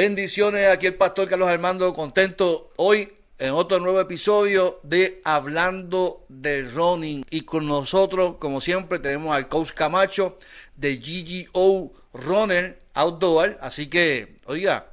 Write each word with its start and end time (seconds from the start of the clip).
Bendiciones, 0.00 0.68
aquí 0.68 0.86
el 0.86 0.94
pastor 0.94 1.28
Carlos 1.28 1.48
Armando, 1.48 1.92
contento 1.92 2.70
hoy 2.76 3.12
en 3.36 3.50
otro 3.50 3.80
nuevo 3.80 4.00
episodio 4.00 4.78
de 4.84 5.20
Hablando 5.24 6.24
de 6.28 6.62
Running. 6.62 7.24
Y 7.30 7.40
con 7.40 7.66
nosotros, 7.66 8.36
como 8.38 8.60
siempre, 8.60 9.00
tenemos 9.00 9.34
al 9.34 9.48
coach 9.48 9.72
Camacho 9.72 10.36
de 10.76 10.98
GGO 10.98 11.90
Runner 12.12 12.80
Outdoor. 12.94 13.58
Así 13.60 13.90
que, 13.90 14.36
oiga, 14.46 14.86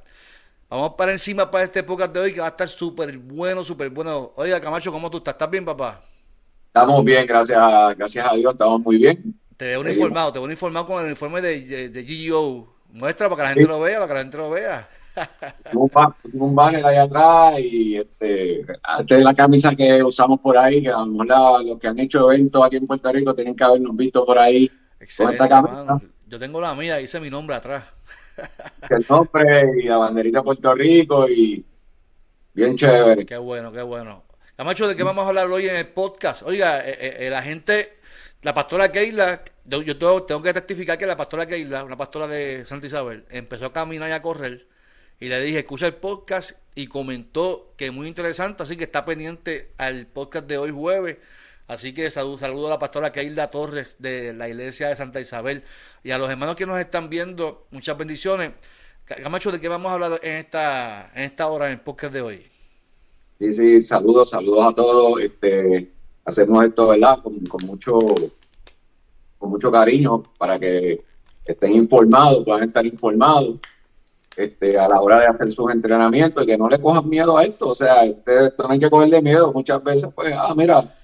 vamos 0.68 0.94
para 0.98 1.12
encima 1.12 1.52
para 1.52 1.62
este 1.62 1.84
podcast 1.84 2.12
de 2.12 2.18
hoy 2.18 2.32
que 2.34 2.40
va 2.40 2.46
a 2.46 2.50
estar 2.50 2.68
súper 2.68 3.16
bueno, 3.16 3.62
súper 3.62 3.90
bueno. 3.90 4.32
Oiga, 4.34 4.60
Camacho, 4.60 4.90
¿cómo 4.90 5.08
tú 5.08 5.18
estás? 5.18 5.34
¿Estás 5.34 5.48
bien, 5.48 5.64
papá? 5.64 6.02
Estamos 6.66 7.04
bien, 7.04 7.24
gracias 7.28 7.60
a, 7.62 7.94
gracias 7.94 8.26
a 8.28 8.34
Dios, 8.34 8.54
estamos 8.54 8.80
muy 8.80 8.96
bien. 8.96 9.38
Te 9.56 9.66
veo 9.66 9.82
uniformado, 9.82 10.32
te 10.32 10.40
veo 10.40 10.46
uniformado 10.46 10.84
con 10.84 11.04
el 11.04 11.10
informe 11.10 11.40
de, 11.40 11.90
de 11.90 12.02
GGO. 12.02 12.75
Muestra 12.96 13.28
para 13.28 13.36
que 13.36 13.42
la 13.42 13.54
gente 13.54 13.68
lo 13.68 13.80
vea, 13.80 13.98
para 13.98 14.08
que 14.08 14.14
la 14.14 14.20
gente 14.20 14.36
lo 14.38 14.50
vea. 14.50 14.88
un, 15.74 15.90
un 16.32 16.54
banner 16.54 16.84
ahí 16.84 16.96
atrás 16.96 17.58
y 17.58 17.96
este, 17.96 18.60
esta 18.60 19.16
es 19.16 19.22
la 19.22 19.34
camisa 19.34 19.74
que 19.74 20.02
usamos 20.02 20.40
por 20.40 20.56
ahí, 20.58 20.82
que 20.82 20.88
a 20.88 20.98
lo 20.98 21.06
mejor 21.06 21.64
los 21.64 21.78
que 21.78 21.88
han 21.88 21.98
hecho 21.98 22.30
eventos 22.30 22.64
aquí 22.64 22.76
en 22.76 22.86
Puerto 22.86 23.12
Rico 23.12 23.34
tienen 23.34 23.54
que 23.54 23.64
habernos 23.64 23.96
visto 23.96 24.24
por 24.24 24.38
ahí 24.38 24.70
Excelente, 24.98 25.38
con 25.38 25.46
esta 25.46 25.62
camisa. 25.62 26.00
Yo 26.26 26.38
tengo 26.38 26.60
la 26.60 26.74
mía, 26.74 27.00
hice 27.00 27.20
mi 27.20 27.30
nombre 27.30 27.56
atrás. 27.56 27.84
El 28.90 29.06
nombre 29.08 29.82
y 29.82 29.86
la 29.86 29.96
banderita 29.96 30.38
de 30.38 30.44
Puerto 30.44 30.74
Rico 30.74 31.28
y 31.28 31.64
bien 32.52 32.76
chévere. 32.76 33.24
Qué 33.24 33.36
bueno, 33.36 33.72
qué 33.72 33.82
bueno. 33.82 34.24
Camacho, 34.56 34.88
¿de 34.88 34.96
qué 34.96 35.02
vamos 35.02 35.24
a 35.24 35.28
hablar 35.28 35.48
hoy 35.48 35.68
en 35.68 35.76
el 35.76 35.86
podcast? 35.86 36.42
Oiga, 36.42 36.80
eh, 36.80 36.96
eh, 36.98 37.16
eh 37.20 37.30
la 37.30 37.42
gente 37.42 37.96
la 38.42 38.54
pastora 38.54 38.92
Keila, 38.92 39.42
yo 39.68 39.96
tengo, 39.98 40.42
que 40.42 40.52
testificar 40.52 40.98
que 40.98 41.06
la 41.06 41.16
pastora 41.16 41.46
Keila, 41.46 41.84
una 41.84 41.96
pastora 41.96 42.26
de 42.26 42.64
Santa 42.66 42.86
Isabel, 42.86 43.24
empezó 43.30 43.66
a 43.66 43.72
caminar 43.72 44.08
y 44.08 44.12
a 44.12 44.22
correr. 44.22 44.66
Y 45.18 45.28
le 45.28 45.40
dije, 45.42 45.60
escucha 45.60 45.86
el 45.86 45.94
podcast 45.94 46.52
y 46.74 46.88
comentó 46.88 47.72
que 47.76 47.90
muy 47.90 48.06
interesante, 48.06 48.62
así 48.62 48.76
que 48.76 48.84
está 48.84 49.04
pendiente 49.04 49.72
al 49.78 50.06
podcast 50.06 50.46
de 50.46 50.58
hoy 50.58 50.70
jueves. 50.70 51.18
Así 51.68 51.92
que 51.92 52.10
saludo, 52.10 52.38
saludo 52.38 52.66
a 52.68 52.70
la 52.70 52.78
pastora 52.78 53.12
Keila 53.12 53.50
Torres 53.50 53.96
de 53.98 54.32
la 54.32 54.48
iglesia 54.48 54.88
de 54.88 54.96
Santa 54.96 55.20
Isabel 55.20 55.64
y 56.04 56.12
a 56.12 56.18
los 56.18 56.30
hermanos 56.30 56.54
que 56.54 56.66
nos 56.66 56.78
están 56.78 57.08
viendo, 57.08 57.66
muchas 57.70 57.98
bendiciones. 57.98 58.52
Camacho, 59.04 59.50
¿de 59.50 59.60
qué 59.60 59.68
vamos 59.68 59.90
a 59.90 59.94
hablar 59.94 60.20
en 60.22 60.34
esta, 60.34 61.10
en 61.14 61.24
esta 61.24 61.48
hora 61.48 61.66
en 61.66 61.72
el 61.72 61.80
podcast 61.80 62.12
de 62.12 62.20
hoy? 62.20 62.46
Sí, 63.34 63.52
sí, 63.52 63.80
saludos, 63.80 64.30
saludos 64.30 64.64
a 64.64 64.74
todos. 64.74 65.20
Este, 65.20 65.90
hacemos 66.24 66.64
esto, 66.64 66.88
¿verdad? 66.88 67.18
Con, 67.22 67.66
mucho 67.66 67.98
con 69.38 69.50
mucho 69.50 69.70
cariño 69.70 70.22
para 70.38 70.58
que 70.58 71.04
estén 71.44 71.72
informados, 71.72 72.44
puedan 72.44 72.64
estar 72.64 72.84
informados 72.84 73.56
este, 74.36 74.78
a 74.78 74.88
la 74.88 75.00
hora 75.00 75.20
de 75.20 75.26
hacer 75.26 75.50
sus 75.50 75.72
entrenamientos 75.72 76.44
y 76.44 76.46
que 76.46 76.58
no 76.58 76.68
le 76.68 76.80
cojan 76.80 77.08
miedo 77.08 77.38
a 77.38 77.44
esto. 77.44 77.68
O 77.68 77.74
sea, 77.74 78.04
este, 78.04 78.46
esto 78.46 78.64
no 78.64 78.70
hay 78.70 78.78
que 78.78 78.90
cogerle 78.90 79.22
miedo. 79.22 79.52
Muchas 79.52 79.82
veces, 79.82 80.10
pues, 80.14 80.34
ah, 80.36 80.54
mira, 80.54 80.94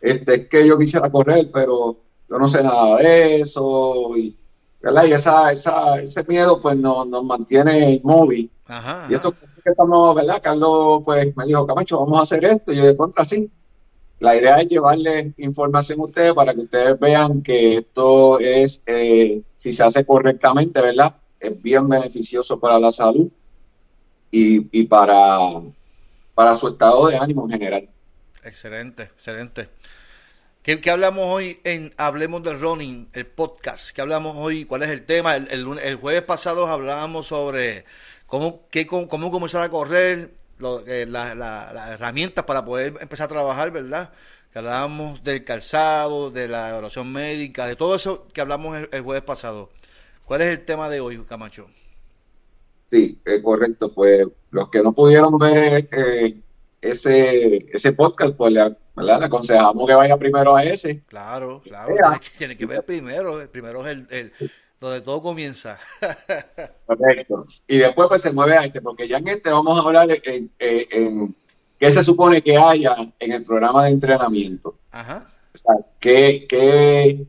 este, 0.00 0.34
es 0.34 0.48
que 0.48 0.66
yo 0.66 0.78
quisiera 0.78 1.10
correr, 1.10 1.50
pero 1.52 1.96
yo 2.28 2.38
no 2.38 2.46
sé 2.46 2.62
nada 2.62 2.96
de 2.98 3.40
eso. 3.40 4.16
Y, 4.16 4.36
¿verdad? 4.80 5.04
y 5.06 5.12
esa, 5.12 5.50
esa, 5.50 5.96
ese 6.00 6.22
miedo, 6.28 6.60
pues, 6.60 6.76
nos, 6.76 7.08
nos 7.08 7.24
mantiene 7.24 7.94
inmóvil. 7.94 8.50
Ajá, 8.66 9.06
Y 9.10 9.14
eso 9.14 9.32
que 9.32 9.70
estamos, 9.70 10.14
¿verdad? 10.14 10.40
Carlos, 10.42 11.02
pues, 11.04 11.36
me 11.36 11.46
dijo, 11.46 11.66
Camacho, 11.66 11.98
vamos 11.98 12.20
a 12.20 12.22
hacer 12.22 12.44
esto. 12.44 12.72
Y 12.72 12.76
yo 12.76 12.86
de 12.86 12.96
contra, 12.96 13.24
sí 13.24 13.50
la 14.20 14.36
idea 14.36 14.60
es 14.60 14.68
llevarles 14.68 15.28
información 15.36 16.00
a 16.00 16.04
ustedes 16.04 16.34
para 16.34 16.52
que 16.54 16.60
ustedes 16.60 16.98
vean 16.98 17.42
que 17.42 17.78
esto 17.78 18.40
es, 18.40 18.82
eh, 18.86 19.42
si 19.56 19.72
se 19.72 19.84
hace 19.84 20.04
correctamente, 20.04 20.80
¿verdad? 20.80 21.14
Es 21.38 21.60
bien 21.62 21.88
beneficioso 21.88 22.58
para 22.58 22.80
la 22.80 22.90
salud 22.90 23.28
y, 24.30 24.86
para, 24.86 25.38
para 26.34 26.54
su 26.54 26.68
estado 26.68 27.06
de 27.08 27.16
ánimo 27.16 27.44
en 27.44 27.50
general. 27.50 27.88
Excelente, 28.42 29.04
excelente. 29.04 29.68
¿Qué, 30.62 30.80
hablamos 30.90 31.24
hoy 31.26 31.60
en 31.64 31.94
Hablemos 31.96 32.42
de 32.42 32.54
Running, 32.54 33.08
el 33.12 33.26
podcast? 33.26 33.90
¿Qué 33.94 34.02
hablamos 34.02 34.36
hoy? 34.36 34.64
¿Cuál 34.64 34.82
es 34.82 34.90
el 34.90 35.06
tema? 35.06 35.36
El, 35.36 35.78
el, 35.78 35.96
jueves 35.96 36.22
pasado 36.22 36.66
hablábamos 36.66 37.28
sobre 37.28 37.84
cómo, 38.26 38.62
qué, 38.70 38.86
cómo 38.86 39.30
comenzar 39.30 39.62
a 39.62 39.70
correr, 39.70 40.32
lo, 40.58 40.86
eh, 40.86 41.06
las 41.06 41.90
herramientas 41.90 42.44
para 42.44 42.64
poder 42.64 42.94
empezar 43.00 43.26
a 43.26 43.28
trabajar, 43.28 43.70
¿verdad? 43.70 44.10
Que 44.52 44.58
hablábamos 44.58 45.22
del 45.24 45.44
calzado, 45.44 46.30
de 46.30 46.48
la 46.48 46.70
evaluación 46.70 47.12
médica, 47.12 47.66
de 47.66 47.76
todo 47.76 47.94
eso 47.94 48.26
que 48.32 48.40
hablamos 48.40 48.88
el, 48.90 49.02
jueves 49.02 49.22
pasado. 49.22 49.70
¿Cuál 50.24 50.42
es 50.42 50.58
el 50.58 50.64
tema 50.64 50.88
de 50.88 51.00
hoy, 51.00 51.18
Camacho? 51.24 51.66
Sí, 52.86 53.20
es 53.24 53.42
correcto. 53.42 53.92
Pues 53.92 54.26
los 54.50 54.70
que 54.70 54.82
no 54.82 54.92
pudieron 54.92 55.36
ver 55.38 55.88
eh, 55.92 56.34
ese, 56.80 57.56
ese 57.72 57.92
podcast, 57.92 58.34
pues 58.36 58.52
le, 58.52 59.12
aconsejamos 59.12 59.86
que 59.86 59.94
vaya 59.94 60.16
primero 60.16 60.56
a 60.56 60.64
ese. 60.64 61.02
Claro, 61.06 61.60
claro. 61.62 61.94
Tiene 62.38 62.56
que, 62.56 62.66
ver 62.66 62.84
primero. 62.84 63.46
primero 63.50 63.86
es 63.86 63.98
el 64.10 64.32
donde 64.80 65.00
todo 65.00 65.20
comienza. 65.20 65.78
Correcto. 66.86 67.46
Y 67.66 67.78
después 67.78 68.08
pues 68.08 68.22
se 68.22 68.32
mueve 68.32 68.56
a 68.56 68.64
este, 68.64 68.80
porque 68.80 69.08
ya 69.08 69.18
en 69.18 69.28
este 69.28 69.50
vamos 69.50 69.78
a 69.78 69.82
hablar 69.82 70.08
en, 70.24 70.50
en, 70.58 71.34
qué 71.78 71.90
se 71.90 72.04
supone 72.04 72.42
que 72.42 72.56
haya 72.56 72.96
en 73.18 73.32
el 73.32 73.44
programa 73.44 73.84
de 73.84 73.90
entrenamiento. 73.90 74.76
Ajá. 74.90 75.30
O 75.54 75.58
sea, 75.58 75.74
¿qué, 75.98 76.46
qué, 76.48 77.26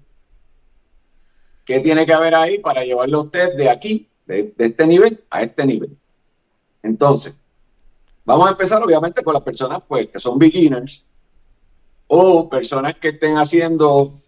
qué 1.66 1.80
tiene 1.80 2.06
que 2.06 2.14
haber 2.14 2.36
ahí 2.36 2.60
para 2.60 2.84
llevarlo 2.84 3.20
a 3.20 3.24
usted 3.24 3.56
de 3.56 3.70
aquí, 3.70 4.08
de, 4.26 4.54
de 4.56 4.66
este 4.66 4.86
nivel 4.86 5.24
a 5.30 5.42
este 5.42 5.66
nivel. 5.66 5.98
Entonces, 6.84 7.36
vamos 8.26 8.48
a 8.48 8.52
empezar 8.52 8.84
obviamente 8.84 9.24
con 9.24 9.34
las 9.34 9.44
personas 9.44 9.82
pues 9.88 10.08
que 10.08 10.20
son 10.20 10.38
beginners 10.38 11.06
o 12.08 12.50
personas 12.50 12.96
que 12.96 13.10
estén 13.10 13.38
haciendo 13.38 14.20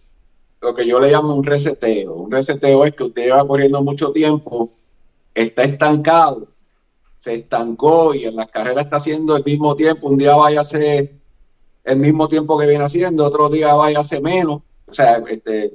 lo 0.61 0.75
que 0.75 0.85
yo 0.85 0.99
le 0.99 1.09
llamo 1.09 1.35
un 1.35 1.43
reseteo. 1.43 2.13
Un 2.13 2.31
reseteo 2.31 2.85
es 2.85 2.93
que 2.93 3.03
usted 3.03 3.23
lleva 3.23 3.47
corriendo 3.47 3.81
mucho 3.81 4.11
tiempo, 4.11 4.69
está 5.33 5.63
estancado, 5.63 6.47
se 7.19 7.35
estancó 7.35 8.13
y 8.13 8.25
en 8.25 8.35
las 8.35 8.47
carreras 8.49 8.85
está 8.85 8.97
haciendo 8.97 9.35
el 9.35 9.43
mismo 9.43 9.75
tiempo. 9.75 10.07
Un 10.07 10.17
día 10.17 10.35
vaya 10.35 10.59
a 10.59 10.61
hacer 10.61 11.11
el 11.83 11.97
mismo 11.97 12.27
tiempo 12.27 12.57
que 12.59 12.67
viene 12.67 12.83
haciendo, 12.83 13.25
otro 13.25 13.49
día 13.49 13.73
vaya 13.73 13.97
a 13.97 14.01
hacer 14.01 14.21
menos. 14.21 14.61
O 14.87 14.93
sea, 14.93 15.17
este, 15.27 15.73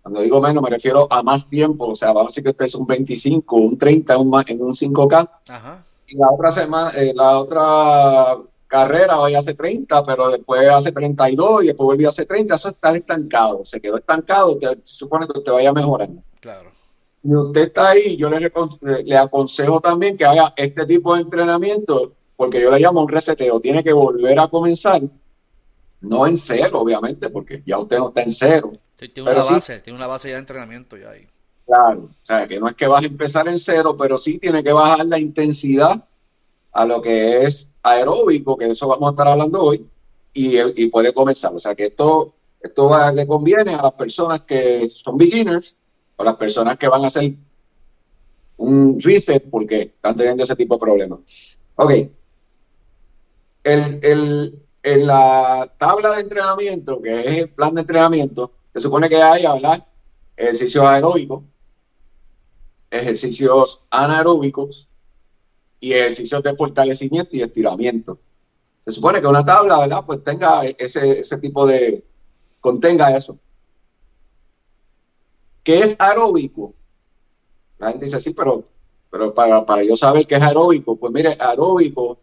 cuando 0.00 0.20
digo 0.20 0.40
menos 0.40 0.62
me 0.62 0.70
refiero 0.70 1.06
a 1.12 1.22
más 1.22 1.48
tiempo. 1.48 1.88
O 1.88 1.96
sea, 1.96 2.08
vamos 2.08 2.24
a 2.24 2.28
decir 2.28 2.44
que 2.44 2.50
usted 2.50 2.64
es 2.64 2.74
un 2.74 2.86
25, 2.86 3.56
un 3.56 3.76
30 3.76 4.16
un, 4.16 4.44
en 4.46 4.62
un 4.62 4.72
5K. 4.72 5.30
Y 6.06 6.16
la 6.16 6.30
otra 6.30 6.50
semana, 6.50 6.90
eh, 6.90 7.12
la 7.14 7.38
otra 7.38 8.38
carrera 8.72 9.20
hoy 9.20 9.34
hace 9.34 9.52
30, 9.52 10.02
pero 10.02 10.30
después 10.30 10.66
hace 10.70 10.92
32 10.92 11.64
y 11.64 11.66
después 11.66 11.84
vuelve 11.84 12.06
a 12.06 12.08
hacer 12.08 12.24
30, 12.24 12.54
eso 12.54 12.70
está 12.70 12.96
estancado, 12.96 13.62
se 13.66 13.82
quedó 13.82 13.98
estancado, 13.98 14.58
se 14.58 14.96
supone 14.96 15.26
que 15.26 15.38
usted 15.38 15.52
vaya 15.52 15.74
mejorando. 15.74 16.22
Claro. 16.40 16.72
Y 17.22 17.34
usted 17.34 17.64
está 17.64 17.90
ahí, 17.90 18.16
yo 18.16 18.30
le, 18.30 18.50
le 19.04 19.16
aconsejo 19.18 19.78
también 19.82 20.16
que 20.16 20.24
haga 20.24 20.54
este 20.56 20.86
tipo 20.86 21.14
de 21.14 21.20
entrenamiento, 21.20 22.14
porque 22.34 22.62
yo 22.62 22.70
le 22.70 22.80
llamo 22.80 23.02
un 23.02 23.10
reseteo, 23.10 23.60
tiene 23.60 23.84
que 23.84 23.92
volver 23.92 24.40
a 24.40 24.48
comenzar, 24.48 25.02
no 26.00 26.26
en 26.26 26.38
cero, 26.38 26.80
obviamente, 26.80 27.28
porque 27.28 27.62
ya 27.66 27.78
usted 27.78 27.98
no 27.98 28.08
está 28.08 28.22
en 28.22 28.32
cero. 28.32 28.72
tiene 28.96 29.30
una 29.30 29.42
base, 29.42 29.80
tiene 29.80 29.98
una 29.98 30.06
base 30.06 30.28
ya 30.28 30.36
de 30.36 30.40
entrenamiento 30.40 30.96
ya 30.96 31.10
ahí. 31.10 31.28
Claro, 31.66 32.04
o 32.04 32.10
sea, 32.22 32.48
que 32.48 32.58
no 32.58 32.68
es 32.68 32.74
que 32.74 32.86
vas 32.86 33.02
a 33.02 33.06
empezar 33.06 33.46
en 33.48 33.58
cero, 33.58 33.94
pero 33.98 34.16
sí 34.16 34.38
tiene 34.38 34.64
que 34.64 34.72
bajar 34.72 35.04
la 35.04 35.18
intensidad 35.18 36.02
a 36.72 36.84
lo 36.86 37.00
que 37.02 37.44
es 37.44 37.70
aeróbico, 37.82 38.56
que 38.56 38.68
eso 38.68 38.88
vamos 38.88 39.08
a 39.08 39.10
estar 39.10 39.28
hablando 39.28 39.62
hoy, 39.62 39.86
y, 40.32 40.86
puede 40.88 41.12
comenzar. 41.12 41.52
O 41.54 41.58
sea 41.58 41.74
que 41.74 41.86
esto, 41.86 42.34
esto 42.60 42.90
le 43.12 43.26
conviene 43.26 43.74
a 43.74 43.82
las 43.82 43.92
personas 43.92 44.42
que 44.42 44.88
son 44.88 45.16
beginners 45.16 45.76
o 46.16 46.24
las 46.24 46.36
personas 46.36 46.78
que 46.78 46.88
van 46.88 47.04
a 47.04 47.08
hacer 47.08 47.32
un 48.56 49.00
reset 49.00 49.48
porque 49.50 49.82
están 49.82 50.16
teniendo 50.16 50.42
ese 50.42 50.56
tipo 50.56 50.74
de 50.74 50.80
problemas. 50.80 51.20
Ok. 51.76 51.92
El, 53.64 54.58
en 54.82 55.06
la 55.06 55.72
tabla 55.78 56.16
de 56.16 56.22
entrenamiento, 56.22 57.00
que 57.00 57.20
es 57.20 57.38
el 57.38 57.48
plan 57.50 57.74
de 57.74 57.82
entrenamiento, 57.82 58.50
se 58.72 58.80
supone 58.80 59.08
que 59.08 59.22
hay, 59.22 59.42
¿verdad? 59.42 59.86
Ejercicios 60.36 60.84
aeróbicos, 60.84 61.42
ejercicios 62.90 63.82
anaeróbicos, 63.90 64.88
y 65.82 65.92
ejercicios 65.92 66.40
de 66.44 66.54
fortalecimiento 66.54 67.36
y 67.36 67.42
estiramiento. 67.42 68.16
Se 68.80 68.92
supone 68.92 69.20
que 69.20 69.26
una 69.26 69.44
tabla, 69.44 69.80
¿verdad? 69.80 70.04
Pues 70.06 70.22
tenga 70.22 70.64
ese, 70.64 71.18
ese 71.18 71.38
tipo 71.38 71.66
de, 71.66 72.04
contenga 72.60 73.14
eso. 73.16 73.36
¿Qué 75.64 75.80
es 75.80 75.96
aeróbico? 75.98 76.72
La 77.78 77.90
gente 77.90 78.04
dice, 78.04 78.20
sí, 78.20 78.32
pero, 78.32 78.64
pero 79.10 79.34
para, 79.34 79.66
para 79.66 79.82
yo 79.82 79.96
saber 79.96 80.24
qué 80.24 80.36
es 80.36 80.42
aeróbico, 80.42 80.94
pues 80.94 81.12
mire, 81.12 81.36
aeróbico 81.38 82.20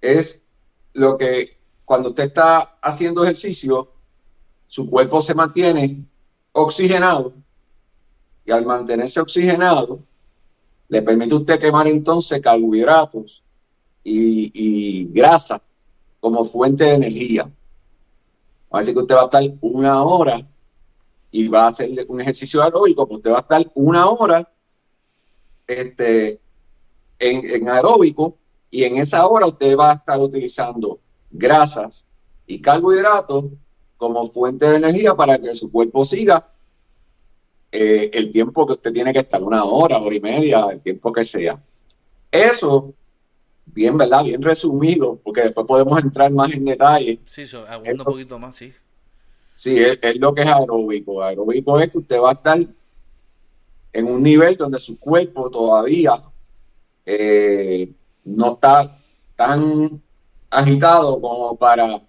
es 0.00 0.44
lo 0.92 1.16
que 1.16 1.56
cuando 1.84 2.08
usted 2.08 2.24
está 2.24 2.78
haciendo 2.82 3.22
ejercicio, 3.22 3.92
su 4.66 4.90
cuerpo 4.90 5.22
se 5.22 5.36
mantiene 5.36 6.04
oxigenado 6.50 7.32
y 8.44 8.50
al 8.50 8.66
mantenerse 8.66 9.20
oxigenado, 9.20 10.00
le 10.88 11.02
permite 11.02 11.34
a 11.34 11.38
usted 11.38 11.60
quemar 11.60 11.86
entonces 11.88 12.40
carbohidratos 12.40 13.42
y, 14.02 15.06
grasa 15.12 15.60
como 16.20 16.44
fuente 16.44 16.84
de 16.84 16.94
energía. 16.94 17.44
Va 17.44 18.78
a 18.78 18.78
decir 18.78 18.94
que 18.94 19.00
usted 19.00 19.14
va 19.14 19.22
a 19.22 19.24
estar 19.24 19.42
una 19.60 20.02
hora 20.04 20.46
y 21.30 21.48
va 21.48 21.64
a 21.64 21.68
hacer 21.68 21.90
un 22.08 22.20
ejercicio 22.20 22.62
aeróbico, 22.62 23.06
pues 23.06 23.18
usted 23.18 23.32
va 23.32 23.38
a 23.38 23.40
estar 23.40 23.70
una 23.74 24.08
hora 24.08 24.48
este, 25.66 26.40
en, 27.18 27.68
aeróbico 27.68 28.36
y 28.70 28.84
en 28.84 28.96
esa 28.96 29.26
hora 29.26 29.46
usted 29.46 29.76
va 29.76 29.92
a 29.92 29.94
estar 29.94 30.20
utilizando 30.20 31.00
grasas 31.30 32.06
y 32.46 32.60
carbohidratos 32.60 33.46
como 33.96 34.26
fuente 34.28 34.66
de 34.66 34.76
energía 34.76 35.14
para 35.14 35.38
que 35.38 35.54
su 35.54 35.70
cuerpo 35.70 36.04
siga 36.04 36.52
eh, 37.72 38.10
el 38.12 38.30
tiempo 38.30 38.66
que 38.66 38.74
usted 38.74 38.92
tiene 38.92 39.12
que 39.12 39.20
estar, 39.20 39.42
una 39.42 39.64
hora, 39.64 39.98
hora 39.98 40.14
y 40.14 40.20
media, 40.20 40.66
el 40.70 40.80
tiempo 40.80 41.12
que 41.12 41.24
sea. 41.24 41.60
Eso, 42.30 42.94
bien, 43.66 43.96
¿verdad? 43.98 44.24
Bien 44.24 44.40
resumido, 44.40 45.18
porque 45.22 45.42
después 45.42 45.66
podemos 45.66 46.00
entrar 46.00 46.30
más 46.32 46.52
en 46.54 46.64
detalle. 46.64 47.20
Sí, 47.26 47.46
un 47.54 47.98
poquito 47.98 48.38
más, 48.38 48.56
sí. 48.56 48.72
Sí, 49.54 49.78
es, 49.78 49.98
lo 50.16 50.34
que 50.34 50.42
es 50.42 50.48
aeróbico. 50.48 51.22
Aeróbico 51.22 51.80
es 51.80 51.90
que 51.90 51.98
usted 51.98 52.20
va 52.20 52.30
a 52.30 52.34
estar 52.34 52.58
en 53.92 54.06
un 54.06 54.22
nivel 54.22 54.56
donde 54.56 54.78
su 54.78 54.98
cuerpo 54.98 55.50
todavía 55.50 56.12
eh, 57.06 57.90
no 58.24 58.52
está 58.52 58.98
tan 59.34 60.02
agitado 60.50 61.20
como 61.20 61.56
para, 61.56 62.02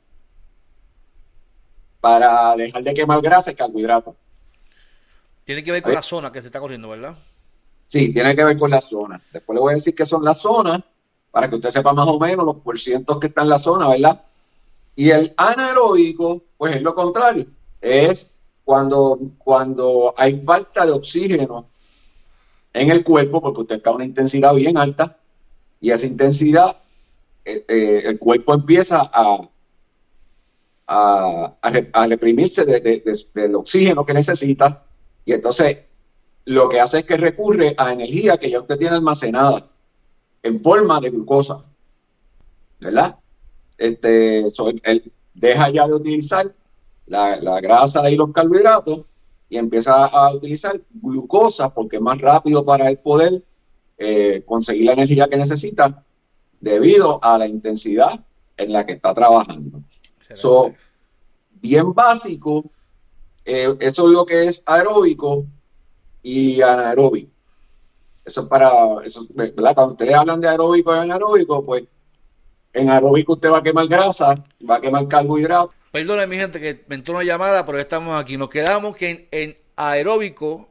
para 2.02 2.56
dejar 2.58 2.84
de 2.84 2.94
quemar 2.94 3.22
grasa 3.22 3.52
y 3.52 3.56
carbohidratos. 3.56 4.16
Tiene 5.48 5.64
que 5.64 5.72
ver 5.72 5.82
con 5.82 5.94
la 5.94 6.02
zona 6.02 6.30
que 6.30 6.42
se 6.42 6.48
está 6.48 6.60
corriendo, 6.60 6.90
¿verdad? 6.90 7.18
Sí, 7.88 8.12
tiene 8.12 8.36
que 8.36 8.44
ver 8.44 8.58
con 8.58 8.70
la 8.70 8.82
zona. 8.82 9.24
Después 9.32 9.56
le 9.56 9.62
voy 9.62 9.72
a 9.72 9.76
decir 9.76 9.96
qué 9.96 10.06
son 10.06 10.22
las 10.22 10.42
zonas 10.42 10.84
para 11.32 11.50
que 11.50 11.56
usted 11.56 11.70
sepa 11.70 11.94
más 11.94 12.06
o 12.10 12.20
menos 12.20 12.46
los 12.46 12.58
porcientos 12.58 13.18
que 13.18 13.28
están 13.28 13.46
en 13.46 13.52
la 13.52 13.58
zona, 13.58 13.88
¿verdad? 13.88 14.26
Y 14.98 15.10
el 15.10 15.34
anaeróbico, 15.38 16.44
pues 16.58 16.76
es 16.76 16.82
lo 16.82 16.94
contrario. 16.94 17.46
Es 17.80 18.28
cuando, 18.66 19.18
cuando 19.38 20.14
hay 20.18 20.44
falta 20.44 20.86
de 20.86 20.92
oxígeno 20.92 21.70
en 22.74 22.92
el 22.92 23.06
cuerpo, 23.06 23.42
porque 23.42 23.62
usted 23.62 23.76
está 23.78 23.92
a 23.92 23.96
una 23.96 24.04
intensidad 24.04 24.54
bien 24.54 24.78
alta, 24.78 25.16
y 25.80 25.92
esa 25.92 26.08
intensidad, 26.08 26.76
eh, 27.46 27.64
eh, 27.70 28.02
el 28.04 28.20
cuerpo 28.20 28.54
empieza 28.54 29.10
a, 29.14 29.48
a, 30.88 32.06
reprimirse 32.06 32.66
del 32.66 33.56
oxígeno 33.56 34.06
que 34.06 34.14
necesita 34.14 34.84
y 35.28 35.34
entonces 35.34 35.86
lo 36.46 36.70
que 36.70 36.80
hace 36.80 37.00
es 37.00 37.06
que 37.06 37.18
recurre 37.18 37.76
a 37.78 37.92
energía 37.92 38.38
que 38.38 38.50
ya 38.50 38.62
usted 38.62 38.78
tiene 38.78 38.96
almacenada 38.96 39.70
en 40.42 40.64
forma 40.64 41.02
de 41.02 41.10
glucosa, 41.10 41.66
¿verdad? 42.80 43.18
Este, 43.78 44.40
él 44.40 45.12
deja 45.34 45.70
ya 45.70 45.86
de 45.86 45.94
utilizar 45.94 46.56
la, 47.08 47.60
grasa 47.60 48.10
y 48.10 48.16
los 48.16 48.32
carbohidratos 48.32 49.02
y 49.50 49.58
empieza 49.58 50.06
a 50.06 50.34
utilizar 50.34 50.80
glucosa 50.94 51.74
porque 51.74 51.98
es 51.98 52.02
más 52.02 52.20
rápido 52.20 52.64
para 52.64 52.90
él 52.90 52.98
poder 52.98 53.44
eh, 53.98 54.44
conseguir 54.46 54.86
la 54.86 54.94
energía 54.94 55.28
que 55.28 55.36
necesita 55.36 56.06
debido 56.62 57.22
a 57.22 57.38
la 57.38 57.48
intensidad 57.48 58.24
en 58.56 58.72
la 58.72 58.86
que 58.86 58.94
está 58.94 59.14
trabajando. 59.14 59.82
So, 60.32 60.74
bien 61.62 61.94
básico, 61.94 62.64
eh, 63.50 63.78
eso 63.80 64.08
es 64.08 64.14
lo 64.14 64.26
que 64.26 64.46
es 64.46 64.62
aeróbico 64.66 65.46
y 66.22 66.62
anaeróbico. 66.62 67.32
Eso 68.26 68.42
es 68.42 68.48
para, 68.48 68.70
eso, 69.06 69.26
¿verdad? 69.30 69.74
Cuando 69.74 69.94
ustedes 69.94 70.16
hablan 70.16 70.42
de 70.42 70.50
aeróbico 70.50 70.94
y 70.94 71.00
anaeróbico, 71.00 71.64
pues 71.64 71.86
en 72.74 72.90
aeróbico 72.90 73.34
usted 73.34 73.50
va 73.50 73.60
a 73.60 73.64
quemar 73.64 73.88
grasa, 73.88 74.36
va 74.70 74.76
a 74.76 74.82
quemar 74.82 75.08
carbohidratos. 75.08 75.74
Perdone 75.94 76.28
mi 76.28 76.36
gente 76.36 76.60
que 76.60 76.84
me 76.90 76.96
entró 76.96 77.14
una 77.16 77.24
llamada, 77.24 77.66
pero 77.66 77.80
estamos 77.80 78.22
aquí. 78.22 78.36
Nos 78.36 78.50
quedamos 78.50 78.98
que 78.98 79.30
en, 79.32 79.58
aeróbico, 79.78 80.68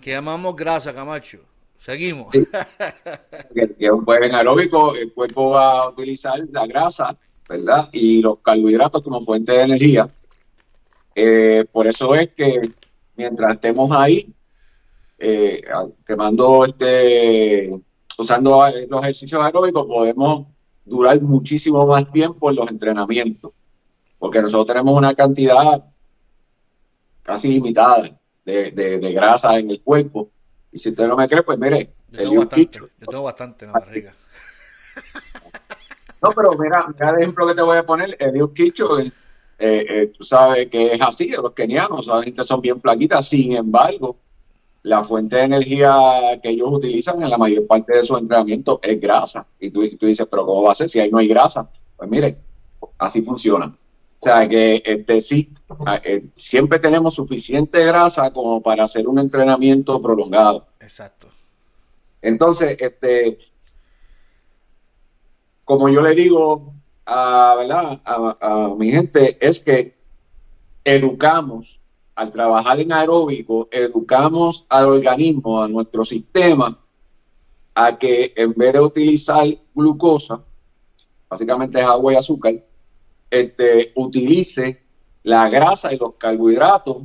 que 0.00 0.10
llamamos 0.10 0.56
grasa, 0.56 0.92
Camacho. 0.92 1.38
Seguimos. 1.78 2.34
pues 4.04 4.22
en 4.22 4.34
aeróbico 4.34 4.96
el 4.96 5.12
cuerpo 5.12 5.50
va 5.50 5.82
a 5.82 5.88
utilizar 5.90 6.40
la 6.50 6.66
grasa, 6.66 7.16
¿verdad? 7.48 7.88
Y 7.92 8.20
los 8.20 8.40
carbohidratos 8.40 9.00
como 9.00 9.20
fuente 9.20 9.52
de 9.52 9.62
energía 9.62 10.10
eh, 11.14 11.64
por 11.70 11.86
eso 11.86 12.14
es 12.14 12.30
que 12.30 12.60
mientras 13.16 13.54
estemos 13.54 13.90
ahí, 13.92 14.32
eh, 15.18 15.60
quemando 16.04 16.64
este, 16.64 17.70
usando 18.18 18.66
los 18.88 19.02
ejercicios 19.02 19.42
aeróbicos, 19.42 19.86
podemos 19.86 20.46
durar 20.84 21.20
muchísimo 21.22 21.86
más 21.86 22.10
tiempo 22.12 22.50
en 22.50 22.56
los 22.56 22.70
entrenamientos, 22.70 23.52
porque 24.18 24.42
nosotros 24.42 24.66
tenemos 24.66 24.96
una 24.96 25.14
cantidad 25.14 25.84
casi 27.22 27.48
limitada 27.48 28.10
de, 28.44 29.12
grasa 29.14 29.58
en 29.58 29.70
el 29.70 29.80
cuerpo. 29.82 30.30
Y 30.72 30.78
si 30.78 30.90
usted 30.90 31.06
no 31.06 31.16
me 31.16 31.28
cree, 31.28 31.42
pues 31.42 31.58
mire, 31.58 31.94
yo 32.10 32.18
tengo, 32.18 32.40
bastante, 32.40 32.78
yo 32.78 33.06
tengo 33.06 33.22
bastante 33.22 33.64
en 33.64 33.72
la 33.72 33.78
barriga. 33.78 34.14
No, 36.22 36.30
pero 36.30 36.52
mira, 36.58 36.86
mira 36.88 37.10
el 37.10 37.16
ejemplo 37.18 37.46
que 37.46 37.54
te 37.54 37.60
voy 37.60 37.76
a 37.76 37.82
poner, 37.84 38.16
el 38.18 38.52
Kicho, 38.54 38.98
el, 38.98 39.12
eh, 39.58 39.86
eh, 39.88 40.12
tú 40.16 40.24
sabes 40.24 40.68
que 40.68 40.92
es 40.92 41.00
así, 41.00 41.28
los 41.28 41.52
kenianos, 41.52 42.06
la 42.06 42.22
gente 42.22 42.42
son 42.42 42.60
bien 42.60 42.80
plaquitas, 42.80 43.28
sin 43.28 43.56
embargo, 43.56 44.16
la 44.82 45.02
fuente 45.02 45.36
de 45.36 45.44
energía 45.44 45.94
que 46.42 46.50
ellos 46.50 46.68
utilizan 46.70 47.22
en 47.22 47.30
la 47.30 47.38
mayor 47.38 47.66
parte 47.66 47.94
de 47.96 48.02
su 48.02 48.16
entrenamiento 48.16 48.80
es 48.82 49.00
grasa. 49.00 49.46
Y 49.58 49.70
tú, 49.70 49.82
tú 49.96 50.06
dices, 50.06 50.26
pero 50.30 50.44
¿cómo 50.44 50.62
va 50.62 50.72
a 50.72 50.74
ser 50.74 50.90
si 50.90 51.00
ahí 51.00 51.10
no 51.10 51.18
hay 51.18 51.28
grasa? 51.28 51.70
Pues 51.96 52.10
mire, 52.10 52.36
así 52.98 53.22
funciona. 53.22 53.66
O 53.66 54.24
sea 54.24 54.46
que 54.48 54.82
este, 54.84 55.20
sí, 55.20 55.50
eh, 56.04 56.28
siempre 56.36 56.78
tenemos 56.78 57.14
suficiente 57.14 57.84
grasa 57.84 58.30
como 58.30 58.60
para 58.62 58.84
hacer 58.84 59.08
un 59.08 59.18
entrenamiento 59.18 60.00
prolongado. 60.00 60.66
Exacto. 60.80 61.28
Entonces, 62.20 62.76
este, 62.80 63.38
como 65.64 65.88
yo 65.88 66.02
le 66.02 66.14
digo 66.14 66.73
a, 67.06 68.00
a, 68.40 68.74
mi 68.76 68.90
gente 68.90 69.36
es 69.46 69.60
que 69.60 69.94
educamos, 70.84 71.80
al 72.14 72.30
trabajar 72.30 72.80
en 72.80 72.92
aeróbico, 72.92 73.68
educamos 73.70 74.64
al 74.68 74.86
organismo, 74.86 75.62
a 75.62 75.68
nuestro 75.68 76.04
sistema, 76.04 76.78
a 77.74 77.98
que 77.98 78.32
en 78.36 78.52
vez 78.54 78.72
de 78.72 78.80
utilizar 78.80 79.46
glucosa, 79.74 80.40
básicamente 81.28 81.80
es 81.80 81.84
agua 81.84 82.12
y 82.12 82.16
azúcar, 82.16 82.54
este, 83.30 83.92
utilice 83.96 84.82
la 85.24 85.48
grasa 85.48 85.92
y 85.92 85.98
los 85.98 86.14
carbohidratos 86.14 87.02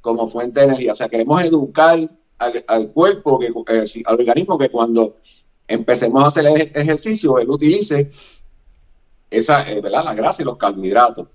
como 0.00 0.28
fuente 0.28 0.60
de 0.60 0.66
energía. 0.66 0.92
O 0.92 0.94
sea, 0.94 1.08
queremos 1.08 1.42
educar 1.42 1.98
al, 2.38 2.92
cuerpo, 2.92 3.38
que, 3.38 3.46
eh, 3.46 4.02
al 4.04 4.20
organismo, 4.20 4.58
que 4.58 4.68
cuando 4.68 5.16
empecemos 5.66 6.22
a 6.22 6.26
hacer 6.26 6.70
ejercicio, 6.74 7.38
él 7.38 7.48
utilice 7.48 8.10
esa, 9.30 9.68
eh, 9.70 9.80
¿verdad? 9.80 10.04
La 10.04 10.14
grasa 10.14 10.42
y 10.42 10.44
los 10.44 10.56
carbohidratos. 10.56 11.28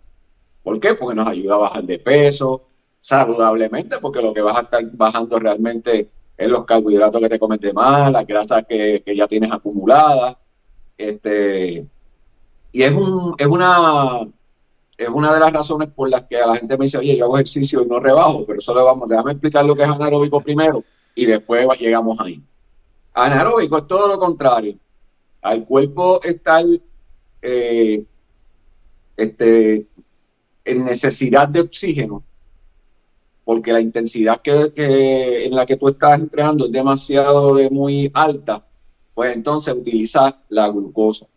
¿Por 0.64 0.80
qué? 0.80 0.96
Porque 0.96 1.16
nos 1.16 1.28
ayuda 1.28 1.56
a 1.56 1.60
bajar 1.60 1.84
de 1.84 2.00
peso 2.00 2.64
saludablemente, 3.00 3.98
porque 4.00 4.22
lo 4.22 4.34
que 4.34 4.42
vas 4.42 4.58
a 4.58 4.62
estar 4.62 4.84
bajando 4.94 5.40
realmente 5.40 6.10
es 6.38 6.50
los 6.50 6.66
carbohidratos 6.66 7.20
que 7.20 7.30
te 7.30 7.40
comete 7.40 7.74
mal, 7.74 8.14
las 8.14 8.26
grasas 8.28 8.64
que, 8.68 9.04
ya 9.16 9.28
tienes 9.28 9.52
acumuladas. 9.52 10.38
Este, 10.98 11.88
y 12.72 12.82
es, 12.84 12.92
un, 12.94 13.36
es, 13.38 13.48
una, 13.48 14.20
es 14.98 15.10
una 15.10 15.34
de 15.34 15.40
las 15.40 15.52
razones 15.52 15.90
por 15.90 16.10
las 16.10 16.24
que 16.28 16.38
a 16.38 16.48
la 16.48 16.56
gente 16.56 16.78
me 16.78 16.86
dice, 16.86 17.00
oye, 17.00 17.18
yo 17.18 17.26
hago 17.26 17.38
ejercicio 17.38 17.82
y 17.82 17.88
no 17.88 18.00
rebajo, 18.00 18.46
pero 18.46 18.60
eso 18.60 18.76
le 18.76 18.84
vamos, 18.84 19.10
déjame 19.10 19.32
explicar 19.32 19.66
lo 19.66 19.76
que 19.76 19.84
es 19.84 19.90
anaeróbico 19.90 20.42
primero 20.42 20.84
y 21.16 21.26
después 21.26 21.68
llegamos 21.80 22.20
ahí. 22.20 22.42
Anaeróbico 23.14 23.78
es 23.78 23.88
todo 23.88 24.08
lo 24.08 24.20
contrario. 24.20 24.76
Al 25.42 25.66
cuerpo 25.66 26.22
estar 26.24 26.64
eh, 27.42 28.04
este, 29.18 29.88
en 30.66 30.86
necesidad 30.86 31.48
de 31.48 31.62
oxígeno, 31.62 32.24
porque 33.44 33.74
la 33.74 33.82
intensidad 33.82 34.42
que, 34.42 35.46
en 35.46 35.56
la 35.56 35.66
que 35.66 35.78
tú 35.78 35.90
estás 35.90 36.22
entrenando 36.22 36.66
es 36.66 36.72
demasiado 36.72 37.56
de 37.56 37.70
muy 37.70 38.12
alta, 38.14 38.66
pues 39.14 39.36
entonces 39.36 39.74
utiliza 39.74 40.42
la 40.50 40.70
glucosa 40.70 41.28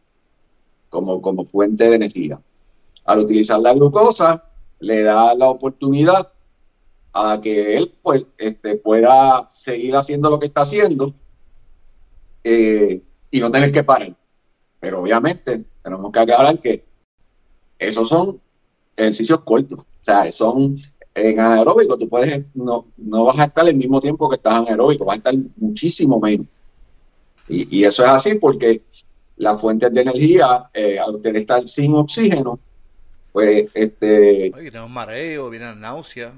como, 0.88 1.20
como 1.20 1.44
fuente 1.44 1.88
de 1.88 1.96
energía. 1.96 2.40
Al 3.04 3.18
utilizar 3.18 3.58
la 3.60 3.74
glucosa, 3.74 4.44
le 4.80 5.02
da 5.02 5.34
la 5.34 5.48
oportunidad 5.48 6.30
a 7.12 7.40
que 7.40 7.76
él 7.76 7.92
pues, 8.02 8.26
este, 8.38 8.76
pueda 8.76 9.46
seguir 9.48 9.94
haciendo 9.96 10.30
lo 10.30 10.38
que 10.38 10.46
está 10.46 10.62
haciendo 10.62 11.14
eh, 12.42 13.02
y 13.30 13.40
no 13.40 13.50
tener 13.50 13.72
que 13.72 13.84
parar. 13.84 14.14
Pero 14.84 15.00
obviamente 15.00 15.64
tenemos 15.82 16.12
que 16.12 16.20
aclarar 16.20 16.60
que 16.60 16.84
esos 17.78 18.06
son 18.06 18.38
ejercicios 18.94 19.40
cortos. 19.40 19.78
O 19.78 19.84
sea, 20.02 20.30
son 20.30 20.76
en 21.14 21.40
anaeróbico, 21.40 21.96
tú 21.96 22.06
puedes, 22.06 22.44
no, 22.54 22.84
no 22.98 23.24
vas 23.24 23.38
a 23.38 23.44
estar 23.44 23.66
el 23.66 23.76
mismo 23.76 23.98
tiempo 23.98 24.28
que 24.28 24.36
estás 24.36 24.60
en 24.60 24.68
aeróbico, 24.68 25.06
vas 25.06 25.14
a 25.14 25.18
estar 25.18 25.34
muchísimo 25.56 26.20
menos. 26.20 26.46
Y, 27.48 27.82
eso 27.82 28.04
es 28.04 28.10
así 28.10 28.34
porque 28.34 28.82
las 29.38 29.58
fuentes 29.58 29.90
de 29.90 30.02
energía, 30.02 30.68
eh, 30.74 30.98
al 30.98 31.14
usted 31.14 31.34
estar 31.36 31.66
sin 31.66 31.94
oxígeno, 31.94 32.58
pues 33.32 33.70
este... 33.72 34.50
viene 34.50 34.82
un 34.82 34.92
mareo, 34.92 35.48
viene 35.48 35.74
náusea. 35.74 36.30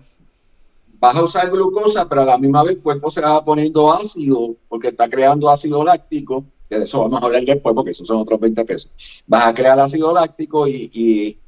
Vas 1.00 1.17
a 1.17 1.25
usar 1.25 1.50
glucosa, 1.50 2.09
pero 2.09 2.23
a 2.23 2.26
la 2.26 2.38
misma 2.38 2.62
vez 2.62 2.76
el 2.76 2.83
cuerpo 2.83 3.11
se 3.11 3.23
va 3.23 3.45
poniendo 3.45 3.93
ácido 3.93 4.55
porque 4.69 4.88
está 4.88 5.09
creando 5.09 5.50
ácido 5.50 5.83
láctico, 5.83 6.45
que 6.69 6.79
de 6.79 6.85
eso 6.85 7.01
vamos 7.01 7.23
a 7.23 7.27
hablar 7.27 7.43
después 7.45 7.75
porque 7.75 7.91
esos 7.91 8.07
son 8.07 8.19
otros 8.19 8.41
20 8.41 8.65
pesos. 8.65 8.91
Vas 9.27 9.47
a 9.47 9.55
crear 9.55 9.79
ácido 9.79 10.13
láctico 10.13 10.67
y, 10.67 10.91
y 10.93 11.39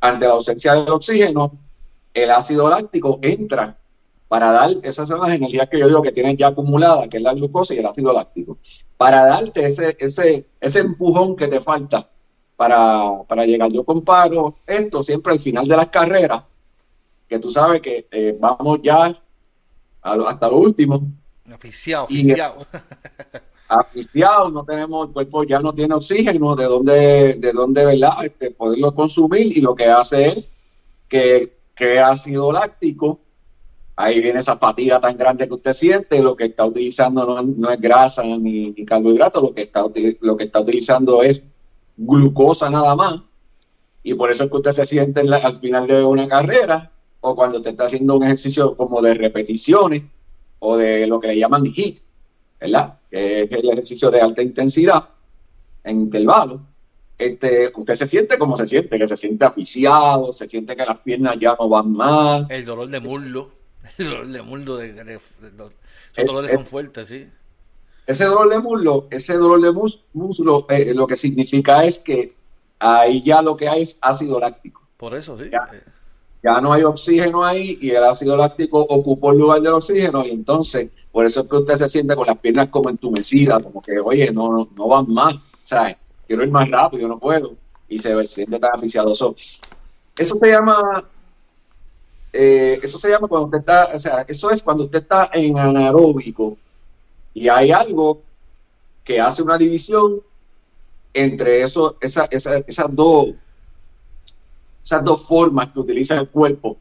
ante 0.00 0.26
la 0.26 0.34
ausencia 0.34 0.74
del 0.74 0.90
oxígeno, 0.90 1.52
el 2.12 2.30
ácido 2.30 2.68
láctico 2.68 3.18
entra 3.22 3.76
para 4.28 4.50
dar, 4.50 4.70
esas 4.82 5.06
son 5.06 5.20
las 5.20 5.34
energías 5.34 5.68
que 5.68 5.78
yo 5.78 5.86
digo 5.86 6.02
que 6.02 6.12
tienen 6.12 6.36
ya 6.36 6.48
acumuladas, 6.48 7.08
que 7.08 7.18
es 7.18 7.22
la 7.22 7.34
glucosa 7.34 7.74
y 7.74 7.78
el 7.78 7.86
ácido 7.86 8.12
láctico, 8.12 8.58
para 8.96 9.24
darte 9.24 9.64
ese, 9.64 9.96
ese, 9.98 10.46
ese 10.60 10.78
empujón 10.80 11.36
que 11.36 11.46
te 11.46 11.60
falta 11.60 12.08
para, 12.56 13.22
para 13.28 13.44
llegar. 13.44 13.70
Yo 13.70 13.84
comparo 13.84 14.56
esto 14.66 15.02
siempre 15.02 15.32
al 15.32 15.40
final 15.40 15.66
de 15.66 15.76
las 15.76 15.88
carreras, 15.88 16.42
que 17.28 17.38
tú 17.38 17.50
sabes 17.50 17.80
que 17.80 18.06
eh, 18.10 18.36
vamos 18.38 18.80
ya 18.82 19.14
hasta 20.02 20.48
lo 20.48 20.56
último. 20.56 21.02
Oficiado, 21.54 22.04
oficiado. 22.04 22.66
Oficiado, 23.68 24.50
no 24.50 24.64
tenemos, 24.64 25.08
el 25.08 25.12
cuerpo 25.12 25.44
ya 25.44 25.58
no 25.60 25.72
tiene 25.72 25.94
oxígeno, 25.94 26.54
de 26.54 26.64
dónde, 26.64 27.34
de 27.34 27.52
dónde, 27.52 27.84
¿verdad? 27.84 28.24
Este, 28.24 28.50
poderlo 28.50 28.94
consumir 28.94 29.56
y 29.56 29.60
lo 29.60 29.74
que 29.74 29.86
hace 29.86 30.28
es 30.28 30.52
que 31.08 31.56
crea 31.74 32.10
ácido 32.10 32.52
láctico 32.52 33.20
ahí 33.96 34.20
viene 34.20 34.38
esa 34.38 34.56
fatiga 34.56 35.00
tan 35.00 35.16
grande 35.16 35.46
que 35.46 35.54
usted 35.54 35.72
siente, 35.72 36.22
lo 36.22 36.36
que 36.36 36.46
está 36.46 36.64
utilizando 36.66 37.42
no, 37.42 37.70
es 37.70 37.80
grasa 37.80 38.22
ni, 38.24 38.72
carbohidratos, 38.84 39.42
lo 39.42 39.54
que, 39.54 39.62
está, 39.62 39.84
lo 40.20 40.36
que 40.36 40.44
está 40.44 40.60
utilizando 40.60 41.22
es 41.22 41.46
glucosa 41.96 42.70
nada 42.70 42.96
más, 42.96 43.22
y 44.02 44.14
por 44.14 44.30
eso 44.30 44.44
es 44.44 44.50
que 44.50 44.56
usted 44.56 44.72
se 44.72 44.84
siente 44.84 45.20
al 45.20 45.60
final 45.60 45.86
de 45.86 46.04
una 46.04 46.26
carrera, 46.28 46.90
o 47.20 47.34
cuando 47.34 47.58
usted 47.58 47.70
está 47.70 47.84
haciendo 47.84 48.16
un 48.16 48.24
ejercicio 48.24 48.76
como 48.76 49.00
de 49.00 49.14
repeticiones, 49.14 50.04
o 50.58 50.76
de 50.76 51.06
lo 51.06 51.20
que 51.20 51.28
le 51.28 51.38
llaman 51.38 51.64
HIIT, 51.64 52.00
¿verdad? 52.60 52.98
Que 53.14 53.42
es 53.42 53.52
el 53.52 53.70
ejercicio 53.70 54.10
de 54.10 54.20
alta 54.20 54.42
intensidad 54.42 55.08
en 55.84 56.00
intervalo. 56.00 56.60
Este, 57.16 57.70
usted 57.76 57.94
se 57.94 58.06
siente 58.06 58.38
como 58.38 58.56
se 58.56 58.66
siente, 58.66 58.98
que 58.98 59.06
se 59.06 59.16
siente 59.16 59.44
aficiado, 59.44 60.32
se 60.32 60.48
siente 60.48 60.74
que 60.74 60.84
las 60.84 60.98
piernas 60.98 61.36
ya 61.38 61.54
no 61.58 61.68
van 61.68 61.92
más. 61.92 62.50
El 62.50 62.64
dolor 62.64 62.90
de 62.90 62.98
muslo 62.98 63.52
el 63.98 64.10
dolor 64.10 64.26
de 64.26 64.42
muslo, 64.42 64.76
de, 64.78 65.20
los, 65.56 65.72
dolores 66.26 66.50
son 66.50 66.66
fuertes, 66.66 67.08
sí. 67.08 67.28
Ese 68.04 68.24
dolor 68.24 68.48
de 68.50 68.58
muslo, 68.58 69.06
ese 69.10 69.34
dolor 69.34 69.60
de 69.60 69.72
muslo, 70.12 70.66
eh, 70.68 70.92
lo 70.92 71.06
que 71.06 71.14
significa 71.14 71.84
es 71.84 72.00
que 72.00 72.34
ahí 72.80 73.22
ya 73.22 73.42
lo 73.42 73.56
que 73.56 73.68
hay 73.68 73.82
es 73.82 73.96
ácido 74.00 74.40
láctico. 74.40 74.82
Por 74.96 75.14
eso, 75.14 75.38
sí. 75.38 75.50
Ya, 75.52 75.68
no 76.60 76.72
hay 76.72 76.82
oxígeno 76.82 77.44
ahí 77.44 77.78
y 77.80 77.90
el 77.90 78.04
ácido 78.04 78.36
láctico 78.36 78.80
ocupó 78.80 79.32
el 79.32 79.38
lugar 79.38 79.62
del 79.62 79.72
oxígeno 79.72 80.24
y 80.24 80.30
entonces, 80.30 80.90
por 81.10 81.24
eso 81.24 81.40
es 81.40 81.48
que 81.48 81.56
usted 81.56 81.74
se 81.74 81.88
siente 81.88 82.14
con 82.14 82.26
las 82.26 82.38
piernas 82.38 82.68
como 82.68 82.90
entumecidas, 82.90 83.62
como 83.62 83.80
que, 83.80 83.98
oye, 83.98 84.30
no, 84.30 84.68
no, 84.76 84.88
van 84.88 85.12
más, 85.12 85.36
¿sabes? 85.62 85.96
Quiero 86.26 86.42
ir 86.42 86.50
más 86.50 86.68
rápido, 86.70 87.08
no 87.08 87.18
puedo. 87.18 87.54
Y 87.88 87.98
se 87.98 88.24
siente 88.26 88.58
tan 88.58 88.74
aficiado. 88.74 89.10
eso 89.10 89.34
se 90.16 90.50
llama 90.50 91.04
eh, 92.36 92.80
eso 92.82 92.98
se 92.98 93.08
llama 93.08 93.28
cuando 93.28 93.46
usted 93.46 93.60
está, 93.60 93.94
o 93.94 93.98
sea, 93.98 94.24
eso 94.26 94.50
es 94.50 94.60
cuando 94.60 94.84
usted 94.84 95.02
está 95.02 95.30
en 95.32 95.56
anaeróbico 95.56 96.58
y 97.32 97.48
hay 97.48 97.70
algo 97.70 98.22
que 99.04 99.20
hace 99.20 99.42
una 99.42 99.56
división 99.56 100.20
entre 101.12 101.62
eso, 101.62 101.96
esa, 102.00 102.24
esa, 102.24 102.56
esas 102.66 102.86
dos 102.94 103.28
esas 104.84 105.02
dos 105.02 105.22
formas 105.22 105.72
que 105.72 105.80
utiliza 105.80 106.16
el 106.16 106.28
cuerpo 106.28 106.76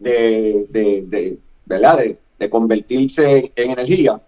de, 0.00 0.66
de, 0.68 1.02
de, 1.06 2.18
de, 2.38 2.50
convertirse 2.50 3.52
en 3.54 3.70
energía. 3.70 4.20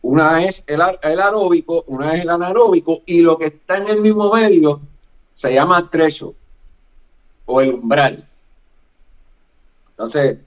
Una 0.00 0.42
es 0.44 0.64
el, 0.66 0.80
el 1.02 1.20
aeróbico, 1.20 1.84
una 1.88 2.14
es 2.14 2.22
el 2.22 2.30
anaeróbico, 2.30 3.02
y 3.04 3.20
lo 3.20 3.36
que 3.38 3.46
está 3.46 3.76
en 3.76 3.88
el 3.88 4.00
mismo 4.00 4.32
medio 4.32 4.80
se 5.34 5.52
llama 5.52 5.90
trecho 5.90 6.34
o 7.44 7.60
el 7.60 7.74
umbral. 7.74 8.26
Entonces, 9.90 10.38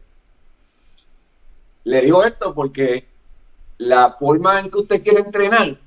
le 1.83 2.01
digo 2.01 2.23
esto 2.23 2.55
porque 2.55 3.05
la 3.77 4.11
forma 4.17 4.59
en 4.59 4.71
que 4.71 4.79
usted 4.79 5.03
quiere 5.03 5.19
entrenar 5.19 5.77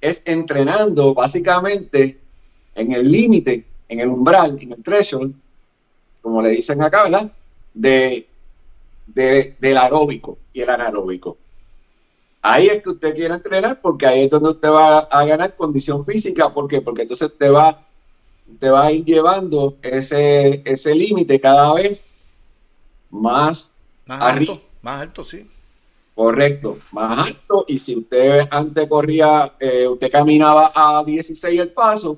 es 0.00 0.22
entrenando 0.24 1.12
básicamente 1.12 2.18
en 2.74 2.92
el 2.92 3.10
límite, 3.10 3.66
en 3.88 4.00
el 4.00 4.08
umbral, 4.08 4.56
en 4.60 4.72
el 4.72 4.82
threshold, 4.82 5.34
como 6.20 6.42
le 6.42 6.50
dicen 6.50 6.82
acá, 6.82 7.04
¿verdad? 7.04 7.30
De, 7.72 8.26
del 9.06 9.76
aeróbico 9.76 10.38
y 10.52 10.60
el 10.60 10.70
anaeróbico. 10.70 11.38
Ahí 12.42 12.66
es 12.66 12.82
que 12.82 12.90
usted 12.90 13.14
quiere 13.14 13.34
entrenar 13.34 13.80
porque 13.80 14.06
ahí 14.06 14.24
es 14.24 14.30
donde 14.30 14.50
usted 14.50 14.68
va 14.68 14.98
a 14.98 15.24
ganar 15.24 15.56
condición 15.56 16.04
física. 16.04 16.52
¿Por 16.52 16.68
qué? 16.68 16.80
Porque 16.80 17.02
entonces 17.02 17.32
te 17.38 17.48
va, 17.48 17.80
te 18.58 18.68
va 18.68 18.86
a 18.86 18.92
ir 18.92 19.04
llevando 19.04 19.76
ese, 19.82 20.62
ese 20.64 20.94
límite 20.94 21.40
cada 21.40 21.74
vez 21.74 22.06
más, 23.10 23.72
alto, 24.06 24.60
más 24.82 25.02
alto, 25.02 25.24
sí. 25.24 25.48
Correcto, 26.14 26.78
más 26.92 27.26
alto. 27.26 27.64
Y 27.68 27.78
si 27.78 27.96
usted 27.96 28.48
antes 28.50 28.88
corría, 28.88 29.52
eh, 29.60 29.86
usted 29.86 30.10
caminaba 30.10 30.72
a 30.74 31.04
16 31.04 31.60
el 31.60 31.72
paso 31.72 32.16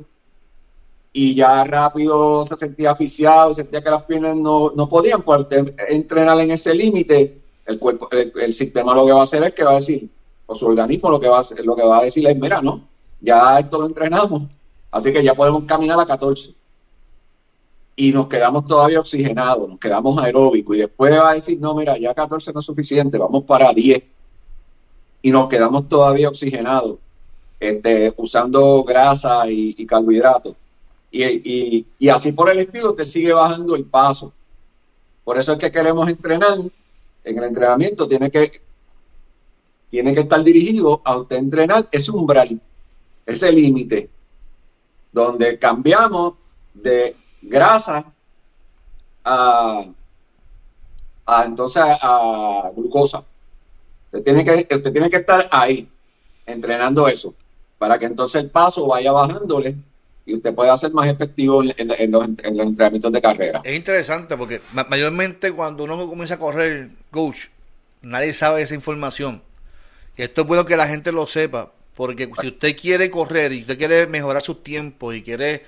y 1.13 1.35
ya 1.35 1.65
rápido 1.65 2.45
se 2.45 2.57
sentía 2.57 2.93
asfixiado, 2.93 3.55
sentía 3.55 3.83
que 3.83 3.91
las 3.91 4.05
piernas 4.05 4.37
no, 4.37 4.71
no 4.71 4.89
podían, 4.89 5.23
pues 5.23 5.47
entrenar 5.89 6.39
en 6.41 6.51
ese 6.51 6.75
límite, 6.75 7.41
el 7.67 7.79
cuerpo, 7.79 8.09
el, 8.11 8.53
sistema 8.53 8.95
lo 8.95 9.05
que 9.07 9.13
va 9.13 9.21
a 9.21 9.25
hacer 9.25 9.43
es 9.43 9.53
que 9.53 9.65
va 9.65 9.73
a 9.73 9.75
decir, 9.75 10.09
o 10.47 10.55
su 10.55 10.67
organismo 10.67 11.11
lo 11.11 11.21
que 11.21 11.29
va 11.29 11.41
a, 11.41 11.63
lo 11.65 11.77
que 11.77 11.83
va 11.83 11.99
a 11.99 12.03
decir 12.05 12.27
es, 12.27 12.39
mira, 12.39 12.63
no, 12.63 12.89
ya 13.21 13.59
esto 13.59 13.81
lo 13.81 13.87
entrenamos, 13.87 14.43
así 14.91 15.13
que 15.13 15.23
ya 15.23 15.35
podemos 15.35 15.65
caminar 15.65 15.99
a 16.01 16.07
14 16.07 16.55
y 17.97 18.13
nos 18.13 18.29
quedamos 18.29 18.65
todavía 18.65 19.01
oxigenados, 19.01 19.69
nos 19.69 19.79
quedamos 19.81 20.17
aeróbicos 20.23 20.77
y 20.77 20.81
después 20.81 21.13
va 21.13 21.31
a 21.31 21.35
decir, 21.35 21.59
no, 21.59 21.75
mira, 21.75 21.99
ya 21.99 22.15
14 22.15 22.53
no 22.53 22.61
es 22.61 22.65
suficiente, 22.65 23.19
vamos 23.19 23.45
para 23.45 23.73
10 23.73 24.03
y 25.23 25.31
nos 25.33 25.49
quedamos 25.49 25.89
todavía 25.89 26.29
oxigenados, 26.29 26.99
este, 27.59 28.15
usando 28.17 28.85
grasa 28.85 29.51
y, 29.51 29.85
carbohidratos. 29.87 30.55
Y, 31.11 31.87
así 32.11 32.33
por 32.33 32.51
el 32.51 32.59
estilo 32.59 32.95
te 32.95 33.05
sigue 33.05 33.33
bajando 33.33 33.75
el 33.75 33.85
paso. 33.85 34.33
Por 35.25 35.39
eso 35.39 35.53
es 35.53 35.59
que 35.59 35.73
queremos 35.73 36.09
entrenar. 36.09 36.59
En 37.25 37.37
el 37.37 37.45
entrenamiento 37.45 38.09
tiene 38.09 38.31
que, 38.31 38.51
tiene 39.89 40.15
que 40.15 40.21
estar 40.21 40.43
dirigido 40.43 41.03
a 41.05 41.19
usted 41.19 41.37
entrenar 41.37 41.89
ese 41.91 42.11
umbral, 42.11 42.61
ese 43.27 43.53
límite, 43.53 44.09
donde 45.13 45.59
cambiamos 45.59 46.35
de 46.73 47.17
grasa 47.43 48.13
a, 49.25 49.85
entonces 51.45 51.83
a, 52.01 52.71
glucosa. 52.75 53.25
Usted 54.07 54.23
tiene, 54.23 54.45
que, 54.45 54.75
usted 54.75 54.93
tiene 54.93 55.11
que 55.11 55.19
estar 55.19 55.49
ahí, 55.51 55.87
entrenando 56.47 57.07
eso, 57.09 57.35
para 57.77 57.99
que 57.99 58.07
entonces 58.07 58.43
el 58.43 58.51
paso 58.51 58.87
vaya 58.87 59.13
bajándole 59.13 59.77
y 60.29 60.35
usted 60.35 60.55
pueda 60.55 60.77
ser 60.77 60.93
más 60.93 61.09
efectivo 61.09 61.63
en, 61.63 62.11
los, 62.11 62.25
entrenamientos 62.27 63.13
de 63.13 63.21
carrera. 63.21 63.61
Es 63.65 63.75
interesante 63.75 64.37
porque 64.37 64.61
mayormente 64.89 65.51
cuando 65.53 65.85
uno 65.85 66.09
comienza 66.09 66.35
a 66.35 66.39
correr, 66.39 66.91
coach, 67.11 67.47
nadie 68.03 68.35
sabe 68.35 68.63
esa 68.63 68.75
información. 68.75 69.43
Y 70.17 70.23
esto 70.23 70.43
es 70.43 70.47
bueno 70.47 70.67
que 70.67 70.77
la 70.77 70.87
gente 70.87 71.13
lo 71.13 71.27
sepa, 71.27 71.73
porque 71.95 72.31
si 72.41 72.49
usted 72.49 72.77
quiere 72.77 73.11
correr 73.11 73.53
y 73.53 73.63
usted 73.63 73.79
quiere 73.79 74.07
mejorar 74.07 74.43
sus 74.43 74.63
tiempos 74.63 75.15
y 75.15 75.23
quiere 75.23 75.63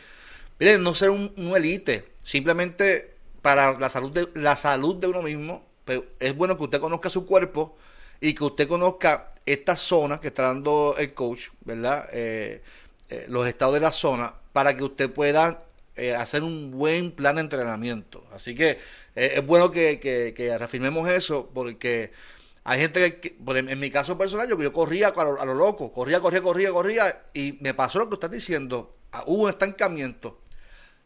Miren, 0.61 0.83
no 0.83 0.95
ser 0.95 1.09
un, 1.09 1.33
elite, 1.57 2.13
simplemente 2.23 3.15
para 3.41 3.79
la 3.79 3.89
salud, 3.89 4.13
de, 4.13 4.29
la 4.35 4.59
salud 4.59 4.97
de 4.97 5.07
uno 5.07 5.23
mismo, 5.23 5.65
pero 5.87 6.05
es 6.21 6.37
bueno 6.37 6.59
que 6.59 6.65
usted 6.65 6.81
conozca 6.81 7.09
su 7.09 7.25
cuerpo 7.25 7.79
y 8.21 8.35
que 8.35 8.45
usted 8.45 8.69
conozca 8.69 9.31
estas 9.47 9.81
zonas 9.81 10.21
que 10.21 10.29
está 10.29 10.43
dando 10.43 10.97
el 10.99 11.15
coach, 11.15 11.49
¿verdad? 11.63 12.11
Eh, 12.13 12.63
eh, 13.09 13.25
los 13.29 13.49
estados 13.49 13.73
de 13.73 13.81
la 13.81 13.91
zona, 13.91 14.35
para 14.53 14.77
que 14.77 14.85
usted 14.85 15.11
pueda 15.11 15.65
eh, 15.97 16.15
hacer 16.15 16.43
un 16.43 16.71
buen 16.71 17.13
plan 17.13 17.37
de 17.37 17.43
entrenamiento. 17.43 18.25
Así 18.33 18.55
que 18.55 18.79
es 19.15 19.45
bueno 19.45 19.71
que, 19.71 20.01
que, 20.01 20.59
reafirmemos 20.59 21.09
eso, 21.09 21.51
porque 21.53 22.13
hay 22.65 22.81
gente 22.81 23.21
que, 23.21 23.37
en, 23.59 23.81
mi 23.81 23.91
caso 23.91 24.17
personal, 24.17 24.49
yo, 24.49 24.61
yo 24.61 24.73
corría 24.73 25.09
a 25.09 25.25
lo, 25.25 25.41
a 25.41 25.45
lo, 25.45 25.55
loco, 25.55 25.91
corría, 25.91 26.21
corría, 26.21 26.43
corría, 26.43 26.71
corría, 26.71 27.23
y 27.35 27.59
me 27.61 27.75
pasó 27.75 27.99
lo 27.99 28.09
que 28.09 28.15
usted 28.15 28.27
está 28.27 28.35
diciendo, 28.37 28.97
hubo 29.27 29.45
un 29.45 29.51
estancamiento 29.51 30.39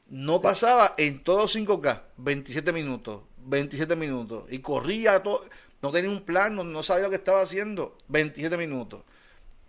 no 0.09 0.41
pasaba 0.41 0.95
en 0.97 1.23
todos 1.23 1.57
5K 1.57 2.03
27 2.19 2.73
minutos, 2.73 3.23
27 3.39 3.97
minutos. 3.97 4.45
Y 4.51 4.59
corría 4.59 5.23
todo, 5.23 5.45
no 5.83 5.91
tenía 5.91 6.11
un 6.11 6.23
plan, 6.23 6.55
no, 6.55 6.83
sabía 6.83 7.05
lo 7.05 7.11
que 7.11 7.17
estaba 7.17 7.41
haciendo, 7.41 7.97
27 8.09 8.57
minutos. 8.57 9.03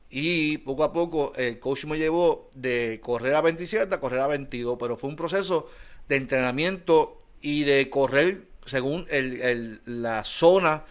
Y 0.10 0.60
poco 0.60 0.84
a 0.84 0.94
poco 0.94 1.34
el 1.36 1.60
coach 1.60 1.86
me 1.86 1.98
llevó 1.98 2.50
de 2.56 3.00
correr 3.02 3.36
a 3.36 3.42
27 3.42 3.94
a 3.94 4.00
correr 4.00 4.22
a 4.22 4.28
22, 4.28 4.78
pero 4.80 4.98
fue 4.98 5.10
un 5.10 5.16
proceso 5.16 5.68
de 6.08 6.16
entrenamiento 6.16 7.18
y 7.42 7.64
de 7.64 7.90
correr 7.90 8.44
según 8.66 9.06
el, 9.10 9.82
la 9.86 10.24
zona 10.24 10.84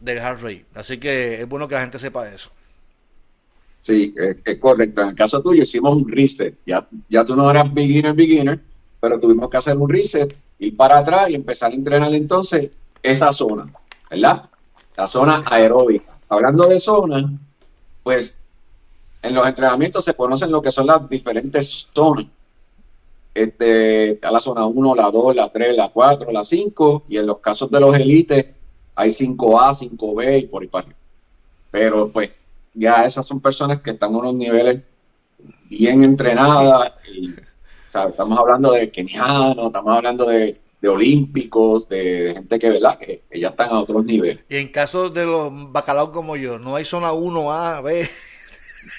del 0.00 0.18
heart 0.18 0.40
rate. 0.40 0.66
Así 0.74 0.98
que 0.98 1.42
es 1.42 1.48
bueno 1.48 1.68
que 1.68 1.74
la 1.74 1.82
gente 1.82 1.98
sepa 1.98 2.32
eso. 2.32 2.50
Sí, 3.80 4.14
es, 4.16 4.58
correcto. 4.58 5.02
En 5.02 5.08
el 5.08 5.14
caso 5.14 5.40
tuyo 5.42 5.62
hicimos 5.62 5.96
un 5.96 6.08
reset. 6.08 6.54
Ya, 6.66 6.86
ya 7.08 7.24
tú 7.24 7.36
no 7.36 7.50
eras 7.50 7.72
beginner, 7.72 8.14
beginner, 8.14 8.60
pero 9.00 9.20
tuvimos 9.20 9.48
que 9.50 9.56
hacer 9.56 9.76
un 9.76 9.88
reset, 9.88 10.34
ir 10.58 10.76
para 10.76 10.98
atrás 10.98 11.30
y 11.30 11.34
empezar 11.34 11.70
a 11.70 11.74
entrenar 11.74 12.12
entonces 12.14 12.70
esa 13.02 13.32
zona, 13.32 13.72
¿verdad? 14.10 14.50
La 14.96 15.06
zona 15.06 15.42
aeróbica. 15.46 16.18
Hablando 16.28 16.66
de 16.68 16.78
zona, 16.80 17.32
pues 18.02 18.36
en 19.22 19.34
los 19.34 19.46
entrenamientos 19.46 20.04
se 20.04 20.14
conocen 20.14 20.50
lo 20.50 20.62
que 20.62 20.70
son 20.70 20.86
las 20.86 21.08
diferentes 21.08 21.88
zonas. 21.92 22.26
Este, 23.34 24.18
a 24.22 24.32
la 24.32 24.40
zona 24.40 24.66
1, 24.66 24.94
la 24.94 25.10
2, 25.10 25.36
la 25.36 25.50
3, 25.50 25.76
la 25.76 25.90
4, 25.90 26.32
la 26.32 26.42
5, 26.42 27.04
y 27.08 27.18
en 27.18 27.26
los 27.26 27.38
casos 27.38 27.70
de 27.70 27.80
los 27.80 27.94
élites 27.94 28.46
hay 28.96 29.10
5A, 29.10 29.96
5B 29.96 30.42
y 30.42 30.46
por 30.46 30.62
ahí 30.62 30.68
para. 30.68 30.88
Pero 31.70 32.10
pues 32.10 32.30
ya 32.74 33.04
esas 33.04 33.26
son 33.26 33.40
personas 33.40 33.80
que 33.80 33.92
están 33.92 34.10
en 34.10 34.16
unos 34.16 34.34
niveles 34.34 34.82
bien 35.68 36.02
entrenadas. 36.02 36.92
Y, 37.12 37.34
estamos 37.88 38.38
hablando 38.38 38.72
de 38.72 38.90
kenianos, 38.90 39.66
estamos 39.66 39.96
hablando 39.96 40.26
de, 40.26 40.60
olímpicos, 40.86 41.88
de 41.88 42.32
gente 42.34 42.58
que, 42.58 42.70
¿verdad? 42.70 42.98
Que, 42.98 43.22
ya 43.38 43.48
están 43.48 43.70
a 43.70 43.80
otros 43.80 44.04
niveles. 44.04 44.44
Y 44.48 44.56
en 44.56 44.68
caso 44.68 45.10
de 45.10 45.24
los 45.24 45.52
bacalaos 45.72 46.10
como 46.10 46.36
yo, 46.36 46.58
¿no 46.58 46.76
hay 46.76 46.84
zona 46.84 47.12
1A, 47.12 47.82
B? 47.82 48.08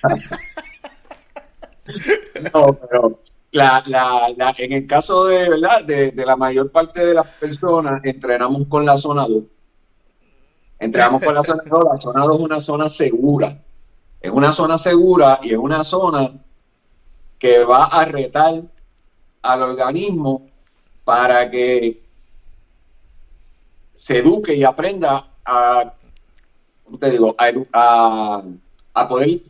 no, 2.53 2.73
pero 2.73 3.19
la, 3.51 3.83
la, 3.87 4.53
en 4.57 4.73
el 4.73 4.87
caso 4.87 5.25
de, 5.25 5.49
¿verdad? 5.49 5.83
De, 5.83 6.13
la 6.15 6.35
mayor 6.35 6.71
parte 6.71 7.05
de 7.05 7.13
las 7.15 7.27
personas, 7.27 8.01
entrenamos 8.03 8.65
con 8.67 8.85
la 8.85 8.97
zona 8.97 9.27
2. 9.27 9.43
Entrenamos 10.79 11.23
con 11.23 11.33
la 11.33 11.43
zona 11.43 11.63
2. 11.65 11.83
La 11.93 11.99
zona 11.99 12.25
2 12.25 12.35
es 12.35 12.41
una 12.41 12.59
zona 12.59 12.89
segura. 12.89 13.57
Es 14.21 14.31
una 14.31 14.51
zona 14.51 14.77
segura 14.77 15.39
y 15.41 15.53
es 15.53 15.57
una 15.57 15.83
zona 15.83 16.31
que 17.37 17.63
va 17.63 17.85
a 17.85 18.05
retar 18.05 18.61
al 19.41 19.63
organismo 19.63 20.47
para 21.03 21.49
que 21.49 22.03
se 23.93 24.19
eduque 24.19 24.53
y 24.53 24.63
aprenda 24.63 25.25
a, 25.45 25.93
te 26.99 27.09
digo, 27.09 27.35
a, 27.37 28.43
a 28.93 29.07
poder 29.07 29.41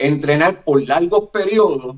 entrenar 0.00 0.64
por 0.64 0.82
largos 0.82 1.28
periodos 1.28 1.94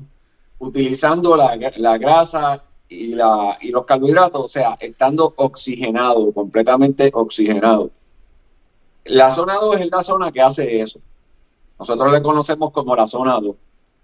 utilizando 0.59 1.35
la, 1.37 1.57
la 1.77 1.97
grasa 1.97 2.63
y, 2.89 3.15
la, 3.15 3.57
y 3.61 3.69
los 3.69 3.85
carbohidratos, 3.85 4.43
o 4.43 4.47
sea, 4.47 4.75
estando 4.79 5.33
oxigenado, 5.37 6.31
completamente 6.33 7.09
oxigenado. 7.13 7.91
La 9.05 9.31
zona 9.31 9.55
2 9.55 9.79
es 9.79 9.89
la 9.89 10.03
zona 10.03 10.31
que 10.31 10.41
hace 10.41 10.81
eso. 10.81 10.99
Nosotros 11.79 12.11
le 12.11 12.21
conocemos 12.21 12.71
como 12.71 12.95
la 12.95 13.07
zona 13.07 13.39
2. 13.39 13.55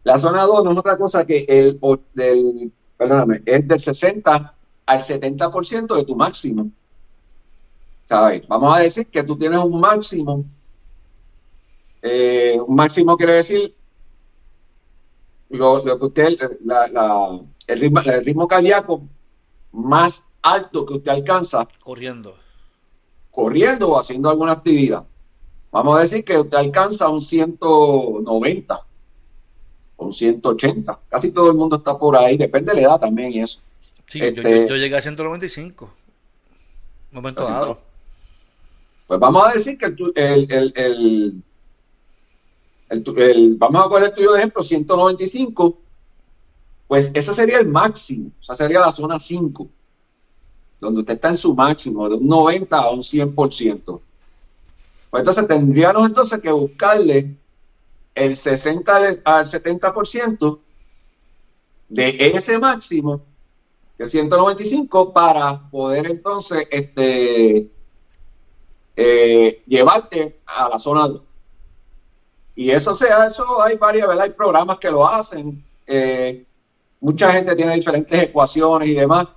La 0.03 0.17
zona 0.17 0.43
2 0.43 0.63
no 0.63 0.71
es 0.71 0.77
otra 0.77 0.97
cosa 0.97 1.25
que 1.25 1.45
el 1.47 1.79
del, 2.13 2.71
perdóname, 2.97 3.41
es 3.45 3.67
del 3.67 3.79
60 3.79 4.53
al 4.85 4.99
70% 4.99 5.95
de 5.95 6.05
tu 6.05 6.15
máximo. 6.15 6.69
¿Sabes? 8.05 8.47
Vamos 8.47 8.75
a 8.75 8.79
decir 8.79 9.07
que 9.07 9.23
tú 9.23 9.37
tienes 9.37 9.59
un 9.59 9.79
máximo. 9.79 10.43
Eh, 12.01 12.57
un 12.65 12.75
máximo 12.75 13.15
quiere 13.17 13.33
decir 13.33 13.75
lo, 15.49 15.83
que 15.83 16.05
usted, 16.05 16.25
el, 17.67 17.79
ritmo, 17.79 17.99
el 18.01 18.25
ritmo 18.25 18.47
cardíaco 18.47 19.03
más 19.71 20.23
alto 20.41 20.85
que 20.85 20.95
usted 20.95 21.11
alcanza. 21.11 21.67
Corriendo. 21.79 22.35
Corriendo 23.31 23.89
o 23.89 23.99
haciendo 23.99 24.29
alguna 24.29 24.53
actividad. 24.53 25.05
Vamos 25.71 25.97
a 25.97 26.01
decir 26.01 26.23
que 26.23 26.37
usted 26.37 26.57
alcanza 26.57 27.09
un 27.09 27.21
190, 27.21 28.85
un 29.97 30.11
180. 30.11 30.99
Casi 31.09 31.31
todo 31.31 31.49
el 31.49 31.55
mundo 31.55 31.77
está 31.77 31.97
por 31.97 32.17
ahí, 32.17 32.37
depende 32.37 32.73
de 32.73 32.81
la 32.81 32.87
edad 32.87 32.99
también 32.99 33.33
y 33.33 33.41
eso. 33.41 33.59
Sí, 34.07 34.19
yo, 34.19 34.25
este, 34.25 34.67
llegué 34.77 34.97
a 34.97 35.01
195. 35.01 35.93
Momento 37.11 37.43
dado. 37.43 37.79
Pues 39.07 39.19
vamos 39.19 39.45
a 39.45 39.53
decir 39.53 39.77
que 39.77 39.85
el, 39.85 40.51
el, 40.51 40.73
el, 40.75 41.43
vamos 43.57 43.85
a 43.85 43.89
poner 43.89 44.09
el 44.09 44.15
tuyo 44.15 44.31
de 44.33 44.39
ejemplo, 44.39 44.61
195, 44.61 45.77
pues 46.87 47.11
ese 47.13 47.33
sería 47.33 47.59
el 47.59 47.67
máximo, 47.67 48.31
o 48.39 48.43
sea, 48.43 48.55
sería 48.55 48.79
la 48.79 48.91
zona 48.91 49.19
5, 49.19 49.67
donde 50.81 51.01
usted 51.01 51.13
está 51.15 51.29
en 51.29 51.37
su 51.37 51.53
máximo, 51.53 52.09
de 52.09 52.15
un 52.15 52.27
90 52.27 52.77
a 52.77 52.91
un 52.91 53.01
100%. 53.01 54.01
Pues 55.09 55.21
entonces 55.21 55.47
tendríamos 55.47 56.05
entonces 56.07 56.41
que 56.41 56.51
buscarle 56.51 57.35
el 58.15 58.35
60 58.35 58.95
al 59.23 59.45
70% 59.45 60.59
de 61.89 62.15
ese 62.35 62.59
máximo, 62.59 63.21
es 63.99 64.11
195, 64.11 65.11
para 65.11 65.69
poder 65.69 66.07
entonces 66.07 66.65
este, 66.71 67.69
eh, 68.95 69.63
llevarte 69.67 70.39
a 70.45 70.69
la 70.69 70.79
zona 70.79 71.07
2. 71.07 71.21
Y 72.59 72.69
eso 72.71 72.93
sea, 72.93 73.25
eso 73.25 73.61
hay 73.61 73.77
varias, 73.77 74.05
¿verdad? 74.05 74.25
Hay 74.25 74.31
programas 74.31 74.79
que 74.79 74.91
lo 74.91 75.07
hacen. 75.07 75.63
Eh, 75.87 76.43
mucha 76.99 77.31
gente 77.31 77.55
tiene 77.55 77.75
diferentes 77.75 78.21
ecuaciones 78.21 78.89
y 78.89 78.95
demás. 78.95 79.29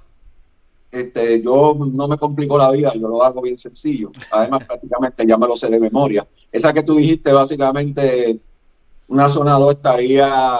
Este, 0.91 1.41
yo 1.41 1.77
no 1.79 2.09
me 2.09 2.19
complico 2.19 2.59
la 2.59 2.73
vida, 2.73 2.93
yo 2.97 3.07
lo 3.07 3.23
hago 3.23 3.41
bien 3.41 3.57
sencillo. 3.57 4.11
Además, 4.33 4.65
prácticamente 4.67 5.25
ya 5.25 5.37
me 5.37 5.47
lo 5.47 5.55
sé 5.55 5.69
de 5.69 5.79
memoria. 5.79 6.27
Esa 6.51 6.73
que 6.73 6.83
tú 6.83 6.97
dijiste, 6.97 7.33
básicamente, 7.33 8.41
una 9.07 9.29
zona 9.29 9.53
2 9.53 9.75
estaría 9.75 10.59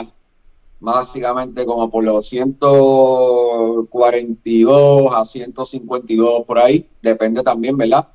básicamente 0.79 1.67
como 1.67 1.91
por 1.91 2.05
los 2.05 2.29
142 2.29 5.13
a 5.13 5.25
152 5.25 6.45
por 6.47 6.61
ahí. 6.61 6.89
Depende 7.03 7.43
también, 7.43 7.77
¿verdad? 7.77 8.07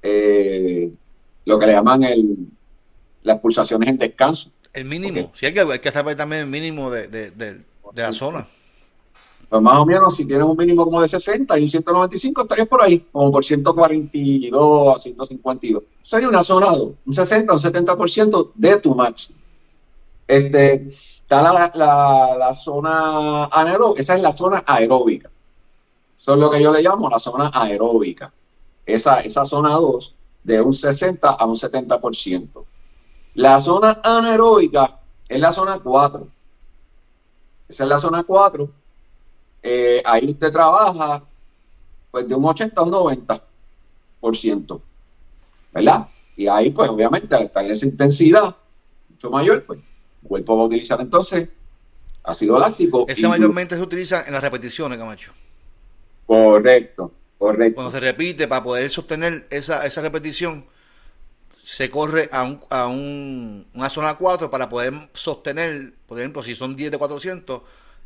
Eh, 0.00 0.90
lo 1.44 1.58
que 1.58 1.66
le 1.66 1.72
llaman 1.72 2.04
el, 2.04 2.48
las 3.24 3.40
pulsaciones 3.40 3.88
en 3.88 3.98
descanso. 3.98 4.50
El 4.72 4.84
mínimo, 4.84 5.32
sí, 5.34 5.46
hay 5.46 5.54
que, 5.54 5.60
hay 5.60 5.78
que 5.80 5.90
saber 5.90 6.16
también 6.16 6.42
el 6.42 6.48
mínimo 6.48 6.90
de, 6.90 7.08
de, 7.08 7.30
de, 7.30 7.62
la 7.94 8.12
zona. 8.12 8.46
Pues 9.48 9.62
más 9.62 9.78
o 9.78 9.86
menos, 9.86 10.16
si 10.16 10.24
tienes 10.24 10.44
un 10.44 10.56
mínimo 10.56 10.84
como 10.84 11.00
de 11.00 11.08
60 11.08 11.58
y 11.58 11.62
un 11.62 11.68
195, 11.68 12.42
estarías 12.42 12.68
por 12.68 12.82
ahí, 12.82 13.00
como 13.12 13.30
por 13.30 13.44
142 13.44 14.96
a 14.96 14.98
152. 14.98 15.82
Sería 16.02 16.28
una 16.28 16.42
zona, 16.42 16.72
un 16.72 17.14
60 17.14 17.52
o 17.52 17.56
un 17.56 17.60
70% 17.60 18.52
de 18.54 18.80
tu 18.80 18.94
máximo. 18.94 19.38
Este, 20.26 20.88
está 21.20 21.40
la, 21.40 21.70
la, 21.74 22.36
la 22.38 22.52
zona 22.52 23.44
anaeróbica, 23.46 24.00
esa 24.00 24.16
es 24.16 24.22
la 24.22 24.32
zona 24.32 24.64
aeróbica. 24.66 25.30
Eso 26.16 26.34
es 26.34 26.40
lo 26.40 26.50
que 26.50 26.62
yo 26.62 26.72
le 26.72 26.82
llamo 26.82 27.08
la 27.08 27.18
zona 27.18 27.50
aeróbica. 27.52 28.32
Esa, 28.84 29.20
esa 29.20 29.44
zona 29.44 29.70
2, 29.74 30.14
de 30.42 30.60
un 30.60 30.72
60 30.72 31.28
a 31.28 31.46
un 31.46 31.56
70%. 31.56 32.64
La 33.34 33.58
zona 33.58 34.00
anaeróbica 34.02 34.98
es 35.28 35.40
la 35.40 35.52
zona 35.52 35.78
4. 35.80 36.28
Esa 37.68 37.82
es 37.82 37.88
la 37.88 37.98
zona 37.98 38.22
4. 38.22 38.70
Eh, 39.62 40.02
ahí 40.04 40.30
usted 40.30 40.52
trabaja 40.52 41.22
pues 42.10 42.28
de 42.28 42.34
un 42.34 42.44
80 42.44 42.80
a 42.80 42.84
un 42.84 42.92
90%. 44.20 44.80
¿Verdad? 45.72 46.08
Y 46.36 46.46
ahí 46.46 46.70
pues 46.70 46.88
obviamente 46.88 47.34
al 47.34 47.44
estar 47.44 47.64
en 47.64 47.70
esa 47.72 47.86
intensidad 47.86 48.54
mucho 49.08 49.30
mayor, 49.30 49.64
pues 49.64 49.80
el 50.22 50.28
cuerpo 50.28 50.56
va 50.56 50.62
a 50.62 50.66
utilizar 50.66 51.00
entonces 51.00 51.48
ácido 52.22 52.58
láctico. 52.58 53.06
Ese 53.08 53.26
mayormente 53.28 53.76
se 53.76 53.82
utiliza 53.82 54.24
en 54.26 54.32
las 54.32 54.42
repeticiones, 54.42 54.98
Camacho. 54.98 55.32
Correcto, 56.26 57.12
correcto. 57.38 57.74
Cuando 57.74 57.90
se 57.90 58.00
repite, 58.00 58.48
para 58.48 58.62
poder 58.62 58.88
sostener 58.90 59.46
esa, 59.50 59.84
esa 59.86 60.00
repetición, 60.00 60.64
se 61.64 61.88
corre 61.88 62.28
a, 62.30 62.42
un, 62.42 62.60
a 62.68 62.86
un, 62.86 63.66
una 63.72 63.88
zona 63.88 64.14
4 64.16 64.50
para 64.50 64.68
poder 64.68 64.92
sostener, 65.14 65.94
por 66.06 66.18
ejemplo, 66.18 66.42
si 66.42 66.54
son 66.54 66.76
10 66.76 66.92
de 66.92 66.98
400, 66.98 67.62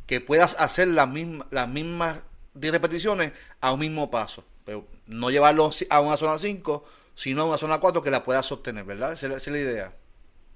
que 0.07 0.21
puedas 0.21 0.55
hacer 0.59 0.87
las 0.87 1.09
mismas, 1.09 1.45
las 1.51 1.67
mismas 1.67 2.19
10 2.53 2.71
repeticiones 2.71 3.33
a 3.59 3.73
un 3.73 3.81
mismo 3.81 4.09
paso. 4.09 4.45
Pero 4.63 4.85
no 5.07 5.29
llevarlo 5.29 5.69
a 5.89 5.99
una 5.99 6.15
zona 6.15 6.37
5, 6.37 6.85
sino 7.15 7.41
a 7.41 7.45
una 7.45 7.57
zona 7.57 7.79
4 7.79 8.01
que 8.01 8.09
la 8.09 8.23
puedas 8.23 8.45
sostener, 8.45 8.85
¿verdad? 8.85 9.11
Esa, 9.11 9.35
es 9.35 9.47
la 9.47 9.59
idea. 9.59 9.93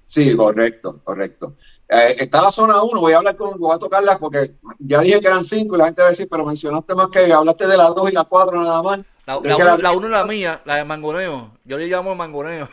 Sí, 0.06 0.34
correcto, 0.34 1.00
correcto. 1.04 1.56
Eh, 1.86 2.16
está 2.18 2.40
la 2.40 2.50
zona 2.50 2.82
1, 2.82 3.00
voy 3.00 3.12
a 3.12 3.18
hablar 3.18 3.36
con, 3.36 3.60
voy 3.60 3.76
a 3.76 3.78
tocarla 3.78 4.18
porque 4.18 4.54
ya 4.78 5.00
dije 5.00 5.20
que 5.20 5.26
eran 5.26 5.44
5 5.44 5.74
y 5.74 5.78
la 5.78 5.84
gente 5.86 6.00
va 6.00 6.08
a 6.08 6.10
decir, 6.10 6.26
pero 6.30 6.46
mencionaste 6.46 6.94
más 6.94 7.08
que 7.10 7.30
hablaste 7.30 7.66
de 7.66 7.76
las 7.76 7.94
2 7.94 8.10
y 8.10 8.14
la 8.14 8.24
4 8.24 8.62
nada 8.62 8.82
más. 8.82 9.00
La 9.26 9.36
1 9.38 10.06
es 10.06 10.10
la 10.10 10.24
mía, 10.24 10.62
la 10.64 10.76
de 10.76 10.84
mangoneo. 10.84 11.52
Yo 11.64 11.78
le 11.78 11.86
llamo 11.86 12.14
mangoneo. 12.14 12.68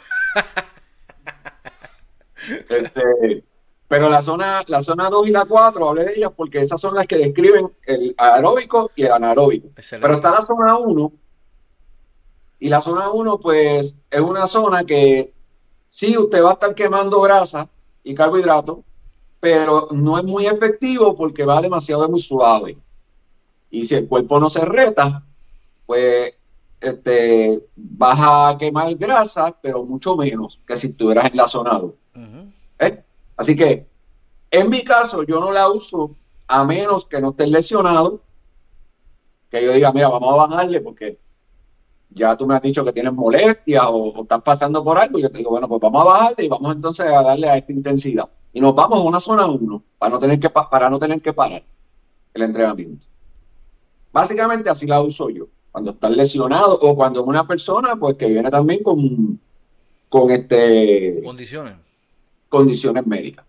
Este, 2.70 3.44
pero 3.88 4.10
la 4.10 4.22
zona, 4.22 4.62
la 4.68 4.82
zona 4.82 5.10
2 5.10 5.28
y 5.28 5.32
la 5.32 5.46
4, 5.46 5.90
hablé 5.90 6.06
de 6.06 6.14
ellas 6.16 6.32
porque 6.36 6.60
esas 6.60 6.82
son 6.82 6.96
las 6.96 7.06
que 7.08 7.18
describen 7.18 7.72
el 7.86 8.16
aeróbico 8.18 8.92
y 8.96 9.04
el 9.04 9.12
anaeróbico. 9.12 9.70
Pero 9.76 10.14
está 10.14 10.32
la 10.32 10.42
zona 10.42 10.78
1, 10.78 11.12
y 12.62 12.70
la 12.70 12.80
zona 12.80 13.10
1, 13.12 13.40
pues, 13.40 13.96
es 14.10 14.22
una 14.22 14.46
zona 14.46 14.84
que 14.84 15.34
sí, 15.90 16.16
usted 16.16 16.44
va 16.44 16.52
a 16.52 16.54
estar 16.54 16.76
quemando 16.76 17.20
grasa 17.20 17.68
y 18.04 18.14
carbohidratos, 18.14 18.78
pero 19.40 19.88
no 19.90 20.20
es 20.20 20.24
muy 20.24 20.46
efectivo 20.46 21.18
porque 21.18 21.44
va 21.44 21.60
demasiado 21.60 22.08
muy 22.08 22.20
suave. 22.20 22.78
Y 23.72 23.84
si 23.84 23.96
el 23.96 24.08
cuerpo 24.08 24.40
no 24.40 24.48
se 24.48 24.64
reta, 24.64 25.24
pues 25.88 26.40
este, 26.82 27.64
vas 27.76 28.20
a 28.20 28.58
quemar 28.58 28.94
grasa, 28.96 29.56
pero 29.62 29.86
mucho 29.86 30.18
menos 30.18 30.60
que 30.68 30.76
si 30.76 30.88
estuvieras 30.88 31.32
en 31.32 31.38
la 31.38 31.46
zona 31.46 31.78
2. 31.78 31.94
¿Eh? 32.80 33.04
Así 33.38 33.56
que, 33.56 33.88
en 34.50 34.70
mi 34.70 34.84
caso, 34.84 35.24
yo 35.24 35.40
no 35.40 35.52
la 35.52 35.70
uso 35.70 36.16
a 36.48 36.66
menos 36.66 37.06
que 37.06 37.22
no 37.22 37.30
esté 37.30 37.48
lesionado, 37.48 38.22
que 39.50 39.64
yo 39.64 39.72
diga, 39.72 39.94
mira, 39.94 40.10
vamos 40.10 40.34
a 40.34 40.48
bajarle 40.48 40.82
porque 40.82 41.20
ya 42.10 42.36
tú 42.36 42.48
me 42.48 42.56
has 42.56 42.62
dicho 42.62 42.84
que 42.84 42.92
tienes 42.92 43.14
molestias 43.14 43.86
o, 43.88 44.24
estás 44.24 44.42
pasando 44.42 44.84
por 44.84 44.98
algo, 44.98 45.20
y 45.20 45.22
yo 45.22 45.32
te 45.32 45.38
digo, 45.38 45.52
bueno, 45.52 45.68
pues 45.68 45.80
vamos 45.80 46.02
a 46.02 46.06
bajarle 46.06 46.46
y 46.46 46.50
vamos 46.50 46.76
entonces 46.76 47.06
a 47.06 47.22
darle 47.22 47.48
a 47.48 47.58
esta 47.58 47.72
intensidad. 47.72 48.28
Y 48.54 48.60
nos 48.60 48.76
vamos 48.76 49.00
a 49.00 49.04
una 49.04 49.20
zona 49.20 49.46
1 49.46 49.84
para 50.00 50.12
no 50.12 50.20
tener 50.20 50.40
que, 50.40 50.50
para 50.50 50.90
no 50.90 50.98
tener 50.98 51.22
que 51.22 51.32
parar 51.32 51.64
el 52.34 52.42
entrenamiento. 52.42 53.06
Básicamente 54.12 54.70
así 54.70 54.88
la 54.88 55.02
uso 55.02 55.30
yo 55.30 55.48
cuando 55.72 55.92
estás 55.92 56.12
lesionado 56.12 56.78
o 56.82 56.96
cuando 56.96 57.24
una 57.24 57.48
persona 57.48 57.96
pues 57.96 58.16
que 58.16 58.28
viene 58.28 58.50
también 58.50 58.84
con, 58.84 59.40
con 60.10 60.32
este 60.32 61.22
condiciones 61.24 61.76
condiciones 62.52 63.08
médicas. 63.08 63.46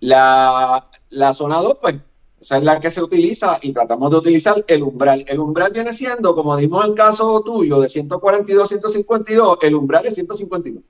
La, 0.00 0.86
la 1.08 1.32
zona 1.32 1.60
2, 1.60 1.78
pues, 1.80 1.96
esa 2.38 2.58
es 2.58 2.62
la 2.62 2.78
que 2.78 2.90
se 2.90 3.02
utiliza 3.02 3.58
y 3.62 3.72
tratamos 3.72 4.10
de 4.10 4.16
utilizar 4.18 4.62
el 4.68 4.82
umbral. 4.82 5.24
El 5.26 5.38
umbral 5.38 5.72
viene 5.72 5.92
siendo, 5.92 6.34
como 6.34 6.56
dimos 6.56 6.84
en 6.84 6.90
el 6.90 6.96
caso 6.96 7.40
tuyo, 7.40 7.80
de 7.80 7.88
142 7.88 8.68
152, 8.68 9.58
el 9.62 9.74
umbral 9.74 10.06
es 10.06 10.14
152. 10.14 10.82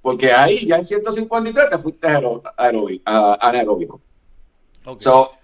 Porque 0.00 0.32
ahí 0.32 0.66
ya 0.66 0.76
en 0.76 0.84
153 0.84 1.70
te 1.70 1.78
fuiste 1.78 2.06
anaeróbico. 3.04 4.00
Okay 4.84 5.41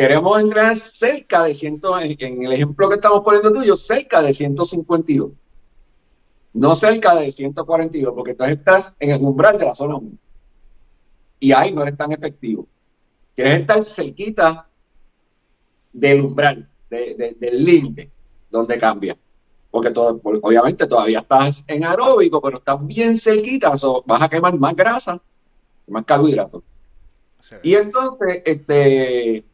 queremos 0.00 0.40
entrar 0.40 0.74
cerca 0.78 1.42
de 1.42 1.52
100, 1.52 1.82
en 2.20 2.42
el 2.44 2.52
ejemplo 2.54 2.88
que 2.88 2.94
estamos 2.94 3.20
poniendo 3.22 3.52
tuyo, 3.52 3.76
cerca 3.76 4.22
de 4.22 4.32
152. 4.32 5.32
No 6.54 6.74
cerca 6.74 7.14
de 7.16 7.30
142, 7.30 8.14
porque 8.14 8.30
entonces 8.30 8.56
estás 8.56 8.96
en 8.98 9.10
el 9.10 9.20
umbral 9.20 9.58
de 9.58 9.66
la 9.66 9.74
zona 9.74 9.96
1. 9.96 10.12
Y 11.40 11.52
ahí 11.52 11.74
no 11.74 11.82
eres 11.82 11.98
tan 11.98 12.12
efectivo. 12.12 12.66
Quieres 13.36 13.60
estar 13.60 13.84
cerquita 13.84 14.66
del 15.92 16.22
umbral, 16.22 16.66
del 16.88 17.62
límite, 17.62 18.10
donde 18.50 18.78
cambia. 18.78 19.18
Porque 19.70 19.90
todo, 19.90 20.18
obviamente 20.24 20.86
todavía 20.86 21.18
estás 21.18 21.62
en 21.66 21.84
aeróbico, 21.84 22.40
pero 22.40 22.56
estás 22.56 22.86
bien 22.86 23.18
cerquita, 23.18 23.74
vas 24.06 24.22
a 24.22 24.30
quemar 24.30 24.58
más 24.58 24.74
grasa, 24.74 25.20
más 25.88 26.06
carbohidratos. 26.06 26.62
Y 27.62 27.74
entonces, 27.74 28.42
este, 28.46 29.44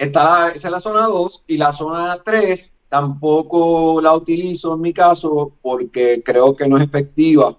esa 0.00 0.52
es 0.52 0.64
la 0.64 0.80
zona 0.80 1.06
2 1.06 1.44
y 1.48 1.58
la 1.58 1.72
zona 1.72 2.22
3 2.24 2.74
tampoco 2.88 4.00
la 4.00 4.14
utilizo 4.14 4.74
en 4.74 4.80
mi 4.80 4.94
caso 4.94 5.52
porque 5.60 6.22
creo 6.24 6.56
que 6.56 6.66
no 6.66 6.78
es 6.78 6.84
efectiva. 6.84 7.56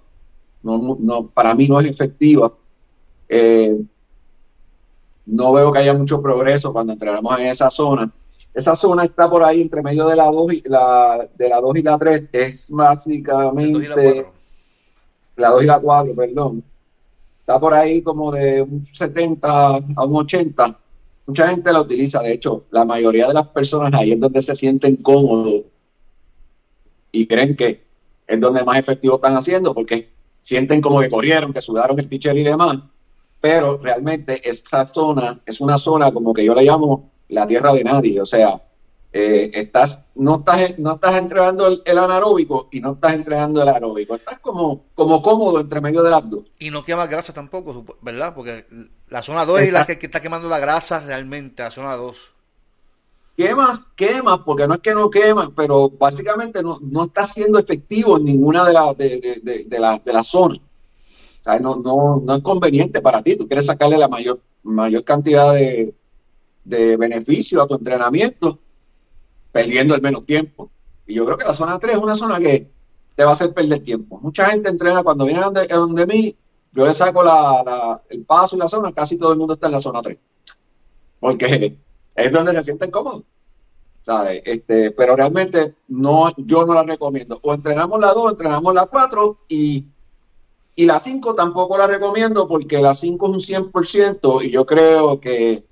No, 0.63 0.97
no, 0.99 1.27
para 1.27 1.53
mí 1.53 1.67
no 1.67 1.79
es 1.79 1.87
efectiva. 1.87 2.51
Eh, 3.29 3.79
no 5.27 5.53
veo 5.53 5.71
que 5.71 5.79
haya 5.79 5.93
mucho 5.93 6.19
progreso 6.19 6.73
cuando 6.73 6.93
entramos 6.93 7.39
en 7.39 7.45
esa 7.45 7.69
zona. 7.69 8.11
Esa 8.55 8.75
zona 8.75 9.05
está 9.05 9.29
por 9.29 9.43
ahí 9.43 9.61
entre 9.61 9.83
medio 9.83 10.07
de 10.07 10.15
la 10.15 10.25
2 10.25 10.53
y 10.53 10.63
la, 10.65 11.29
de 11.37 11.47
la 11.47 11.61
2 11.61 11.77
y 11.77 11.83
la 11.83 11.97
3. 11.99 12.29
Es 12.31 12.71
básicamente 12.71 14.25
la, 15.35 15.49
2 15.51 15.63
y 15.63 15.65
la 15.67 15.79
4, 15.79 16.15
perdón. 16.15 16.63
Está 17.41 17.59
por 17.59 17.75
ahí 17.75 18.01
como 18.01 18.31
de 18.31 18.63
un 18.63 18.83
70 18.83 19.47
a 19.47 20.05
un 20.05 20.15
80 20.15 20.79
Mucha 21.25 21.47
gente 21.49 21.71
la 21.71 21.81
utiliza, 21.81 22.21
de 22.21 22.33
hecho, 22.33 22.65
la 22.71 22.83
mayoría 22.83 23.27
de 23.27 23.33
las 23.33 23.47
personas 23.47 23.93
ahí 23.93 24.11
es 24.11 24.19
donde 24.19 24.41
se 24.41 24.55
sienten 24.55 24.97
cómodos 24.97 25.63
y 27.11 27.27
creen 27.27 27.55
que 27.55 27.83
es 28.27 28.39
donde 28.39 28.63
más 28.63 28.77
efectivo 28.77 29.15
están 29.15 29.35
haciendo 29.35 29.73
porque 29.73 30.09
sienten 30.41 30.81
como 30.81 30.99
que 30.99 31.09
corrieron, 31.09 31.53
que 31.53 31.61
sudaron 31.61 31.99
el 31.99 32.09
teacher 32.09 32.37
y 32.37 32.43
demás, 32.43 32.79
pero 33.39 33.77
realmente 33.77 34.47
esa 34.49 34.85
zona 34.85 35.41
es 35.45 35.61
una 35.61 35.77
zona 35.77 36.11
como 36.11 36.33
que 36.33 36.45
yo 36.45 36.53
le 36.53 36.63
llamo 36.63 37.11
la 37.29 37.47
tierra 37.47 37.73
de 37.73 37.83
nadie, 37.83 38.19
o 38.19 38.25
sea, 38.25 38.61
eh, 39.13 39.51
estás, 39.53 40.05
no 40.15 40.37
estás, 40.37 40.79
no 40.79 40.95
estás 40.95 41.15
entrenando 41.15 41.67
el, 41.67 41.97
anaeróbico 41.97 42.69
y 42.71 42.79
no 42.79 42.93
estás 42.93 43.13
entrenando 43.13 43.61
el 43.61 43.67
aeróbico. 43.67 44.15
Estás 44.15 44.39
como, 44.39 44.85
como 44.95 45.21
cómodo 45.21 45.59
entre 45.59 45.81
medio 45.81 46.01
de 46.01 46.11
las 46.11 46.29
dos. 46.29 46.45
Y 46.59 46.69
no 46.71 46.83
quema 46.83 47.07
grasa 47.07 47.33
tampoco, 47.33 47.85
¿verdad? 48.01 48.33
Porque 48.33 48.65
la 49.09 49.21
zona 49.21 49.45
2 49.45 49.61
es 49.61 49.73
la 49.73 49.85
que, 49.85 49.99
está 50.01 50.21
quemando 50.21 50.47
la 50.47 50.59
grasa 50.59 51.01
realmente, 51.01 51.61
la 51.61 51.71
zona 51.71 51.95
2. 51.95 52.17
Quemas, 53.35 53.87
quemas, 53.95 54.39
porque 54.45 54.67
no 54.67 54.75
es 54.75 54.81
que 54.81 54.93
no 54.93 55.09
quemas, 55.09 55.49
pero 55.55 55.89
básicamente 55.89 56.63
no, 56.63 56.77
no 56.81 57.05
está 57.05 57.25
siendo 57.25 57.59
efectivo 57.59 58.17
en 58.17 58.25
ninguna 58.25 58.65
de 58.65 58.73
las 58.73 58.95
de, 58.95 59.41
de, 59.43 59.65
de, 59.65 59.79
la, 59.79 59.99
de 59.99 60.23
zonas. 60.23 60.59
O 60.59 61.43
sea, 61.43 61.59
no, 61.59 61.75
no, 61.77 62.21
no 62.23 62.35
es 62.35 62.43
conveniente 62.43 63.01
para 63.01 63.21
ti. 63.21 63.35
Tú 63.35 63.47
quieres 63.47 63.65
sacarle 63.65 63.97
la 63.97 64.07
mayor, 64.07 64.39
mayor 64.63 65.03
cantidad 65.03 65.53
de, 65.53 65.93
de 66.63 66.95
beneficio 66.97 67.61
a 67.61 67.67
tu 67.67 67.75
entrenamiento 67.75 68.59
perdiendo 69.51 69.95
el 69.95 70.01
menos 70.01 70.25
tiempo. 70.25 70.71
Y 71.05 71.15
yo 71.15 71.25
creo 71.25 71.37
que 71.37 71.45
la 71.45 71.53
zona 71.53 71.79
3 71.79 71.95
es 71.95 72.01
una 72.01 72.15
zona 72.15 72.39
que 72.39 72.69
te 73.15 73.23
va 73.23 73.29
a 73.29 73.33
hacer 73.33 73.53
perder 73.53 73.83
tiempo. 73.83 74.19
Mucha 74.21 74.49
gente 74.49 74.69
entrena 74.69 75.03
cuando 75.03 75.25
viene 75.25 75.41
donde, 75.41 75.67
donde 75.67 76.05
mí, 76.05 76.35
yo 76.71 76.85
le 76.85 76.93
saco 76.93 77.23
la, 77.23 78.01
el 78.09 78.23
paso 78.23 78.55
y 78.55 78.59
la 78.59 78.67
zona, 78.67 78.93
casi 78.93 79.17
todo 79.17 79.31
el 79.31 79.37
mundo 79.37 79.53
está 79.53 79.67
en 79.67 79.73
la 79.73 79.79
zona 79.79 80.01
3. 80.01 80.17
Porque 81.19 81.77
es 82.15 82.31
donde 82.31 82.53
se 82.53 82.63
sienten 82.63 82.91
cómodos. 82.91 83.23
¿sabes? 84.01 84.41
Este, 84.45 84.91
pero 84.91 85.15
realmente 85.15 85.75
no, 85.87 86.31
yo 86.37 86.65
no 86.65 86.73
la 86.73 86.83
recomiendo. 86.83 87.39
O 87.43 87.53
entrenamos 87.53 87.99
la 87.99 88.13
2, 88.13 88.31
entrenamos 88.31 88.73
la 88.73 88.85
4 88.87 89.37
y, 89.47 89.85
y 90.75 90.85
la 90.85 90.99
5 90.99 91.35
tampoco 91.35 91.77
la 91.77 91.87
recomiendo 91.87 92.47
porque 92.47 92.79
la 92.79 92.93
5 92.93 93.25
es 93.25 93.49
un 93.49 93.71
100% 93.71 94.43
y 94.43 94.51
yo 94.51 94.65
creo 94.65 95.19
que 95.19 95.65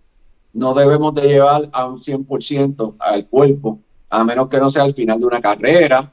no 0.54 0.74
debemos 0.74 1.14
de 1.16 1.24
llevar 1.24 1.64
a 1.72 1.86
un 1.88 1.98
100% 1.98 2.96
al 3.00 3.28
cuerpo, 3.28 3.80
a 4.10 4.24
menos 4.24 4.50
que 4.50 4.60
no 4.60 4.70
sea 4.70 4.84
al 4.84 4.94
final 4.94 5.20
de 5.20 5.26
una 5.26 5.40
carrera 5.40 6.12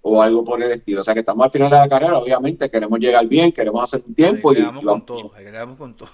o 0.00 0.22
algo 0.22 0.44
por 0.44 0.62
el 0.62 0.72
estilo. 0.72 1.00
O 1.00 1.04
sea 1.04 1.14
que 1.14 1.20
estamos 1.20 1.44
al 1.44 1.50
final 1.50 1.70
de 1.70 1.76
la 1.76 1.88
carrera, 1.88 2.18
obviamente 2.18 2.70
queremos 2.70 2.98
llegar 2.98 3.26
bien, 3.26 3.52
queremos 3.52 3.82
hacer 3.82 4.02
un 4.06 4.14
tiempo. 4.14 4.52
y 4.52 4.62
vamos 4.62 4.84
con 4.84 5.04
todo, 5.04 5.32
le 5.36 5.76
con 5.76 5.94
todo. 5.94 6.08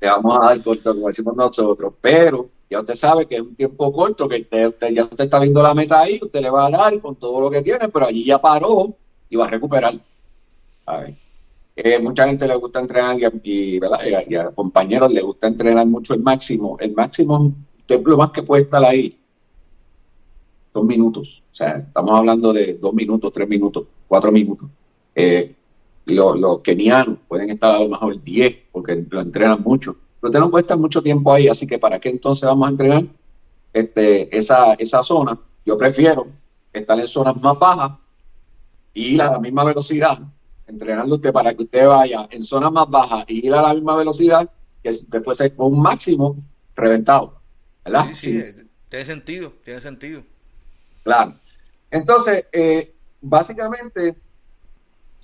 Le 0.00 0.08
vamos 0.08 0.38
a 0.38 0.48
dar 0.48 0.62
corto, 0.62 0.94
como 0.94 1.06
decimos 1.06 1.34
nosotros, 1.36 1.94
pero 2.00 2.48
ya 2.68 2.80
usted 2.80 2.94
sabe 2.94 3.26
que 3.26 3.36
es 3.36 3.40
un 3.40 3.54
tiempo 3.54 3.92
corto, 3.92 4.28
que 4.28 4.46
usted, 4.66 4.92
ya 4.92 5.04
usted 5.04 5.24
está 5.24 5.38
viendo 5.38 5.62
la 5.62 5.74
meta 5.74 6.00
ahí, 6.00 6.18
usted 6.20 6.40
le 6.40 6.50
va 6.50 6.66
a 6.66 6.70
dar 6.70 7.00
con 7.00 7.16
todo 7.16 7.40
lo 7.40 7.50
que 7.50 7.62
tiene, 7.62 7.88
pero 7.88 8.06
allí 8.06 8.24
ya 8.24 8.38
paró 8.38 8.94
y 9.30 9.36
va 9.36 9.46
a 9.46 9.50
recuperar. 9.50 9.94
A 10.86 10.96
ver. 10.98 11.23
Eh, 11.76 11.98
mucha 11.98 12.28
gente 12.28 12.46
le 12.46 12.54
gusta 12.54 12.78
entrenar 12.78 13.16
y, 13.42 13.80
a, 14.36 14.50
compañeros 14.52 15.10
le 15.10 15.22
gusta 15.22 15.48
entrenar 15.48 15.86
mucho 15.86 16.14
el 16.14 16.20
máximo. 16.20 16.76
El 16.78 16.94
máximo 16.94 17.52
es 17.88 18.02
lo 18.02 18.16
más 18.16 18.30
que 18.30 18.42
puede 18.44 18.62
estar 18.62 18.84
ahí. 18.84 19.18
Dos 20.72 20.84
minutos. 20.84 21.42
O 21.50 21.54
sea, 21.54 21.78
estamos 21.78 22.12
hablando 22.12 22.52
de 22.52 22.74
dos 22.74 22.94
minutos, 22.94 23.32
tres 23.32 23.48
minutos, 23.48 23.86
cuatro 24.06 24.30
minutos. 24.30 24.68
Eh, 25.14 25.54
y 26.06 26.14
los, 26.14 26.60
kenianos 26.60 27.18
pueden 27.26 27.50
estar 27.50 27.74
a 27.74 27.80
lo 27.80 27.88
mejor 27.88 28.22
diez 28.22 28.56
porque 28.70 29.04
lo 29.10 29.20
entrenan 29.20 29.62
mucho. 29.62 29.96
Pero 30.20 30.30
usted 30.30 30.40
no 30.40 30.50
puede 30.50 30.62
estar 30.62 30.78
mucho 30.78 31.02
tiempo 31.02 31.32
ahí, 31.32 31.48
así 31.48 31.66
que 31.66 31.78
¿para 31.78 31.98
qué 31.98 32.08
entonces 32.08 32.44
vamos 32.44 32.68
a 32.68 32.70
entrenar 32.70 33.04
este, 33.72 34.36
esa, 34.36 34.74
esa 34.74 35.02
zona? 35.02 35.38
Yo 35.66 35.76
prefiero 35.76 36.26
estar 36.72 36.98
en 36.98 37.06
zonas 37.06 37.36
más 37.40 37.58
bajas 37.58 37.98
y 38.92 39.18
a 39.18 39.32
la 39.32 39.40
misma 39.40 39.64
velocidad 39.64 40.20
entrenando 40.66 41.14
usted 41.14 41.32
para 41.32 41.54
que 41.54 41.64
usted 41.64 41.86
vaya 41.86 42.26
en 42.30 42.42
zona 42.42 42.70
más 42.70 42.88
baja 42.88 43.24
y 43.26 43.46
ir 43.46 43.54
a 43.54 43.62
la 43.62 43.74
misma 43.74 43.96
velocidad 43.96 44.48
que 44.82 44.92
después 45.08 45.40
es 45.40 45.52
un 45.56 45.80
máximo 45.80 46.36
reventado. 46.74 47.40
¿Verdad? 47.84 48.08
Sí, 48.14 48.42
tiene 48.88 49.04
sentido, 49.04 49.52
tiene 49.64 49.80
sentido. 49.80 50.22
Claro. 51.02 51.34
Entonces, 51.90 52.46
eh, 52.52 52.94
básicamente, 53.20 54.16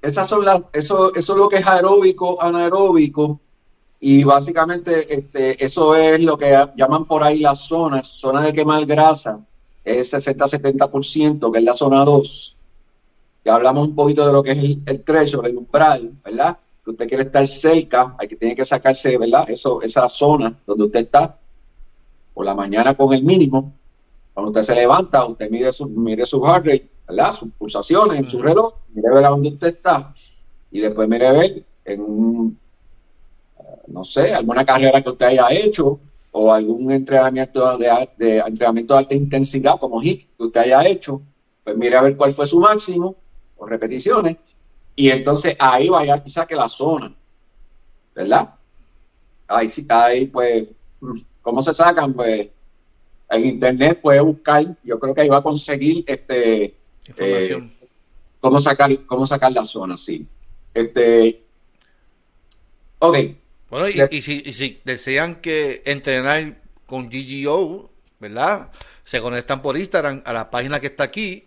esas 0.02 0.28
son 0.28 0.44
las, 0.44 0.66
eso, 0.72 1.14
eso 1.14 1.32
es 1.32 1.38
lo 1.38 1.48
que 1.48 1.56
es 1.56 1.66
aeróbico, 1.66 2.40
anaeróbico, 2.40 3.40
y 3.98 4.24
básicamente 4.24 5.14
este, 5.14 5.62
eso 5.62 5.94
es 5.94 6.20
lo 6.20 6.38
que 6.38 6.56
llaman 6.74 7.04
por 7.04 7.22
ahí 7.22 7.40
las 7.40 7.66
zonas, 7.66 8.06
zona 8.06 8.42
de 8.42 8.52
quemar 8.52 8.84
grasa, 8.86 9.40
es 9.84 10.12
60-70%, 10.12 11.52
que 11.52 11.58
es 11.58 11.64
la 11.64 11.72
zona 11.72 12.04
2 12.04 12.56
ya 13.44 13.54
hablamos 13.54 13.88
un 13.88 13.94
poquito 13.94 14.26
de 14.26 14.32
lo 14.32 14.42
que 14.42 14.52
es 14.52 14.58
el, 14.58 14.82
el 14.86 15.02
trecho, 15.02 15.42
el 15.42 15.56
umbral, 15.56 16.12
¿verdad? 16.24 16.58
Que 16.84 16.90
usted 16.90 17.08
quiere 17.08 17.24
estar 17.24 17.46
cerca, 17.46 18.14
hay 18.18 18.28
que 18.28 18.36
tiene 18.36 18.54
que 18.54 18.64
sacarse, 18.64 19.16
¿verdad? 19.16 19.48
Eso, 19.48 19.80
esa 19.82 20.06
zona 20.08 20.54
donde 20.66 20.84
usted 20.84 21.00
está 21.00 21.38
por 22.34 22.44
la 22.44 22.54
mañana 22.54 22.94
con 22.94 23.12
el 23.12 23.22
mínimo. 23.22 23.72
Cuando 24.34 24.50
usted 24.50 24.62
se 24.62 24.74
levanta, 24.74 25.24
usted 25.24 25.50
mide 25.50 25.72
su, 25.72 25.86
mire 25.88 26.24
su 26.24 26.42
heart 26.42 26.66
rate, 26.66 26.88
¿verdad? 27.08 27.30
Sus 27.30 27.50
pulsaciones 27.52 28.18
en 28.18 28.26
su 28.28 28.40
reloj, 28.40 28.74
mire 28.94 29.10
ver 29.10 29.24
a 29.24 29.28
dónde 29.30 29.48
usted 29.48 29.68
está 29.68 30.14
y 30.70 30.80
después 30.80 31.08
mire 31.08 31.32
ver 31.32 31.64
en 31.84 32.00
un, 32.00 32.58
no 33.88 34.04
sé, 34.04 34.32
alguna 34.32 34.64
carrera 34.64 35.02
que 35.02 35.10
usted 35.10 35.26
haya 35.26 35.48
hecho 35.50 35.98
o 36.32 36.52
algún 36.52 36.92
entrenamiento 36.92 37.76
de, 37.76 38.08
de, 38.16 38.38
entrenamiento 38.38 38.94
de 38.94 39.00
alta 39.00 39.14
intensidad 39.14 39.80
como 39.80 40.00
HIT 40.00 40.28
que 40.36 40.44
usted 40.44 40.60
haya 40.60 40.86
hecho, 40.86 41.22
pues 41.64 41.76
mire 41.76 41.96
a 41.96 42.02
ver 42.02 42.16
cuál 42.16 42.32
fue 42.32 42.46
su 42.46 42.60
máximo 42.60 43.16
repeticiones 43.68 44.36
y 44.96 45.10
entonces 45.10 45.56
ahí 45.58 45.88
vaya 45.88 46.22
y 46.24 46.30
saque 46.30 46.54
la 46.54 46.68
zona, 46.68 47.14
¿verdad? 48.14 48.54
Ahí 49.48 49.68
sí, 49.68 49.86
ahí 49.88 50.26
pues, 50.26 50.70
¿cómo 51.42 51.62
se 51.62 51.74
sacan? 51.74 52.12
Pues 52.14 52.48
en 53.30 53.46
internet 53.46 54.00
puede 54.00 54.20
buscar, 54.20 54.64
yo 54.82 54.98
creo 54.98 55.14
que 55.14 55.22
ahí 55.22 55.28
va 55.28 55.38
a 55.38 55.42
conseguir 55.42 56.04
este 56.06 56.76
Información. 57.08 57.72
Eh, 57.80 57.88
cómo 58.40 58.58
sacar, 58.58 59.06
cómo 59.06 59.26
sacar 59.26 59.52
la 59.52 59.64
zona, 59.64 59.96
sí. 59.96 60.26
Este, 60.72 61.42
ok, 62.98 63.16
bueno, 63.70 63.88
y, 63.88 64.20
si, 64.20 64.52
si, 64.52 64.80
desean 64.84 65.36
que 65.36 65.82
entrenar 65.84 66.60
con 66.86 67.08
GGO, 67.08 67.88
¿verdad? 68.18 68.70
Se 69.04 69.20
conectan 69.20 69.62
por 69.62 69.76
Instagram 69.76 70.22
a 70.24 70.32
la 70.32 70.50
página 70.50 70.80
que 70.80 70.88
está 70.88 71.04
aquí 71.04 71.44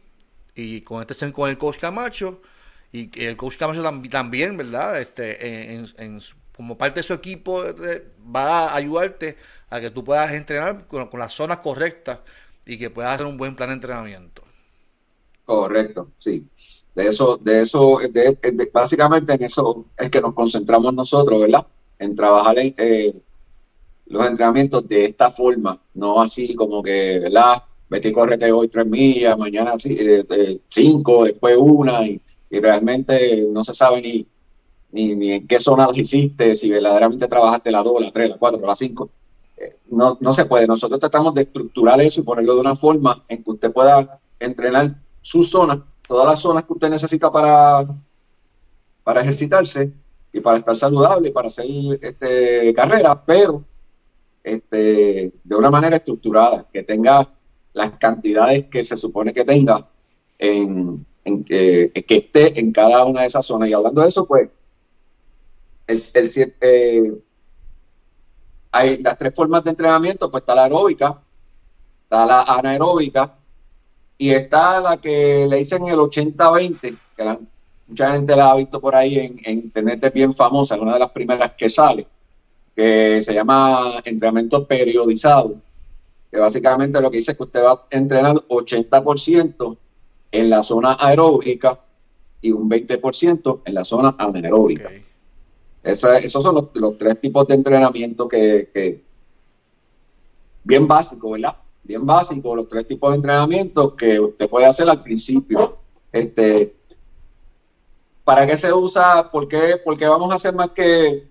y 0.56 0.82
conecten 0.82 1.32
con 1.32 1.50
el 1.50 1.58
coach 1.58 1.78
Camacho 1.78 2.42
y 2.92 3.10
el 3.24 3.36
coach 3.36 3.58
Camacho 3.58 3.84
también, 4.10 4.56
¿verdad? 4.58 5.00
Este, 5.00 5.74
en, 5.74 6.22
como 6.56 6.78
parte 6.78 7.00
de 7.00 7.04
su 7.04 7.13
equipo 7.13 7.63
va 8.34 8.68
a 8.68 8.76
ayudarte 8.76 9.38
a 9.70 9.80
que 9.80 9.89
tú 9.89 10.04
puedas 10.04 10.32
entrenar 10.32 10.88
con, 10.88 11.10
las 11.18 11.34
zonas 11.34 11.58
correctas 11.58 12.20
y 12.66 12.78
que 12.78 12.89
puedas 12.89 13.16
hacer 13.16 13.26
un 13.26 13.38
buen 13.38 13.56
plan 13.56 13.70
de 13.70 13.76
entrenamiento. 13.76 14.44
Correcto, 15.46 16.12
sí. 16.18 16.48
De 16.94 17.08
eso, 17.08 17.38
de 17.38 17.62
eso, 17.62 17.98
básicamente 18.72 19.34
en 19.34 19.44
eso 19.44 19.88
es 19.98 20.12
que 20.12 20.22
nos 20.22 20.36
concentramos 20.36 20.94
nosotros, 20.94 21.42
¿verdad? 21.42 21.66
en 22.04 22.16
trabajar 22.16 22.56
eh, 22.58 23.13
los 24.08 24.28
entrenamientos 24.28 24.88
de 24.88 25.06
esta 25.06 25.32
forma, 25.32 25.80
no 25.94 26.22
así 26.22 26.56
como 26.56 26.84
que, 26.84 27.20
¿verdad? 27.20 27.63
Vete 27.89 28.10
y 28.10 28.13
correte 28.13 28.52
hoy 28.52 28.67
tres 28.69 28.86
millas, 28.86 29.38
mañana 29.38 29.74
eh, 29.86 30.60
cinco, 30.69 31.26
después 31.26 31.56
una, 31.60 32.06
y, 32.06 32.19
realmente 32.50 33.48
no 33.50 33.63
se 33.63 33.74
sabe 33.74 34.00
ni, 34.00 34.28
ni, 34.91 35.32
en 35.32 35.48
qué 35.48 35.60
zona 35.60 35.88
las 35.88 35.98
hiciste, 35.98 36.54
si 36.54 36.69
verdaderamente 36.69 37.28
trabajaste 37.28 37.72
la 37.72 37.82
dos, 37.82 38.00
la 38.00 38.12
tres, 38.12 38.30
la 38.30 38.38
cuatro, 38.38 38.65
la 38.65 38.76
cinco. 38.76 39.10
Eh, 39.58 39.78
no, 39.89 40.17
no 40.19 40.32
se 40.32 40.46
puede. 40.46 40.67
Nosotros 40.67 41.00
tratamos 41.00 41.34
de 41.34 41.41
estructurar 41.43 42.00
eso 42.02 42.22
y 42.22 42.24
ponerlo 42.24 42.54
de 42.54 42.62
una 42.62 42.76
forma 42.76 43.24
en 43.28 43.43
que 43.43 43.52
usted 43.52 43.74
pueda 43.74 44.19
entrenar 44.39 44.96
su 45.22 45.41
zona, 45.41 45.84
todas 46.08 46.28
las 46.28 46.39
zonas 46.39 46.65
que 46.65 46.74
usted 46.74 46.89
necesita 46.89 47.32
para, 47.32 47.86
para 49.04 49.22
ejercitarse 49.22 49.91
y 50.32 50.39
para 50.41 50.58
estar 50.58 50.76
saludable, 50.76 51.32
para 51.32 51.48
hacer 51.48 51.65
este, 52.02 52.74
carrera, 52.74 53.24
pero 53.24 53.63
este, 54.43 55.34
de 55.43 55.56
una 55.56 55.72
manera 55.72 55.98
estructurada, 55.98 56.67
que 56.72 56.84
tenga 56.84 57.30
las 57.73 57.97
cantidades 57.97 58.67
que 58.67 58.83
se 58.83 58.95
supone 58.95 59.33
que 59.33 59.45
tenga, 59.45 59.88
en, 60.38 61.05
que, 61.45 61.91
esté 61.93 62.59
en 62.59 62.71
cada 62.71 63.05
una 63.05 63.21
de 63.21 63.27
esas 63.27 63.45
zonas. 63.45 63.69
Y 63.69 63.73
hablando 63.73 64.01
de 64.01 64.07
eso, 64.07 64.25
pues, 64.25 64.49
el, 65.88 66.01
eh, 66.62 67.13
hay 68.71 68.97
las 69.01 69.17
tres 69.17 69.33
formas 69.33 69.63
de 69.63 69.71
entrenamiento, 69.71 70.29
pues 70.29 70.41
está 70.41 70.55
la 70.55 70.63
aeróbica, 70.63 71.21
está 72.03 72.25
la 72.25 72.43
anaeróbica 72.43 73.36
y 74.17 74.31
está 74.31 74.79
la 74.79 74.97
que 74.97 75.45
le 75.49 75.57
dicen 75.57 75.86
el 75.88 75.97
80-20, 75.97 76.97
que 77.15 77.38
mucha 77.88 78.12
gente 78.13 78.36
la 78.36 78.51
ha 78.51 78.55
visto 78.55 78.79
por 78.79 78.95
ahí 78.95 79.19
en, 79.43 79.71
es 79.75 80.13
bien 80.13 80.33
famosa, 80.33 80.75
es 80.75 80.81
una 80.81 80.93
de 80.93 80.99
las 80.99 81.12
primeras 81.12 81.51
que 81.51 81.69
sale, 81.69 82.07
que 82.75 83.21
se 83.21 83.33
llama 83.33 84.01
entrenamiento 84.03 84.65
periodizado, 84.65 85.55
que 86.34 86.39
básicamente 86.39 87.00
lo 87.00 87.12
que 87.12 87.17
dice 87.17 87.34
es 87.34 87.38
que 87.38 87.43
usted 87.43 87.63
va 87.63 87.74
a 87.74 87.88
entrenar 87.91 88.36
80% 88.48 89.78
en 90.32 90.50
la 90.50 90.63
zona 90.63 90.98
aeróbica 91.00 91.80
y 92.41 92.52
un 92.52 92.67
20% 92.67 93.62
en 93.63 93.74
la 93.76 93.84
zona 93.84 94.15
anaeróbica. 94.17 94.89
esos 95.84 96.43
son 96.43 96.56
los, 96.74 96.98
tres 96.98 97.22
tipos 97.22 97.48
de 97.48 97.54
entrenamiento 97.54 98.28
que, 98.28 98.72
que 98.74 99.04
bien 100.63 100.88
básicos, 100.88 101.34
¿verdad? 101.34 101.56
Bien 101.84 102.04
básicos, 102.04 102.56
los 102.56 102.67
tres 102.67 102.88
tipos 102.88 103.12
de 103.12 103.17
entrenamiento 103.17 103.96
que 103.96 104.19
usted 104.19 104.50
puede 104.50 104.65
hacer 104.65 104.89
al 104.89 105.04
principio. 105.04 105.78
Este, 106.12 106.76
¿Para 108.24 108.48
qué 108.48 108.58
se 108.58 108.74
usa? 108.74 109.30
¿Por 109.32 109.48
qué, 109.48 109.80
vamos 110.02 110.32
a 110.32 110.36
hacer 110.36 110.56
más 110.56 110.72
que 110.72 111.28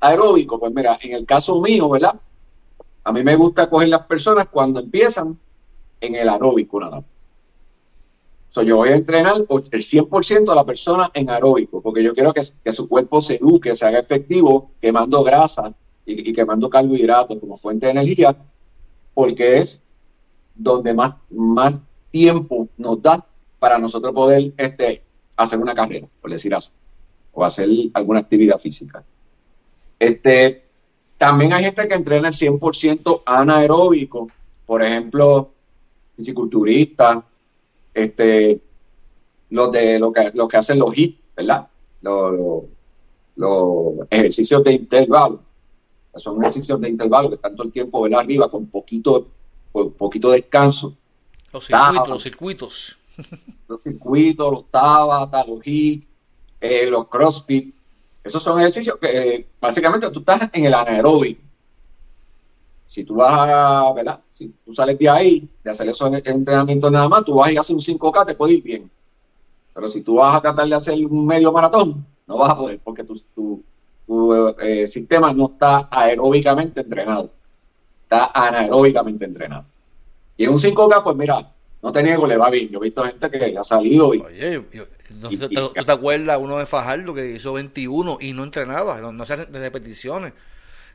aeróbico? 0.00 0.58
Pues 0.58 0.72
mira, 0.74 0.98
en 1.00 1.12
el 1.12 1.24
caso 1.26 1.60
mío, 1.60 1.88
¿verdad? 1.90 2.18
A 3.04 3.12
mí 3.12 3.22
me 3.22 3.36
gusta 3.36 3.68
coger 3.68 3.88
las 3.88 4.06
personas 4.06 4.48
cuando 4.48 4.80
empiezan 4.80 5.38
en 6.00 6.14
el 6.14 6.28
aeróbico 6.28 6.80
nada 6.80 7.00
más. 7.00 7.04
So, 8.52 8.62
yo 8.62 8.76
voy 8.76 8.90
a 8.90 8.96
entrenar 8.96 9.36
el 9.38 9.46
100% 9.48 10.52
a 10.52 10.54
la 10.54 10.64
persona 10.64 11.10
en 11.14 11.30
aeróbico, 11.30 11.80
porque 11.80 12.02
yo 12.02 12.12
quiero 12.12 12.34
que, 12.34 12.42
su 12.42 12.86
cuerpo 12.86 13.22
se 13.22 13.36
eduque, 13.36 13.74
se 13.74 13.86
haga 13.86 13.98
efectivo, 13.98 14.72
quemando 14.78 15.24
grasa 15.24 15.72
y, 16.04 16.34
quemando 16.34 16.68
carbohidratos 16.68 17.38
como 17.38 17.56
fuente 17.56 17.86
de 17.86 17.92
energía, 17.92 18.36
porque 19.14 19.56
es 19.56 19.82
donde 20.54 20.92
más, 20.92 21.14
más 21.30 21.80
tiempo 22.10 22.68
nos 22.76 23.00
da 23.00 23.24
para 23.58 23.78
nosotros 23.78 24.14
poder 24.14 24.52
este, 24.58 25.02
hacer 25.34 25.58
una 25.58 25.72
carrera, 25.72 26.06
por 26.20 26.30
decir 26.30 26.54
así, 26.54 26.72
o 27.32 27.42
hacer 27.46 27.70
alguna 27.94 28.20
actividad 28.20 28.58
física. 28.58 29.02
Este, 29.98 30.62
también 31.22 31.52
hay 31.52 31.62
gente 31.62 31.86
que 31.86 31.94
entrena 31.94 32.26
el 32.26 32.34
100% 32.34 33.22
anaeróbico, 33.24 34.28
por 34.66 34.82
ejemplo, 34.82 35.52
fisiculturistas, 36.16 37.22
este, 37.94 38.60
los 39.50 39.70
de 39.70 40.00
lo 40.00 40.12
que, 40.12 40.32
lo 40.34 40.48
que 40.48 40.56
hacen 40.56 40.80
los 40.80 40.92
HIT, 40.92 41.20
¿verdad? 41.36 41.68
Los, 42.00 42.64
ejercicios 44.10 44.64
de 44.64 44.72
intervalo. 44.72 45.40
Son 46.16 46.42
ejercicios 46.42 46.80
de 46.80 46.88
intervalo 46.88 47.28
que 47.28 47.36
están 47.36 47.54
todo 47.54 47.68
el 47.68 47.72
tiempo 47.72 48.02
¿verdad? 48.02 48.18
arriba 48.18 48.50
con 48.50 48.66
poquito, 48.66 49.28
poquito 49.96 50.28
descanso. 50.28 50.96
Los 51.52 51.66
circuitos, 51.66 52.08
los 52.08 52.22
circuitos 52.24 52.98
los 53.68 53.80
circuitos, 53.80 54.52
los 54.52 54.70
Tabata, 54.70 55.46
los 55.46 55.62
HIIT, 55.62 56.04
eh, 56.60 56.90
los 56.90 57.06
CrossFit. 57.06 57.72
Esos 58.24 58.42
son 58.42 58.58
ejercicios 58.60 58.98
que 59.00 59.34
eh, 59.34 59.46
básicamente 59.60 60.10
tú 60.10 60.20
estás 60.20 60.50
en 60.52 60.64
el 60.64 60.74
anaeróbico. 60.74 61.40
Si 62.86 63.04
tú 63.04 63.14
vas 63.14 63.32
a, 63.32 63.92
¿verdad? 63.94 64.20
Si 64.30 64.48
tú 64.64 64.74
sales 64.74 64.98
de 64.98 65.08
ahí, 65.08 65.48
de 65.64 65.70
hacer 65.70 65.88
esos 65.88 66.12
entrenamientos 66.26 66.92
nada 66.92 67.08
más, 67.08 67.24
tú 67.24 67.34
vas 67.34 67.54
a 67.56 67.60
hacer 67.60 67.74
un 67.74 67.80
5K, 67.80 68.26
te 68.26 68.34
puede 68.34 68.54
ir 68.54 68.62
bien. 68.62 68.90
Pero 69.74 69.88
si 69.88 70.02
tú 70.02 70.16
vas 70.16 70.36
a 70.36 70.40
tratar 70.40 70.68
de 70.68 70.74
hacer 70.74 71.06
un 71.06 71.26
medio 71.26 71.50
maratón, 71.52 72.04
no 72.26 72.38
vas 72.38 72.50
a 72.50 72.56
poder 72.56 72.80
porque 72.84 73.04
tu, 73.04 73.20
tu, 73.34 73.64
eh, 74.60 74.86
sistema 74.86 75.32
no 75.32 75.46
está 75.46 75.88
aeróbicamente 75.90 76.80
entrenado. 76.80 77.30
Está 78.02 78.30
anaeróbicamente 78.34 79.24
entrenado. 79.24 79.64
Y 80.36 80.44
en 80.44 80.50
un 80.50 80.58
5K, 80.58 81.02
pues 81.02 81.16
mira, 81.16 81.51
no 81.82 81.90
te 81.90 82.02
niego, 82.02 82.28
le 82.28 82.36
va 82.36 82.48
bien. 82.48 82.68
Yo 82.68 82.78
he 82.78 82.84
visto 82.84 83.04
gente 83.04 83.28
que 83.28 83.58
ha 83.58 83.64
salido 83.64 84.14
y. 84.14 84.20
Oye, 84.20 84.60
¿tú 85.20 85.72
te 85.84 85.92
acuerdas 85.92 86.38
uno 86.40 86.58
de 86.58 86.66
Fajardo 86.66 87.12
que 87.12 87.32
hizo 87.32 87.52
21 87.52 88.18
y 88.20 88.32
no 88.32 88.44
entrenaba? 88.44 89.00
No, 89.00 89.10
no 89.10 89.24
hacía 89.24 89.36
repeticiones. 89.36 90.32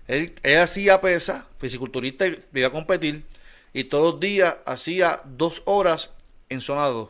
Él, 0.08 0.34
él 0.44 0.60
hacía 0.60 1.02
pesa, 1.02 1.46
fisiculturista, 1.58 2.26
y 2.26 2.40
iba 2.54 2.70
a 2.70 2.72
competir. 2.72 3.24
Y 3.74 3.84
todos 3.84 4.14
los 4.14 4.20
días 4.22 4.56
hacía 4.66 5.22
dos 5.26 5.62
horas 5.66 6.10
en 6.48 6.62
zona 6.62 6.88
2. 6.88 7.10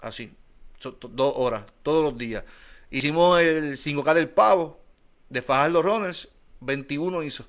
Así. 0.00 0.32
dos 0.82 1.32
horas, 1.36 1.62
todos 1.84 2.02
los 2.02 2.18
días. 2.18 2.42
Hicimos 2.90 3.40
el 3.40 3.76
5K 3.76 4.14
del 4.14 4.28
pavo 4.28 4.80
de 5.30 5.42
Fajardo 5.42 5.80
Runners. 5.80 6.28
21 6.60 7.22
hizo. 7.22 7.44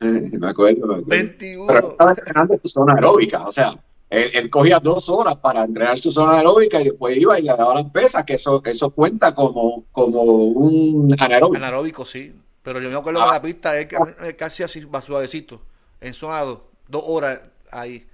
me 0.00 0.48
acuerdo, 0.48 0.88
me 0.88 0.94
acuerdo. 0.94 1.04
21. 1.04 1.66
Pero 1.68 1.90
estaba 1.92 2.10
entrenando 2.10 2.58
su 2.60 2.68
zona 2.68 2.94
aeróbica, 2.94 3.46
o 3.46 3.52
sea 3.52 3.78
él, 4.12 4.50
cogía 4.50 4.78
dos 4.78 5.08
horas 5.08 5.36
para 5.36 5.64
entrenar 5.64 5.98
su 5.98 6.12
zona 6.12 6.38
aeróbica 6.38 6.80
y 6.80 6.84
después 6.84 7.16
iba 7.16 7.38
y 7.38 7.42
le 7.42 7.48
daba 7.48 7.74
las 7.74 7.90
pesas, 7.90 8.24
que 8.26 8.34
eso, 8.34 8.60
eso 8.64 8.90
cuenta 8.90 9.34
como, 9.34 9.86
como 9.90 10.22
un 10.22 11.14
anaeróbico. 11.18 11.56
Anaeróbico, 11.56 12.04
sí. 12.04 12.34
Pero 12.62 12.80
yo 12.80 12.90
me 12.90 12.96
acuerdo 12.96 13.20
que 13.20 13.26
ah. 13.26 13.32
la 13.32 13.42
pista 13.42 13.80
es, 13.80 13.88
casi 14.36 14.62
así, 14.62 14.84
va 14.84 15.00
suavecito. 15.00 15.62
En 16.00 16.12
zona 16.12 16.42
dos, 16.42 16.58
dos 16.88 17.02
horas 17.06 17.40
ahí. 17.70 18.06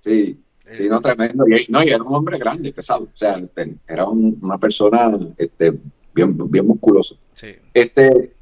Sí. 0.00 0.42
Sí, 0.70 0.86
no, 0.90 1.00
tremendo. 1.00 1.46
Y, 1.48 1.66
no, 1.70 1.82
y 1.82 1.88
era 1.88 2.02
un 2.02 2.14
hombre 2.14 2.38
grande, 2.38 2.70
pesado. 2.72 3.04
O 3.04 3.16
sea, 3.16 3.38
este, 3.38 3.76
era 3.88 4.06
una 4.06 4.58
persona 4.58 5.18
este, 5.38 5.72
bien, 6.14 6.36
bien 6.50 6.66
musculoso. 6.66 7.16
Sí. 7.34 7.56
Este, 7.72 8.34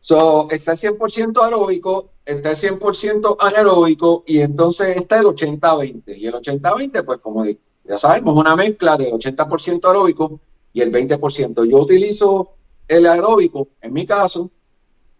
so, 0.00 0.48
está 0.50 0.72
el 0.72 0.78
100% 0.78 1.42
aeróbico, 1.42 2.10
está 2.24 2.50
el 2.50 2.56
100% 2.56 3.36
anaeróbico 3.38 4.24
y 4.26 4.40
entonces 4.40 4.96
está 4.96 5.18
el 5.18 5.26
80-20. 5.26 6.16
Y 6.16 6.26
el 6.26 6.34
80-20, 6.34 7.04
pues 7.04 7.20
como 7.20 7.44
ya 7.44 7.96
sabemos, 7.96 8.36
una 8.36 8.54
mezcla 8.54 8.96
del 8.96 9.12
80% 9.12 9.86
aeróbico 9.86 10.40
y 10.72 10.80
el 10.82 10.92
20%. 10.92 11.64
Yo 11.64 11.78
utilizo 11.78 12.50
el 12.86 13.06
aeróbico, 13.06 13.68
en 13.80 13.92
mi 13.92 14.06
caso, 14.06 14.50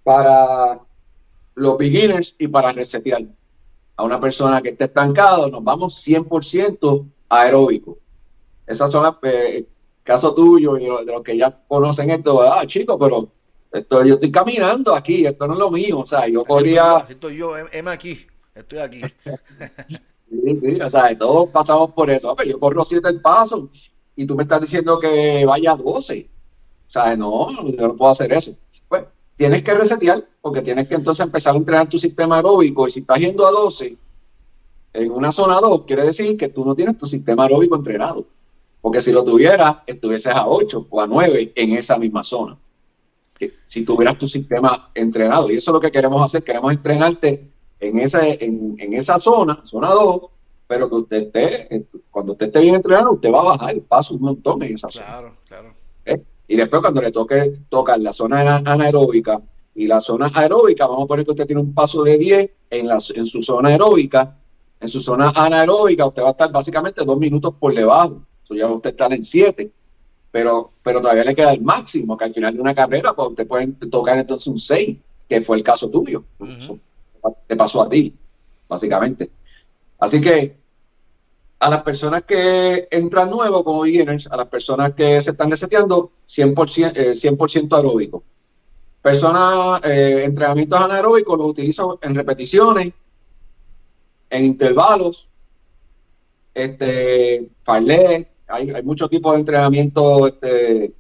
para 0.03 0.81
los 1.55 1.79
beginners 1.79 2.35
y 2.39 2.49
para 2.49 2.73
resetear 2.73 3.23
a 3.97 4.05
una 4.05 4.21
persona 4.21 4.63
que 4.63 4.71
esté 4.71 4.85
estancado, 4.85 5.49
nos 5.49 5.65
vamos 5.65 6.07
100% 6.07 7.05
aeróbico. 7.29 7.99
Esas 8.67 8.93
son 8.93 9.03
las, 9.03 9.17
eh, 9.23 9.67
caso 10.09 10.33
tuyo 10.33 10.79
y 10.79 10.85
de 10.85 11.13
los 11.13 11.23
que 11.23 11.37
ya 11.37 11.55
conocen 11.69 12.09
esto, 12.09 12.41
ah, 12.41 12.67
chicos, 12.67 12.97
pero 12.99 13.29
esto, 13.73 14.05
yo 14.05 14.15
estoy 14.15 14.31
caminando 14.31 14.95
aquí, 14.95 15.27
esto 15.27 15.47
no 15.47 15.53
es 15.55 15.59
lo 15.59 15.71
mío, 15.71 15.99
o 16.01 16.05
sea, 16.05 16.27
yo 16.29 16.45
corría... 16.45 17.07
Estoy 17.09 17.37
yo, 17.37 17.57
M 17.57 17.91
aquí, 17.91 18.27
estoy 18.55 18.79
aquí. 18.79 19.01
sí, 20.31 20.61
sí, 20.61 20.81
o 20.81 20.89
sea, 20.89 21.17
todos 21.19 21.51
pasamos 21.51 21.93
por 21.93 22.11
eso. 22.11 22.35
yo 22.45 22.59
corro 22.59 22.85
siete 22.85 23.09
el 23.09 23.21
paso 23.21 23.69
y 24.17 24.27
tú 24.27 24.35
me 24.35 24.45
estás 24.45 24.61
diciendo 24.61 24.99
que 24.99 25.45
vaya 25.47 25.73
a 25.73 25.77
12. 25.77 26.29
O 26.89 26.91
sea, 26.91 27.17
no, 27.17 27.51
yo 27.71 27.89
no 27.89 27.97
puedo 27.97 28.11
hacer 28.11 28.33
eso. 28.33 28.57
Pues 28.89 29.05
tienes 29.37 29.63
que 29.63 29.75
resetear 29.75 30.25
porque 30.41 30.63
tienes 30.63 30.89
que 30.89 30.95
entonces 30.95 31.25
empezar 31.25 31.55
a 31.55 31.59
entrenar 31.59 31.89
tu 31.89 31.99
sistema 31.99 32.37
aeróbico 32.37 32.87
y 32.87 32.91
si 32.91 33.01
estás 33.01 33.19
yendo 33.19 33.47
a 33.47 33.51
12 33.51 33.97
en 34.95 35.11
una 35.13 35.31
zona 35.31 35.61
2, 35.61 35.85
quiere 35.85 36.05
decir 36.05 36.37
que 36.37 36.49
tú 36.49 36.65
no 36.65 36.75
tienes 36.75 36.97
tu 36.97 37.07
sistema 37.07 37.45
aeróbico 37.45 37.77
entrenado. 37.77 38.25
Porque 38.81 39.01
si 39.01 39.13
lo 39.13 39.23
tuvieras, 39.23 39.79
estuvieses 39.87 40.35
a 40.35 40.49
8 40.49 40.87
o 40.89 41.01
a 41.01 41.07
9 41.07 41.53
en 41.55 41.73
esa 41.73 41.99
misma 41.99 42.25
zona. 42.25 42.57
Si 43.65 43.85
tuvieras 43.85 44.19
tu 44.19 44.27
sistema 44.27 44.91
entrenado. 44.95 45.51
Y 45.51 45.57
eso 45.57 45.71
es 45.71 45.75
lo 45.75 45.81
que 45.81 45.91
queremos 45.91 46.23
hacer. 46.25 46.43
Queremos 46.43 46.73
entrenarte 46.73 47.51
en, 47.81 47.99
ese, 47.99 48.45
en, 48.45 48.93
esa 48.95 49.19
zona, 49.19 49.61
zona 49.65 49.91
2, 49.91 50.23
pero 50.67 50.89
que 50.89 50.95
usted 50.95 51.23
esté, 51.25 51.87
cuando 52.11 52.33
usted 52.33 52.47
esté 52.47 52.61
bien 52.61 52.75
entrenado, 52.75 53.13
usted 53.13 53.33
va 53.33 53.41
a 53.41 53.45
bajar 53.45 53.75
el 53.75 53.83
paso 53.83 54.15
un 54.15 54.23
montón 54.23 54.63
en 54.63 54.75
esa 54.75 54.91
zona. 54.91 55.07
Claro, 55.07 55.37
claro. 55.47 55.75
¿Eh? 56.05 56.23
Y 56.49 56.57
después 56.57 56.83
cuando 56.83 57.01
le 57.01 57.13
toque 57.13 57.61
tocar 57.69 57.99
la 58.01 58.13
zona 58.13 58.57
anaeróbica 58.57 59.41
y 59.75 59.87
la 59.87 60.01
zona 60.01 60.31
aeróbica, 60.35 60.87
vamos 60.87 61.05
a 61.05 61.07
poner 61.07 61.25
que 61.25 61.31
usted 61.31 61.47
tiene 61.47 61.63
un 61.63 61.75
paso 61.75 62.03
de 62.03 62.19
10 62.19 62.51
en, 62.71 62.89
la, 62.89 62.99
en 63.15 63.27
su 63.27 63.43
zona 63.43 63.71
aeróbica. 63.71 64.37
En 64.81 64.89
su 64.89 65.01
zona 65.01 65.31
anaeróbica 65.35 66.07
usted 66.07 66.23
va 66.23 66.29
a 66.29 66.33
estar 66.33 66.53
básicamente 66.53 67.05
dos 67.05 67.19
minutos 67.19 67.55
por 67.59 67.75
debajo 67.75 68.23
ya 68.57 68.67
usted 68.69 68.91
está 68.91 69.07
en 69.07 69.25
7, 69.25 69.71
pero, 70.31 70.73
pero 70.83 71.01
todavía 71.01 71.25
le 71.25 71.35
queda 71.35 71.53
el 71.53 71.63
máximo, 71.63 72.17
que 72.17 72.25
al 72.25 72.33
final 72.33 72.55
de 72.55 72.61
una 72.61 72.75
carrera 72.75 73.15
pues 73.15 73.31
usted 73.31 73.47
puede 73.47 73.67
tocar 73.91 74.19
entonces 74.19 74.47
un 74.47 74.59
6, 74.59 74.99
que 75.29 75.41
fue 75.43 75.57
el 75.57 75.63
caso 75.63 75.89
tuyo. 75.91 76.25
Te 77.47 77.57
pasó 77.57 77.83
a 77.83 77.89
ti, 77.89 78.15
básicamente. 78.69 79.31
Así 79.99 80.21
que 80.21 80.57
a 81.61 81.71
las 81.71 81.83
personas 81.83 82.23
que 82.23 82.87
entran 82.91 83.31
nuevo 83.31 83.65
como 83.65 83.83
beginners, 83.83 84.29
a 84.31 84.37
las 84.37 84.49
personas 84.49 84.95
que 84.95 85.21
se 85.21 85.33
están 85.33 85.51
reseteando, 85.51 86.13
100%, 86.27 86.93
eh, 86.95 87.15
100 87.15 87.39
aeróbico. 87.73 88.23
Personas, 89.03 89.85
eh, 89.85 90.25
entrenamientos 90.25 90.81
anaeróbicos 90.81 91.39
los 91.39 91.49
utilizo 91.49 91.99
en 92.03 92.15
repeticiones, 92.15 92.93
en 94.31 94.45
intervalos, 94.45 95.29
este, 96.55 97.49
farlek, 97.63 98.29
hay, 98.49 98.71
hay 98.71 98.83
muchos 98.83 99.11
tipos 99.11 99.33
de 99.35 99.41
entrenamiento 99.41 100.27
este, 100.27 100.95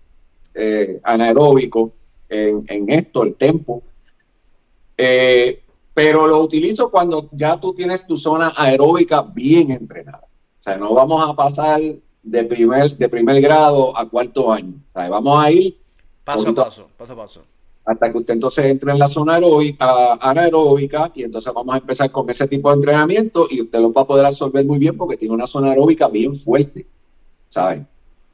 eh, 0.54 1.00
anaeróbico 1.02 1.92
en, 2.28 2.88
esto, 2.88 3.22
el 3.22 3.34
tempo. 3.36 3.82
Eh, 4.96 5.62
pero 5.94 6.26
lo 6.26 6.40
utilizo 6.40 6.90
cuando 6.90 7.28
ya 7.32 7.58
tú 7.58 7.74
tienes 7.74 8.06
tu 8.06 8.16
zona 8.16 8.52
aeróbica 8.56 9.22
bien 9.22 9.70
entrenada. 9.70 10.22
O 10.24 10.62
sea, 10.62 10.76
no 10.76 10.92
vamos 10.94 11.28
a 11.28 11.34
pasar 11.34 11.80
de 12.22 12.44
primer, 12.44 12.96
de 12.96 13.08
primer 13.08 13.40
grado 13.40 13.96
a 13.96 14.08
cuarto 14.08 14.52
año. 14.52 14.74
O 14.88 14.92
sea, 14.92 15.08
vamos 15.08 15.42
a 15.42 15.50
ir 15.50 15.76
paso 16.24 16.48
a 16.48 16.54
paso, 16.54 16.88
paso 16.96 17.12
a 17.12 17.16
paso. 17.16 17.42
Hasta 17.84 18.12
que 18.12 18.18
usted 18.18 18.34
entonces 18.34 18.66
entre 18.66 18.92
en 18.92 18.98
la 18.98 19.08
zona 19.08 19.36
aeróbica, 19.36 20.14
anaeróbica 20.20 21.10
y 21.14 21.22
entonces 21.22 21.52
vamos 21.54 21.74
a 21.74 21.78
empezar 21.78 22.10
con 22.10 22.28
ese 22.28 22.46
tipo 22.46 22.68
de 22.68 22.76
entrenamiento 22.76 23.46
y 23.48 23.62
usted 23.62 23.78
lo 23.78 23.92
va 23.92 24.02
a 24.02 24.06
poder 24.06 24.26
absorber 24.26 24.64
muy 24.66 24.78
bien 24.78 24.96
porque 24.96 25.16
tiene 25.16 25.34
una 25.34 25.46
zona 25.46 25.70
aeróbica 25.70 26.08
bien 26.08 26.34
fuerte. 26.34 26.86
¿Saben? 27.48 27.86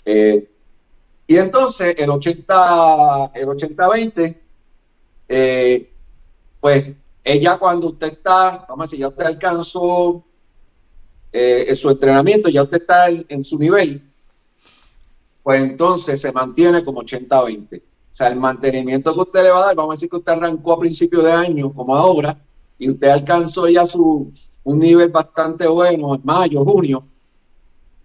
Eh, 0.04 0.48
y 1.26 1.36
entonces 1.36 1.94
el 1.98 2.10
80, 2.10 3.32
el 3.34 3.46
80-20, 3.46 4.40
eh, 5.28 5.90
pues 6.60 6.92
ella 7.22 7.58
cuando 7.58 7.88
usted 7.88 8.08
está, 8.08 8.66
vamos 8.68 8.82
a 8.82 8.84
decir, 8.84 9.00
ya 9.00 9.08
usted 9.08 9.24
alcanzó 9.24 10.24
eh, 11.32 11.64
en 11.68 11.76
su 11.76 11.88
entrenamiento, 11.88 12.48
ya 12.48 12.62
usted 12.62 12.82
está 12.82 13.08
en, 13.08 13.42
su 13.42 13.58
nivel, 13.58 14.02
pues 15.42 15.60
entonces 15.60 16.20
se 16.20 16.32
mantiene 16.32 16.82
como 16.82 17.02
80-20. 17.02 17.80
O 17.80 18.16
sea, 18.16 18.28
el 18.28 18.36
mantenimiento 18.36 19.14
que 19.14 19.20
usted 19.20 19.42
le 19.42 19.50
va 19.50 19.58
a 19.58 19.66
dar, 19.66 19.74
vamos 19.74 19.92
a 19.92 19.96
decir 19.96 20.10
que 20.10 20.16
usted 20.16 20.32
arrancó 20.32 20.74
a 20.74 20.78
principio 20.78 21.22
de 21.22 21.32
año, 21.32 21.72
como 21.72 21.96
ahora, 21.96 22.38
y 22.78 22.90
usted 22.90 23.08
alcanzó 23.08 23.66
ya 23.68 23.84
su 23.86 24.32
un 24.64 24.78
nivel 24.78 25.10
bastante 25.10 25.66
bueno 25.66 26.14
en 26.14 26.22
mayo, 26.24 26.64
junio, 26.64 27.06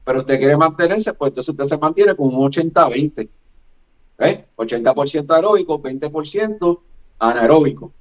pero 0.09 0.21
usted 0.21 0.39
quiere 0.39 0.57
mantenerse, 0.57 1.13
pues 1.13 1.29
entonces 1.29 1.49
usted 1.49 1.65
se 1.65 1.77
mantiene 1.77 2.15
con 2.15 2.33
un 2.33 2.51
80-20. 2.51 3.29
¿eh? 4.17 4.45
80% 4.57 5.35
aeróbico, 5.35 5.79
20% 5.79 6.79
anaeróbico. 7.19 7.93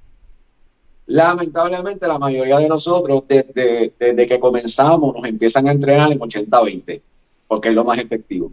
Lamentablemente 1.05 2.07
la 2.07 2.17
mayoría 2.17 2.57
de 2.57 2.67
nosotros 2.67 3.25
desde, 3.27 4.25
que 4.25 4.39
comenzamos 4.39 5.13
nos 5.13 5.23
empiezan 5.23 5.67
a 5.67 5.71
entrenar 5.71 6.11
en 6.11 6.17
80-20, 6.17 6.99
porque 7.47 7.69
es 7.69 7.75
lo 7.75 7.83
más 7.83 7.99
efectivo. 7.99 8.51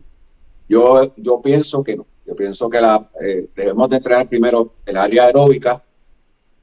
Yo, 0.69 1.15
yo 1.17 1.41
pienso 1.41 1.83
que 1.83 1.97
no. 1.97 2.05
Yo 2.27 2.37
pienso 2.37 2.69
que 2.69 2.79
la, 2.79 3.09
eh, 3.23 3.49
debemos 3.57 3.89
de 3.89 3.97
entrenar 3.97 4.29
primero 4.29 4.75
el 4.85 4.99
área 4.99 5.25
aeróbica 5.25 5.83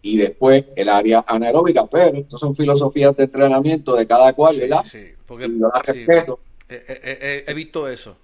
y 0.04 0.18
después 0.18 0.66
el 0.76 0.90
área 0.90 1.26
anaeróbica, 1.26 1.88
pero 1.88 2.16
estas 2.16 2.40
son 2.40 2.56
filosofías 2.56 3.18
de 3.18 3.24
entrenamiento 3.24 3.96
de 3.96 4.06
cada 4.06 4.32
cual, 4.34 4.60
¿verdad? 4.60 4.84
Sí, 4.86 5.00
porque, 5.26 5.48
yo 5.50 5.72
respeto. 5.84 6.40
He 6.70 7.54
visto 7.54 7.88
eso. 7.88 8.18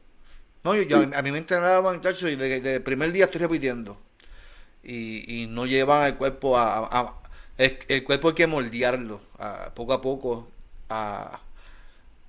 No, 0.64 0.76
yo, 0.76 0.98
a 0.98 1.22
mí 1.22 1.32
me 1.32 1.38
entrenaban 1.38 2.02
y 2.04 2.36
desde 2.36 2.76
el 2.76 2.82
primer 2.82 3.12
día 3.12 3.26
estoy 3.26 3.42
repitiendo. 3.42 4.00
Y, 4.84 5.48
no 5.50 5.66
llevan 5.66 6.06
el 6.06 6.16
cuerpo 6.16 6.58
a, 6.58 7.22
el, 7.58 8.04
cuerpo 8.04 8.30
hay 8.30 8.36
que 8.36 8.48
moldearlo 8.48 9.22
poco 9.74 9.94
a 9.94 10.02
poco 10.02 10.50
a, 10.90 11.40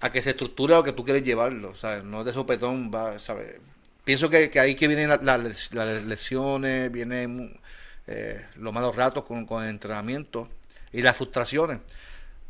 a 0.00 0.12
que 0.12 0.22
se 0.22 0.30
estructure 0.30 0.74
lo 0.74 0.84
que 0.84 0.92
tú 0.92 1.04
quieres 1.04 1.24
llevarlo, 1.24 1.74
¿sabes? 1.74 2.04
No 2.04 2.24
de 2.24 2.32
sopetón, 2.32 2.90
va, 2.92 3.18
¿sabes? 3.18 3.60
Pienso 4.04 4.30
que, 4.30 4.50
ahí 4.58 4.74
que 4.74 4.88
vienen 4.88 5.08
las, 5.08 5.72
lesiones, 6.04 6.90
vienen 6.90 7.58
eh, 8.06 8.44
los 8.56 8.72
malos 8.72 8.96
ratos 8.96 9.24
con, 9.24 9.46
con 9.46 9.62
el 9.62 9.70
entrenamiento 9.70 10.48
y 10.92 11.02
las 11.02 11.16
frustraciones. 11.16 11.78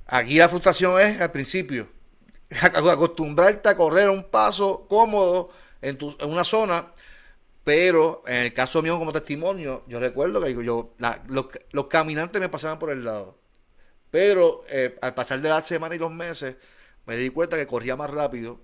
Aquí 0.07 0.39
la 0.39 0.49
frustración 0.49 1.01
es 1.01 1.21
al 1.21 1.33
principio 1.33 1.89
acostumbrarte 2.63 3.69
a 3.69 3.77
correr 3.77 4.11
un 4.11 4.25
paso 4.25 4.87
cómodo 4.89 5.51
en, 5.83 5.97
tu, 5.99 6.15
en 6.19 6.31
una 6.31 6.45
zona, 6.45 6.93
pero 7.65 8.23
en 8.27 8.37
el 8.37 8.55
caso 8.55 8.83
mío 8.83 8.99
como 8.99 9.13
testimonio, 9.13 9.85
yo 9.87 10.01
recuerdo 10.01 10.41
que 10.43 10.53
yo, 10.65 10.95
los, 11.29 11.87
caminantes 11.87 12.41
me 12.41 12.49
pasaban 12.49 12.79
por 12.79 12.91
el 12.91 13.05
lado, 13.05 13.39
pero 14.11 14.65
eh, 14.69 14.99
al 15.03 15.15
pasar 15.15 15.41
de 15.41 15.49
las 15.49 15.67
semanas 15.67 15.97
y 15.97 16.01
los 16.01 16.13
meses, 16.13 16.57
me 17.07 17.17
di 17.17 17.31
cuenta 17.31 17.57
que 17.57 17.67
corría 17.67 17.97
más 17.97 18.11
rápido, 18.11 18.61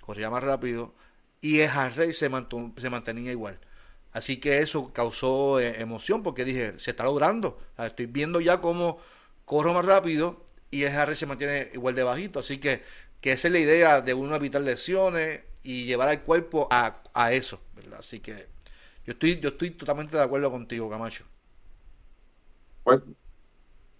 corría 0.00 0.30
más 0.30 0.42
rápido, 0.42 0.94
y 1.40 1.60
el 1.60 1.70
hard 1.70 2.12
se, 2.12 2.12
se 2.12 2.90
mantenía 2.90 3.32
igual. 3.32 3.60
Así 4.12 4.38
que 4.38 4.58
eso 4.58 4.92
causó 4.92 5.60
eh, 5.60 5.80
emoción 5.80 6.22
porque 6.22 6.44
dije, 6.44 6.74
se 6.78 6.90
está 6.90 7.04
logrando. 7.04 7.60
estoy 7.78 8.06
viendo 8.06 8.40
ya 8.40 8.60
cómo 8.60 8.98
corro 9.44 9.74
más 9.74 9.84
rápido 9.84 10.44
y 10.70 10.82
el 10.84 10.96
hard 10.96 11.14
se 11.14 11.26
mantiene 11.26 11.70
igual 11.74 11.94
de 11.94 12.02
bajito. 12.02 12.40
Así 12.40 12.58
que 12.58 12.82
que 13.20 13.32
esa 13.32 13.48
es 13.48 13.52
la 13.52 13.60
idea 13.60 14.00
de 14.00 14.14
uno 14.14 14.34
evitar 14.34 14.62
lesiones 14.62 15.40
y 15.62 15.84
llevar 15.84 16.08
al 16.08 16.22
cuerpo 16.22 16.68
a, 16.70 17.02
a 17.14 17.32
eso, 17.32 17.60
¿verdad? 17.74 17.98
Así 18.00 18.20
que 18.20 18.46
yo 19.04 19.12
estoy, 19.12 19.40
yo 19.40 19.48
estoy 19.50 19.70
totalmente 19.70 20.16
de 20.16 20.22
acuerdo 20.22 20.50
contigo, 20.50 20.88
Camacho. 20.88 21.24
Pues, 22.84 23.00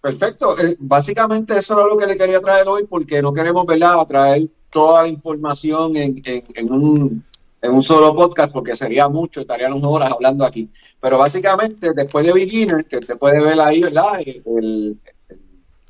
perfecto. 0.01 0.57
Eh, 0.59 0.75
básicamente 0.79 1.57
eso 1.57 1.73
era 1.77 1.87
lo 1.87 1.97
que 1.97 2.07
le 2.07 2.17
quería 2.17 2.39
traer 2.39 2.67
hoy 2.67 2.85
porque 2.85 3.21
no 3.21 3.33
queremos, 3.33 3.65
¿verdad?, 3.65 4.05
traer 4.07 4.47
toda 4.71 5.03
la 5.03 5.07
información 5.07 5.95
en, 5.95 6.21
en, 6.25 6.71
un, 6.71 7.23
en 7.61 7.71
un 7.71 7.83
solo 7.83 8.15
podcast 8.15 8.53
porque 8.53 8.75
sería 8.75 9.07
mucho, 9.07 9.41
estaríamos 9.41 9.81
horas 9.83 10.11
hablando 10.11 10.45
aquí. 10.45 10.69
Pero 11.01 11.17
básicamente, 11.17 11.91
después 11.93 12.25
de 12.25 12.33
Beginner, 12.33 12.85
que 12.85 12.99
te 12.99 13.15
puede 13.15 13.43
ver 13.43 13.59
ahí, 13.59 13.81
¿verdad? 13.81 14.21
El, 14.21 14.43
el, 14.57 14.99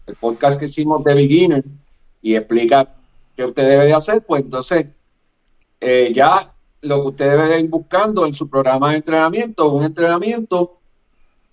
el 0.08 0.16
podcast 0.16 0.60
que 0.60 0.66
hicimos 0.66 1.04
de 1.04 1.14
Beginner 1.14 1.64
y 2.22 2.36
explica 2.36 2.96
que 3.40 3.46
usted 3.46 3.70
debe 3.70 3.86
de 3.86 3.94
hacer, 3.94 4.26
pues 4.26 4.44
entonces 4.44 4.88
eh, 5.80 6.12
ya 6.14 6.54
lo 6.82 7.02
que 7.02 7.08
usted 7.08 7.32
debe 7.32 7.62
ir 7.62 7.70
buscando 7.70 8.26
en 8.26 8.34
su 8.34 8.50
programa 8.50 8.92
de 8.92 8.98
entrenamiento, 8.98 9.72
un 9.72 9.86
entrenamiento, 9.86 10.80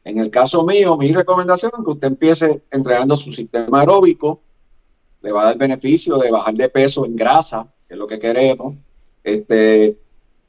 en 0.02 0.18
el 0.18 0.28
caso 0.28 0.64
mío, 0.64 0.96
mi 0.96 1.12
recomendación 1.12 1.70
es 1.78 1.84
que 1.84 1.90
usted 1.92 2.08
empiece 2.08 2.62
entrenando 2.72 3.14
su 3.14 3.30
sistema 3.30 3.78
aeróbico, 3.78 4.40
le 5.22 5.30
va 5.30 5.42
a 5.42 5.44
dar 5.44 5.58
beneficio 5.58 6.18
de 6.18 6.32
bajar 6.32 6.54
de 6.54 6.68
peso 6.68 7.06
en 7.06 7.14
grasa, 7.14 7.72
que 7.86 7.94
es 7.94 7.98
lo 7.98 8.08
que 8.08 8.18
queremos, 8.18 8.74
este, 9.22 9.96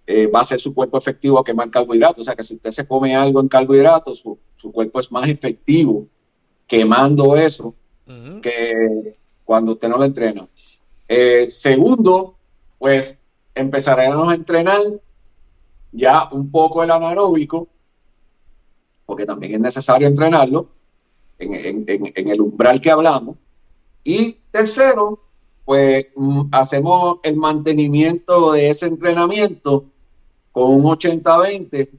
eh, 0.07 0.25
va 0.25 0.39
a 0.39 0.43
ser 0.43 0.59
su 0.59 0.73
cuerpo 0.73 0.97
efectivo 0.97 1.37
a 1.37 1.43
quemar 1.43 1.69
carbohidratos, 1.69 2.21
o 2.21 2.23
sea 2.23 2.35
que 2.35 2.41
si 2.41 2.55
usted 2.55 2.71
se 2.71 2.87
come 2.87 3.15
algo 3.15 3.41
en 3.41 3.47
carbohidratos, 3.47 4.23
su, 4.57 4.71
cuerpo 4.71 4.99
es 4.99 5.11
más 5.11 5.29
efectivo 5.29 6.07
quemando 6.65 7.35
eso 7.35 7.75
que 8.41 9.15
cuando 9.45 9.73
usted 9.73 9.87
no 9.87 9.97
lo 9.97 10.03
entrena. 10.03 10.47
Eh, 11.07 11.49
segundo, 11.49 12.35
pues 12.77 13.17
empezaremos 13.55 14.29
a 14.29 14.35
entrenar 14.35 14.81
ya 15.91 16.27
un 16.31 16.51
poco 16.51 16.83
el 16.83 16.91
anaeróbico, 16.91 17.67
porque 19.05 19.25
también 19.25 19.53
es 19.53 19.59
necesario 19.59 20.07
entrenarlo 20.07 20.69
en, 21.39 21.85
el 21.87 22.41
umbral 22.41 22.81
que 22.81 22.91
hablamos. 22.91 23.37
Y 24.03 24.33
tercero, 24.51 25.23
pues 25.65 26.07
mm, 26.15 26.49
hacemos 26.51 27.19
el 27.23 27.35
mantenimiento 27.35 28.51
de 28.51 28.69
ese 28.69 28.87
entrenamiento 28.87 29.85
con 30.51 30.71
un 30.71 30.83
80-20 30.83 31.89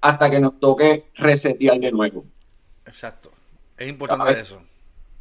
hasta 0.00 0.30
que 0.30 0.40
nos 0.40 0.58
toque 0.60 1.10
resetear 1.14 1.78
de 1.78 1.92
nuevo. 1.92 2.24
Exacto. 2.86 3.30
Es 3.76 3.88
importante 3.88 4.40
eso. 4.40 4.60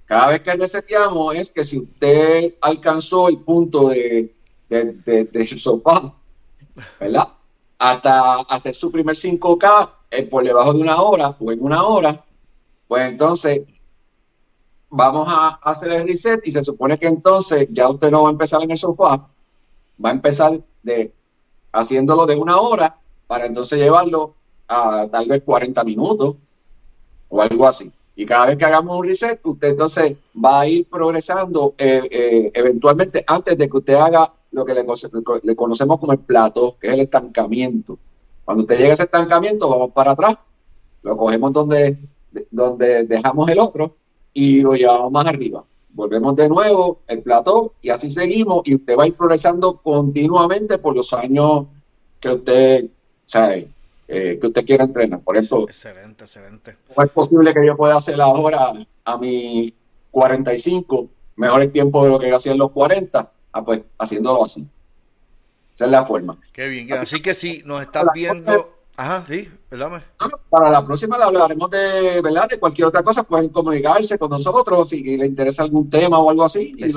Cada 0.06 0.28
vez 0.28 0.41
que 0.41 0.53
reseteamos 0.53 1.36
es 1.36 1.49
que 1.49 1.64
si 1.64 1.80
usted 1.80 2.56
alcanzó 2.62 3.28
el 3.28 3.39
punto 3.39 3.89
de 3.89 4.36
de, 4.70 5.26
de, 5.32 5.58
sofá, 5.58 6.14
¿verdad? 6.99 7.30
Hasta 7.78 8.41
hacer 8.41 8.74
su 8.76 8.91
primer 8.91 9.16
5K 9.16 9.91
eh, 10.12 10.24
por 10.28 10.43
debajo 10.43 10.74
de 10.74 10.82
una 10.82 11.01
hora 11.01 11.36
o 11.39 11.51
en 11.51 11.64
una 11.64 11.84
hora, 11.84 12.24
pues 12.88 13.10
entonces 13.10 13.62
vamos 14.89 15.28
a 15.30 15.60
hacer 15.62 15.91
el 15.91 16.08
reset 16.08 16.41
y 16.45 16.51
se 16.51 16.64
supone 16.64 16.97
que 16.97 17.08
entonces 17.08 17.68
ya 17.72 17.89
usted 17.89 18.12
no 18.12 18.24
va 18.24 18.30
a 18.30 18.32
empezar 18.32 18.64
en 18.64 18.72
el 18.72 18.78
sofá, 18.78 19.28
va 20.03 20.10
a 20.10 20.14
empezar 20.14 20.60
de 20.84 21.12
haciéndolo 21.74 22.26
de 22.26 22.36
una 22.36 22.60
hora 22.60 22.97
para 23.28 23.45
entonces 23.45 23.78
llevarlo 23.80 24.36
a 24.68 25.08
tal 25.12 25.28
vez 25.28 25.43
40 25.43 25.84
minutos 25.84 26.36
o 27.30 27.41
algo 27.41 27.68
así. 27.68 27.91
Y 28.16 28.26
cada 28.26 28.47
vez 28.47 28.57
que 28.57 28.66
hagamos 28.66 28.97
un 28.97 29.05
reset, 29.05 29.39
usted 29.43 29.70
entonces 29.70 30.16
va 30.43 30.61
a 30.61 30.68
ir 30.68 30.88
progresando 30.89 31.76
eh, 31.78 32.01
eh, 32.09 32.51
eventualmente 32.53 33.24
antes 33.28 33.57
de 33.57 33.70
que 33.70 33.78
usted 33.78 33.95
haga 33.95 34.32
lo 34.51 34.63
que 34.63 34.74
le, 34.74 35.55
conocemos 35.55 35.99
como 35.99 36.13
el 36.13 36.20
plato, 36.20 36.78
que 36.80 36.88
es 36.88 36.93
el 36.93 37.01
estancamiento. 37.01 37.99
Cuando 38.45 38.63
usted 38.63 38.78
llega 38.78 38.91
a 38.91 38.93
ese 38.93 39.03
estancamiento, 39.03 39.68
vamos 39.68 39.91
para 39.91 40.11
atrás, 40.11 40.38
lo 41.03 41.18
cogemos 41.18 41.51
donde, 41.51 41.97
donde 42.51 43.05
dejamos 43.05 43.49
el 43.49 43.59
otro 43.59 43.97
y 44.34 44.61
lo 44.61 44.74
llevamos 44.74 45.11
más 45.11 45.28
arriba. 45.28 45.66
Volvemos 45.89 46.36
de 46.38 46.47
nuevo 46.47 46.99
el 47.07 47.22
plató 47.22 47.74
y 47.82 47.89
así 47.89 48.09
seguimos 48.09 48.61
y 48.66 48.76
usted 48.76 48.97
va 48.97 49.03
a 49.03 49.07
ir 49.07 49.16
progresando 49.16 49.78
continuamente 49.78 50.78
por 50.78 50.95
los 50.95 51.11
años 51.13 51.68
que 52.20 52.30
usted 52.30 52.89
sabe, 53.26 53.70
eh, 54.08 54.38
que 54.39 54.47
usted 54.47 54.66
quiera 54.66 54.84
entrenar. 54.84 55.20
Por 55.22 55.38
eso, 55.38 55.64
excelente, 55.64 56.26
excelente. 56.26 56.78
No 56.95 57.03
es 57.03 57.12
posible 57.12 57.53
que 57.53 57.66
yo 57.66 57.76
pueda 57.76 57.95
hacer 57.95 58.20
ahora 58.22 58.74
a 59.03 59.18
mis 59.18 59.74
45 60.12 61.10
mejores 61.38 61.72
tiempos 61.72 62.06
de 62.06 62.12
lo 62.12 62.20
que 62.20 62.34
hacía 62.34 62.53
en 62.53 62.60
los 62.60 62.72
40 62.72 63.32
Ah, 63.56 63.64
pues 63.64 63.84
haciéndolo 63.97 64.43
así. 64.43 64.68
Esa 65.74 65.86
es 65.86 65.91
la 65.91 66.06
forma. 66.06 66.38
Qué 66.51 66.68
bien. 66.68 66.91
Así, 66.91 67.22
que 67.22 67.34
si 67.34 67.64
nos 67.64 67.82
estás 67.82 68.03
viendo... 68.14 68.74
Ajá, 68.97 69.24
sí, 69.26 69.49
¿verdad? 69.72 70.03
Para 70.49 70.70
la 70.72 70.84
próxima 70.84 71.18
le 71.18 71.24
hablaremos 71.24 71.70
de, 71.70 72.22
¿verdad? 72.22 72.49
de 72.49 72.60
cualquier 72.60 72.89
otra 72.89 73.01
cosa. 73.01 73.24
Pueden 73.24 73.49
comunicarse 73.49 74.20
con 74.20 74.30
nosotros 74.30 74.89
si 74.89 75.16
le 75.16 75.26
interesa 75.26 75.64
algún 75.64 75.89
tema 75.89 76.20
o 76.20 76.30
algo 76.30 76.43
así. 76.43 76.76
Y 76.78 76.91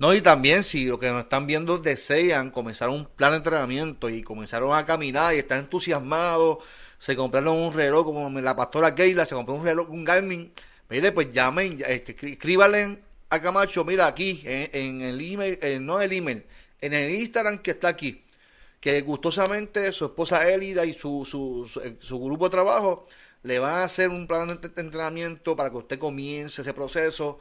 no, 0.00 0.14
y 0.14 0.22
también 0.22 0.64
si 0.64 0.86
lo 0.86 0.98
que 0.98 1.10
nos 1.10 1.24
están 1.24 1.46
viendo 1.46 1.78
desean 1.78 2.50
comenzar 2.50 2.88
un 2.88 3.04
plan 3.04 3.32
de 3.32 3.36
entrenamiento 3.36 4.08
y 4.08 4.22
comenzaron 4.22 4.74
a 4.74 4.86
caminar 4.86 5.34
y 5.34 5.38
están 5.38 5.60
entusiasmados, 5.60 6.58
se 6.98 7.14
compraron 7.16 7.56
un 7.58 7.72
reloj 7.72 8.06
como 8.06 8.40
la 8.40 8.56
pastora 8.56 8.94
Keila, 8.94 9.26
se 9.26 9.34
compró 9.34 9.54
un 9.54 9.64
reloj, 9.64 9.90
un 9.90 10.04
Garmin, 10.04 10.52
mire, 10.88 11.12
pues 11.12 11.30
llamen, 11.32 11.82
este, 11.86 12.16
escríbanle 12.32 12.98
a 13.28 13.40
Camacho, 13.42 13.84
mira 13.84 14.06
aquí, 14.06 14.42
en, 14.44 15.02
el 15.02 15.20
email, 15.20 15.58
eh, 15.62 15.78
no 15.78 16.00
en 16.00 16.10
el 16.10 16.16
email, 16.16 16.44
en 16.80 16.94
el 16.94 17.10
Instagram 17.10 17.58
que 17.58 17.72
está 17.72 17.88
aquí, 17.88 18.22
que 18.80 19.02
gustosamente 19.02 19.92
su 19.92 20.06
esposa 20.06 20.48
Elida 20.48 20.86
y 20.86 20.94
su, 20.94 21.26
su, 21.26 21.70
eh, 21.84 21.96
su, 22.00 22.18
grupo 22.18 22.46
de 22.46 22.50
trabajo 22.52 23.06
le 23.42 23.58
van 23.58 23.74
a 23.74 23.84
hacer 23.84 24.08
un 24.08 24.26
plan 24.26 24.48
de 24.48 24.80
entrenamiento 24.80 25.56
para 25.56 25.70
que 25.70 25.76
usted 25.76 25.98
comience 25.98 26.62
ese 26.62 26.72
proceso 26.72 27.38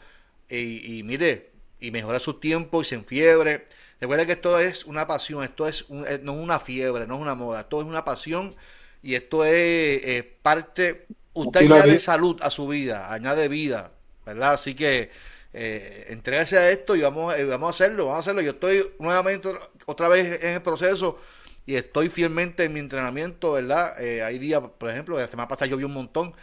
y, 0.50 1.04
mire, 1.04 1.49
y 1.80 1.92
mejore 1.92 2.20
su 2.20 2.36
tiempo 2.36 2.82
y 2.82 2.86
se 2.86 2.96
enfiebre. 2.96 3.66
Recuerde 4.00 4.26
que 4.26 4.34
esto 4.34 4.60
es 4.60 4.86
una 4.86 5.08
pasión, 5.08 5.44
esto 5.44 5.68
es 5.68 5.86
eh, 6.08 6.20
no 6.24 6.34
es 6.34 6.40
una 6.40 6.60
fiebre, 6.60 7.06
no 7.08 7.16
es 7.16 7.22
una 7.22 7.36
moda, 7.36 7.62
esto 7.62 7.82
es 7.82 7.88
una 7.88 8.06
pasión 8.06 8.56
y 9.04 9.16
esto 9.16 9.46
es 9.46 10.24
parte, 10.42 11.06
usted 11.34 11.62
añade 11.72 12.00
salud 12.00 12.38
a 12.42 12.50
su 12.50 12.68
vida, 12.68 13.12
añade 13.12 13.48
vida, 13.48 13.92
¿verdad? 14.26 14.54
Así 14.54 14.76
que 14.76 15.10
eh, 15.52 16.06
entregarse 16.10 16.58
a 16.58 16.70
esto 16.70 16.96
y 16.96 17.02
vamos, 17.02 17.34
eh, 17.36 17.44
vamos 17.44 17.68
a 17.68 17.70
hacerlo, 17.72 18.06
vamos 18.06 18.18
a 18.18 18.20
hacerlo. 18.20 18.42
Yo 18.42 18.52
estoy 18.52 18.86
nuevamente 19.00 19.50
otra 19.86 20.08
vez 20.08 20.44
en 20.44 20.54
el 20.54 20.62
proceso 20.62 21.20
y 21.66 21.76
estoy 21.76 22.10
fielmente 22.10 22.66
en 22.66 22.74
mi 22.74 22.80
entrenamiento, 22.80 23.54
¿verdad? 23.54 24.00
Eh, 24.02 24.22
hay 24.22 24.38
días, 24.38 24.62
por 24.78 24.90
ejemplo, 24.92 25.18
la 25.18 25.28
semana 25.28 25.48
pasada 25.48 25.70
llovió 25.70 25.88
un 25.88 25.94
montón 25.94 26.34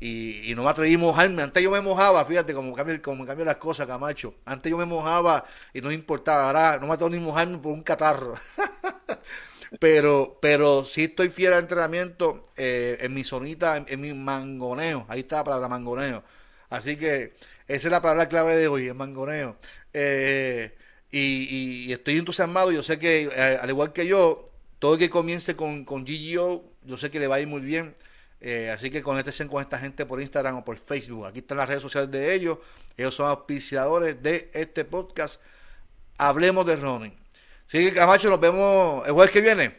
y, 0.00 0.52
no 0.54 0.64
me 0.64 0.70
atreví 0.70 0.94
a 0.94 0.98
mojarme. 0.98 1.42
Antes 1.42 1.62
yo 1.62 1.70
me 1.70 1.80
mojaba, 1.80 2.24
fíjate 2.24 2.54
cómo 2.54 2.74
cambian 2.74 2.98
como 3.00 3.24
las 3.24 3.56
cosas, 3.56 3.86
Camacho. 3.86 4.34
Antes 4.44 4.70
yo 4.70 4.76
me 4.76 4.84
mojaba 4.84 5.46
y 5.72 5.80
no 5.80 5.90
importaba, 5.92 6.46
ahora 6.46 6.78
no 6.80 6.86
me 6.86 6.94
atrevo 6.94 7.10
ni 7.10 7.18
mojarme 7.18 7.58
por 7.58 7.72
un 7.72 7.82
catarro. 7.82 8.34
pero 9.80 10.38
pero 10.40 10.84
sí 10.84 11.04
estoy 11.04 11.28
fiel 11.28 11.52
al 11.52 11.60
entrenamiento 11.60 12.42
eh, 12.56 12.98
en 13.00 13.14
mi 13.14 13.24
zonita, 13.24 13.76
en, 13.76 13.86
en, 13.88 14.00
mi 14.00 14.12
mangoneo. 14.12 15.06
Ahí 15.08 15.20
está 15.20 15.36
la 15.36 15.44
palabra 15.44 15.68
mangoneo. 15.68 16.24
Así 16.68 16.96
que 16.96 17.34
esa 17.68 17.88
es 17.88 17.90
la 17.90 18.02
palabra 18.02 18.28
clave 18.28 18.56
de 18.56 18.68
hoy, 18.68 18.88
el 18.88 18.94
mangoneo. 18.94 19.56
Eh, 19.92 20.76
y, 21.10 21.92
estoy 21.92 22.18
entusiasmado. 22.18 22.70
Yo 22.72 22.82
sé 22.82 22.98
que, 22.98 23.30
eh, 23.34 23.58
al 23.60 23.70
igual 23.70 23.92
que 23.92 24.06
yo, 24.06 24.44
todo 24.78 24.94
el 24.94 24.98
que 24.98 25.10
comience 25.10 25.56
con, 25.56 25.84
con 25.84 26.04
GGO, 26.04 26.64
yo 26.84 26.96
sé 26.96 27.10
que 27.10 27.18
le 27.20 27.26
va 27.26 27.36
a 27.36 27.40
ir 27.40 27.46
muy 27.48 27.60
bien. 27.60 27.94
Eh, 28.40 28.70
así 28.70 28.90
que 28.90 29.02
conéctense 29.02 29.46
con 29.46 29.62
esta 29.62 29.78
gente 29.78 30.04
por 30.06 30.20
Instagram 30.20 30.58
o 30.58 30.64
por 30.64 30.76
Facebook. 30.76 31.26
Aquí 31.26 31.38
están 31.38 31.58
las 31.58 31.68
redes 31.68 31.82
sociales 31.82 32.10
de 32.10 32.34
ellos. 32.34 32.58
Ellos 32.96 33.14
son 33.14 33.28
auspiciadores 33.28 34.22
de 34.22 34.50
este 34.54 34.84
podcast. 34.84 35.40
Hablemos 36.18 36.66
de 36.66 36.76
running. 36.76 37.16
Así 37.66 37.78
que 37.84 37.92
Camacho, 37.92 38.30
nos 38.30 38.40
vemos 38.40 39.06
el 39.06 39.12
jueves 39.12 39.32
que 39.32 39.40
viene. 39.40 39.78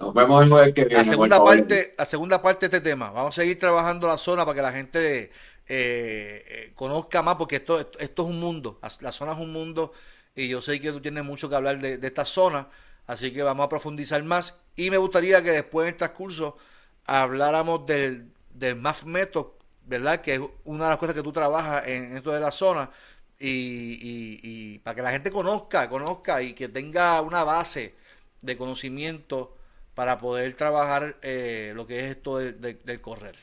Nos 0.00 0.12
vemos 0.12 0.42
el 0.42 0.50
jueves 0.50 0.74
que 0.74 0.84
viene. 0.84 1.04
La 1.04 1.10
segunda, 1.10 1.44
parte, 1.44 1.94
la 1.96 2.04
segunda 2.04 2.42
parte 2.42 2.68
de 2.68 2.76
este 2.76 2.90
tema. 2.90 3.10
Vamos 3.10 3.38
a 3.38 3.42
seguir 3.42 3.58
trabajando 3.58 4.08
la 4.08 4.18
zona 4.18 4.44
para 4.44 4.56
que 4.56 4.62
la 4.62 4.72
gente 4.72 5.30
eh, 5.66 6.44
eh, 6.46 6.72
conozca 6.74 7.22
más, 7.22 7.36
porque 7.36 7.56
esto, 7.56 7.80
esto, 7.80 8.22
es 8.22 8.28
un 8.28 8.38
mundo, 8.38 8.78
la 9.00 9.12
zona 9.12 9.32
es 9.32 9.38
un 9.38 9.50
mundo 9.50 9.94
y 10.34 10.46
yo 10.48 10.60
sé 10.60 10.78
que 10.78 10.92
tú 10.92 11.00
tienes 11.00 11.24
mucho 11.24 11.48
que 11.48 11.56
hablar 11.56 11.78
de, 11.80 12.06
esta 12.06 12.26
zona, 12.26 12.68
así 13.06 13.32
que 13.32 13.42
vamos 13.42 13.64
a 13.64 13.68
profundizar 13.70 14.22
más 14.24 14.60
y 14.76 14.90
me 14.90 14.98
gustaría 14.98 15.42
que 15.42 15.52
después 15.52 15.86
en 15.86 15.94
el 15.94 15.96
transcurso 15.96 16.58
habláramos 17.06 17.86
del, 17.86 18.32
del 18.52 18.76
Math 18.76 19.04
Method, 19.04 19.46
¿verdad? 19.84 20.20
Que 20.20 20.34
es 20.34 20.40
una 20.64 20.84
de 20.84 20.90
las 20.90 20.98
cosas 20.98 21.14
que 21.14 21.22
tú 21.22 21.32
trabajas 21.32 21.86
en, 21.86 22.16
esto 22.16 22.32
de 22.32 22.40
la 22.40 22.50
zona 22.50 22.90
y, 23.38 24.78
para 24.78 24.94
que 24.94 25.02
la 25.02 25.10
gente 25.10 25.30
conozca, 25.30 25.88
conozca 25.88 26.42
y 26.42 26.54
que 26.54 26.68
tenga 26.68 27.20
una 27.20 27.44
base 27.44 27.94
de 28.40 28.56
conocimiento 28.56 29.56
para 29.94 30.18
poder 30.18 30.54
trabajar 30.54 31.16
eh, 31.22 31.72
lo 31.74 31.86
que 31.86 32.00
es 32.00 32.16
esto 32.16 32.38
del 32.38 33.00
correr. 33.00 33.36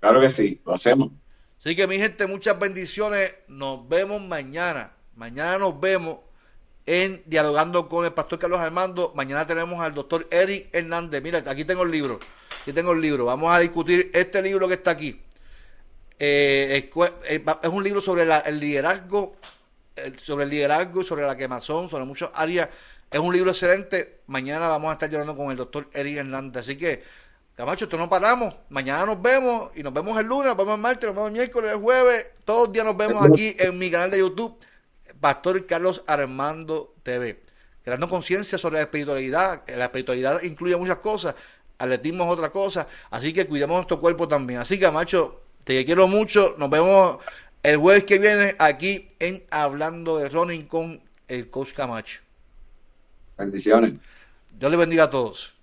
Claro 0.00 0.20
que 0.20 0.28
sí, 0.28 0.60
lo 0.64 0.74
hacemos. 0.74 1.10
Así 1.60 1.74
que 1.74 1.86
mi 1.86 1.96
gente, 1.96 2.26
muchas 2.26 2.58
bendiciones. 2.58 3.32
Nos 3.48 3.88
vemos 3.88 4.20
mañana. 4.20 4.92
Mañana 5.16 5.58
nos 5.58 5.80
vemos 5.80 6.18
en 6.84 7.22
Dialogando 7.24 7.88
con 7.88 8.04
el 8.04 8.12
Pastor 8.12 8.38
Carlos 8.38 8.60
Armando. 8.60 9.12
Mañana 9.14 9.46
tenemos 9.46 9.80
al 9.80 9.94
doctor 9.94 10.28
Eric 10.30 10.68
Hernández. 10.74 11.22
Mira, 11.22 11.42
aquí 11.46 11.64
tengo 11.64 11.84
el 11.84 11.90
libro. 11.90 12.18
Aquí 12.64 12.72
tengo 12.72 12.92
el 12.92 13.00
libro. 13.02 13.26
Vamos 13.26 13.54
a 13.54 13.58
discutir 13.58 14.10
este 14.14 14.40
libro 14.40 14.66
que 14.66 14.72
está 14.72 14.92
aquí. 14.92 15.20
Eh, 16.18 16.90
es 17.62 17.68
un 17.68 17.84
libro 17.84 18.00
sobre 18.00 18.22
el 18.22 18.58
liderazgo, 18.58 19.36
sobre 20.16 20.44
el 20.44 20.50
liderazgo 20.50 21.02
y 21.02 21.04
sobre 21.04 21.26
la 21.26 21.36
quemazón, 21.36 21.90
sobre 21.90 22.06
muchas 22.06 22.30
áreas. 22.32 22.70
Es 23.10 23.20
un 23.20 23.34
libro 23.34 23.50
excelente. 23.50 24.20
Mañana 24.28 24.66
vamos 24.68 24.88
a 24.88 24.94
estar 24.94 25.10
llorando 25.10 25.36
con 25.36 25.50
el 25.50 25.58
doctor 25.58 25.90
Eric 25.92 26.16
Hernández. 26.16 26.62
Así 26.62 26.78
que 26.78 27.02
Camacho, 27.54 27.84
esto 27.84 27.98
no 27.98 28.08
paramos. 28.08 28.54
Mañana 28.70 29.04
nos 29.04 29.20
vemos 29.20 29.70
y 29.76 29.82
nos 29.82 29.92
vemos 29.92 30.18
el 30.18 30.26
lunes, 30.26 30.46
nos 30.46 30.56
vemos 30.56 30.76
el 30.76 30.80
martes, 30.80 31.04
nos 31.04 31.16
vemos 31.16 31.28
el 31.28 31.34
miércoles, 31.34 31.70
el 31.70 31.80
jueves. 31.80 32.28
Todos 32.46 32.68
los 32.68 32.72
días 32.72 32.86
nos 32.86 32.96
vemos 32.96 33.22
aquí 33.22 33.54
en 33.58 33.76
mi 33.76 33.90
canal 33.90 34.10
de 34.10 34.20
YouTube. 34.20 34.56
Pastor 35.20 35.66
Carlos 35.66 36.02
Armando 36.06 36.94
TV. 37.02 37.42
Creando 37.82 38.08
conciencia 38.08 38.56
sobre 38.56 38.76
la 38.76 38.84
espiritualidad. 38.84 39.62
La 39.68 39.84
espiritualidad 39.84 40.42
incluye 40.42 40.74
muchas 40.76 40.96
cosas. 40.96 41.34
Atletismo 41.78 42.24
es 42.24 42.30
otra 42.30 42.50
cosa. 42.50 42.86
Así 43.10 43.32
que 43.32 43.46
cuidemos 43.46 43.76
nuestro 43.76 44.00
cuerpo 44.00 44.28
también. 44.28 44.60
Así 44.60 44.78
que, 44.78 44.90
macho, 44.90 45.40
te 45.64 45.84
quiero 45.84 46.08
mucho. 46.08 46.54
Nos 46.58 46.70
vemos 46.70 47.18
el 47.62 47.76
jueves 47.78 48.04
que 48.04 48.18
viene 48.18 48.54
aquí 48.58 49.08
en 49.18 49.44
Hablando 49.50 50.18
de 50.18 50.28
Running 50.28 50.66
con 50.66 51.00
el 51.28 51.50
coach 51.50 51.72
Camacho. 51.72 52.20
Bendiciones. 53.38 53.94
Dios 54.58 54.70
le 54.70 54.76
bendiga 54.76 55.04
a 55.04 55.10
todos. 55.10 55.53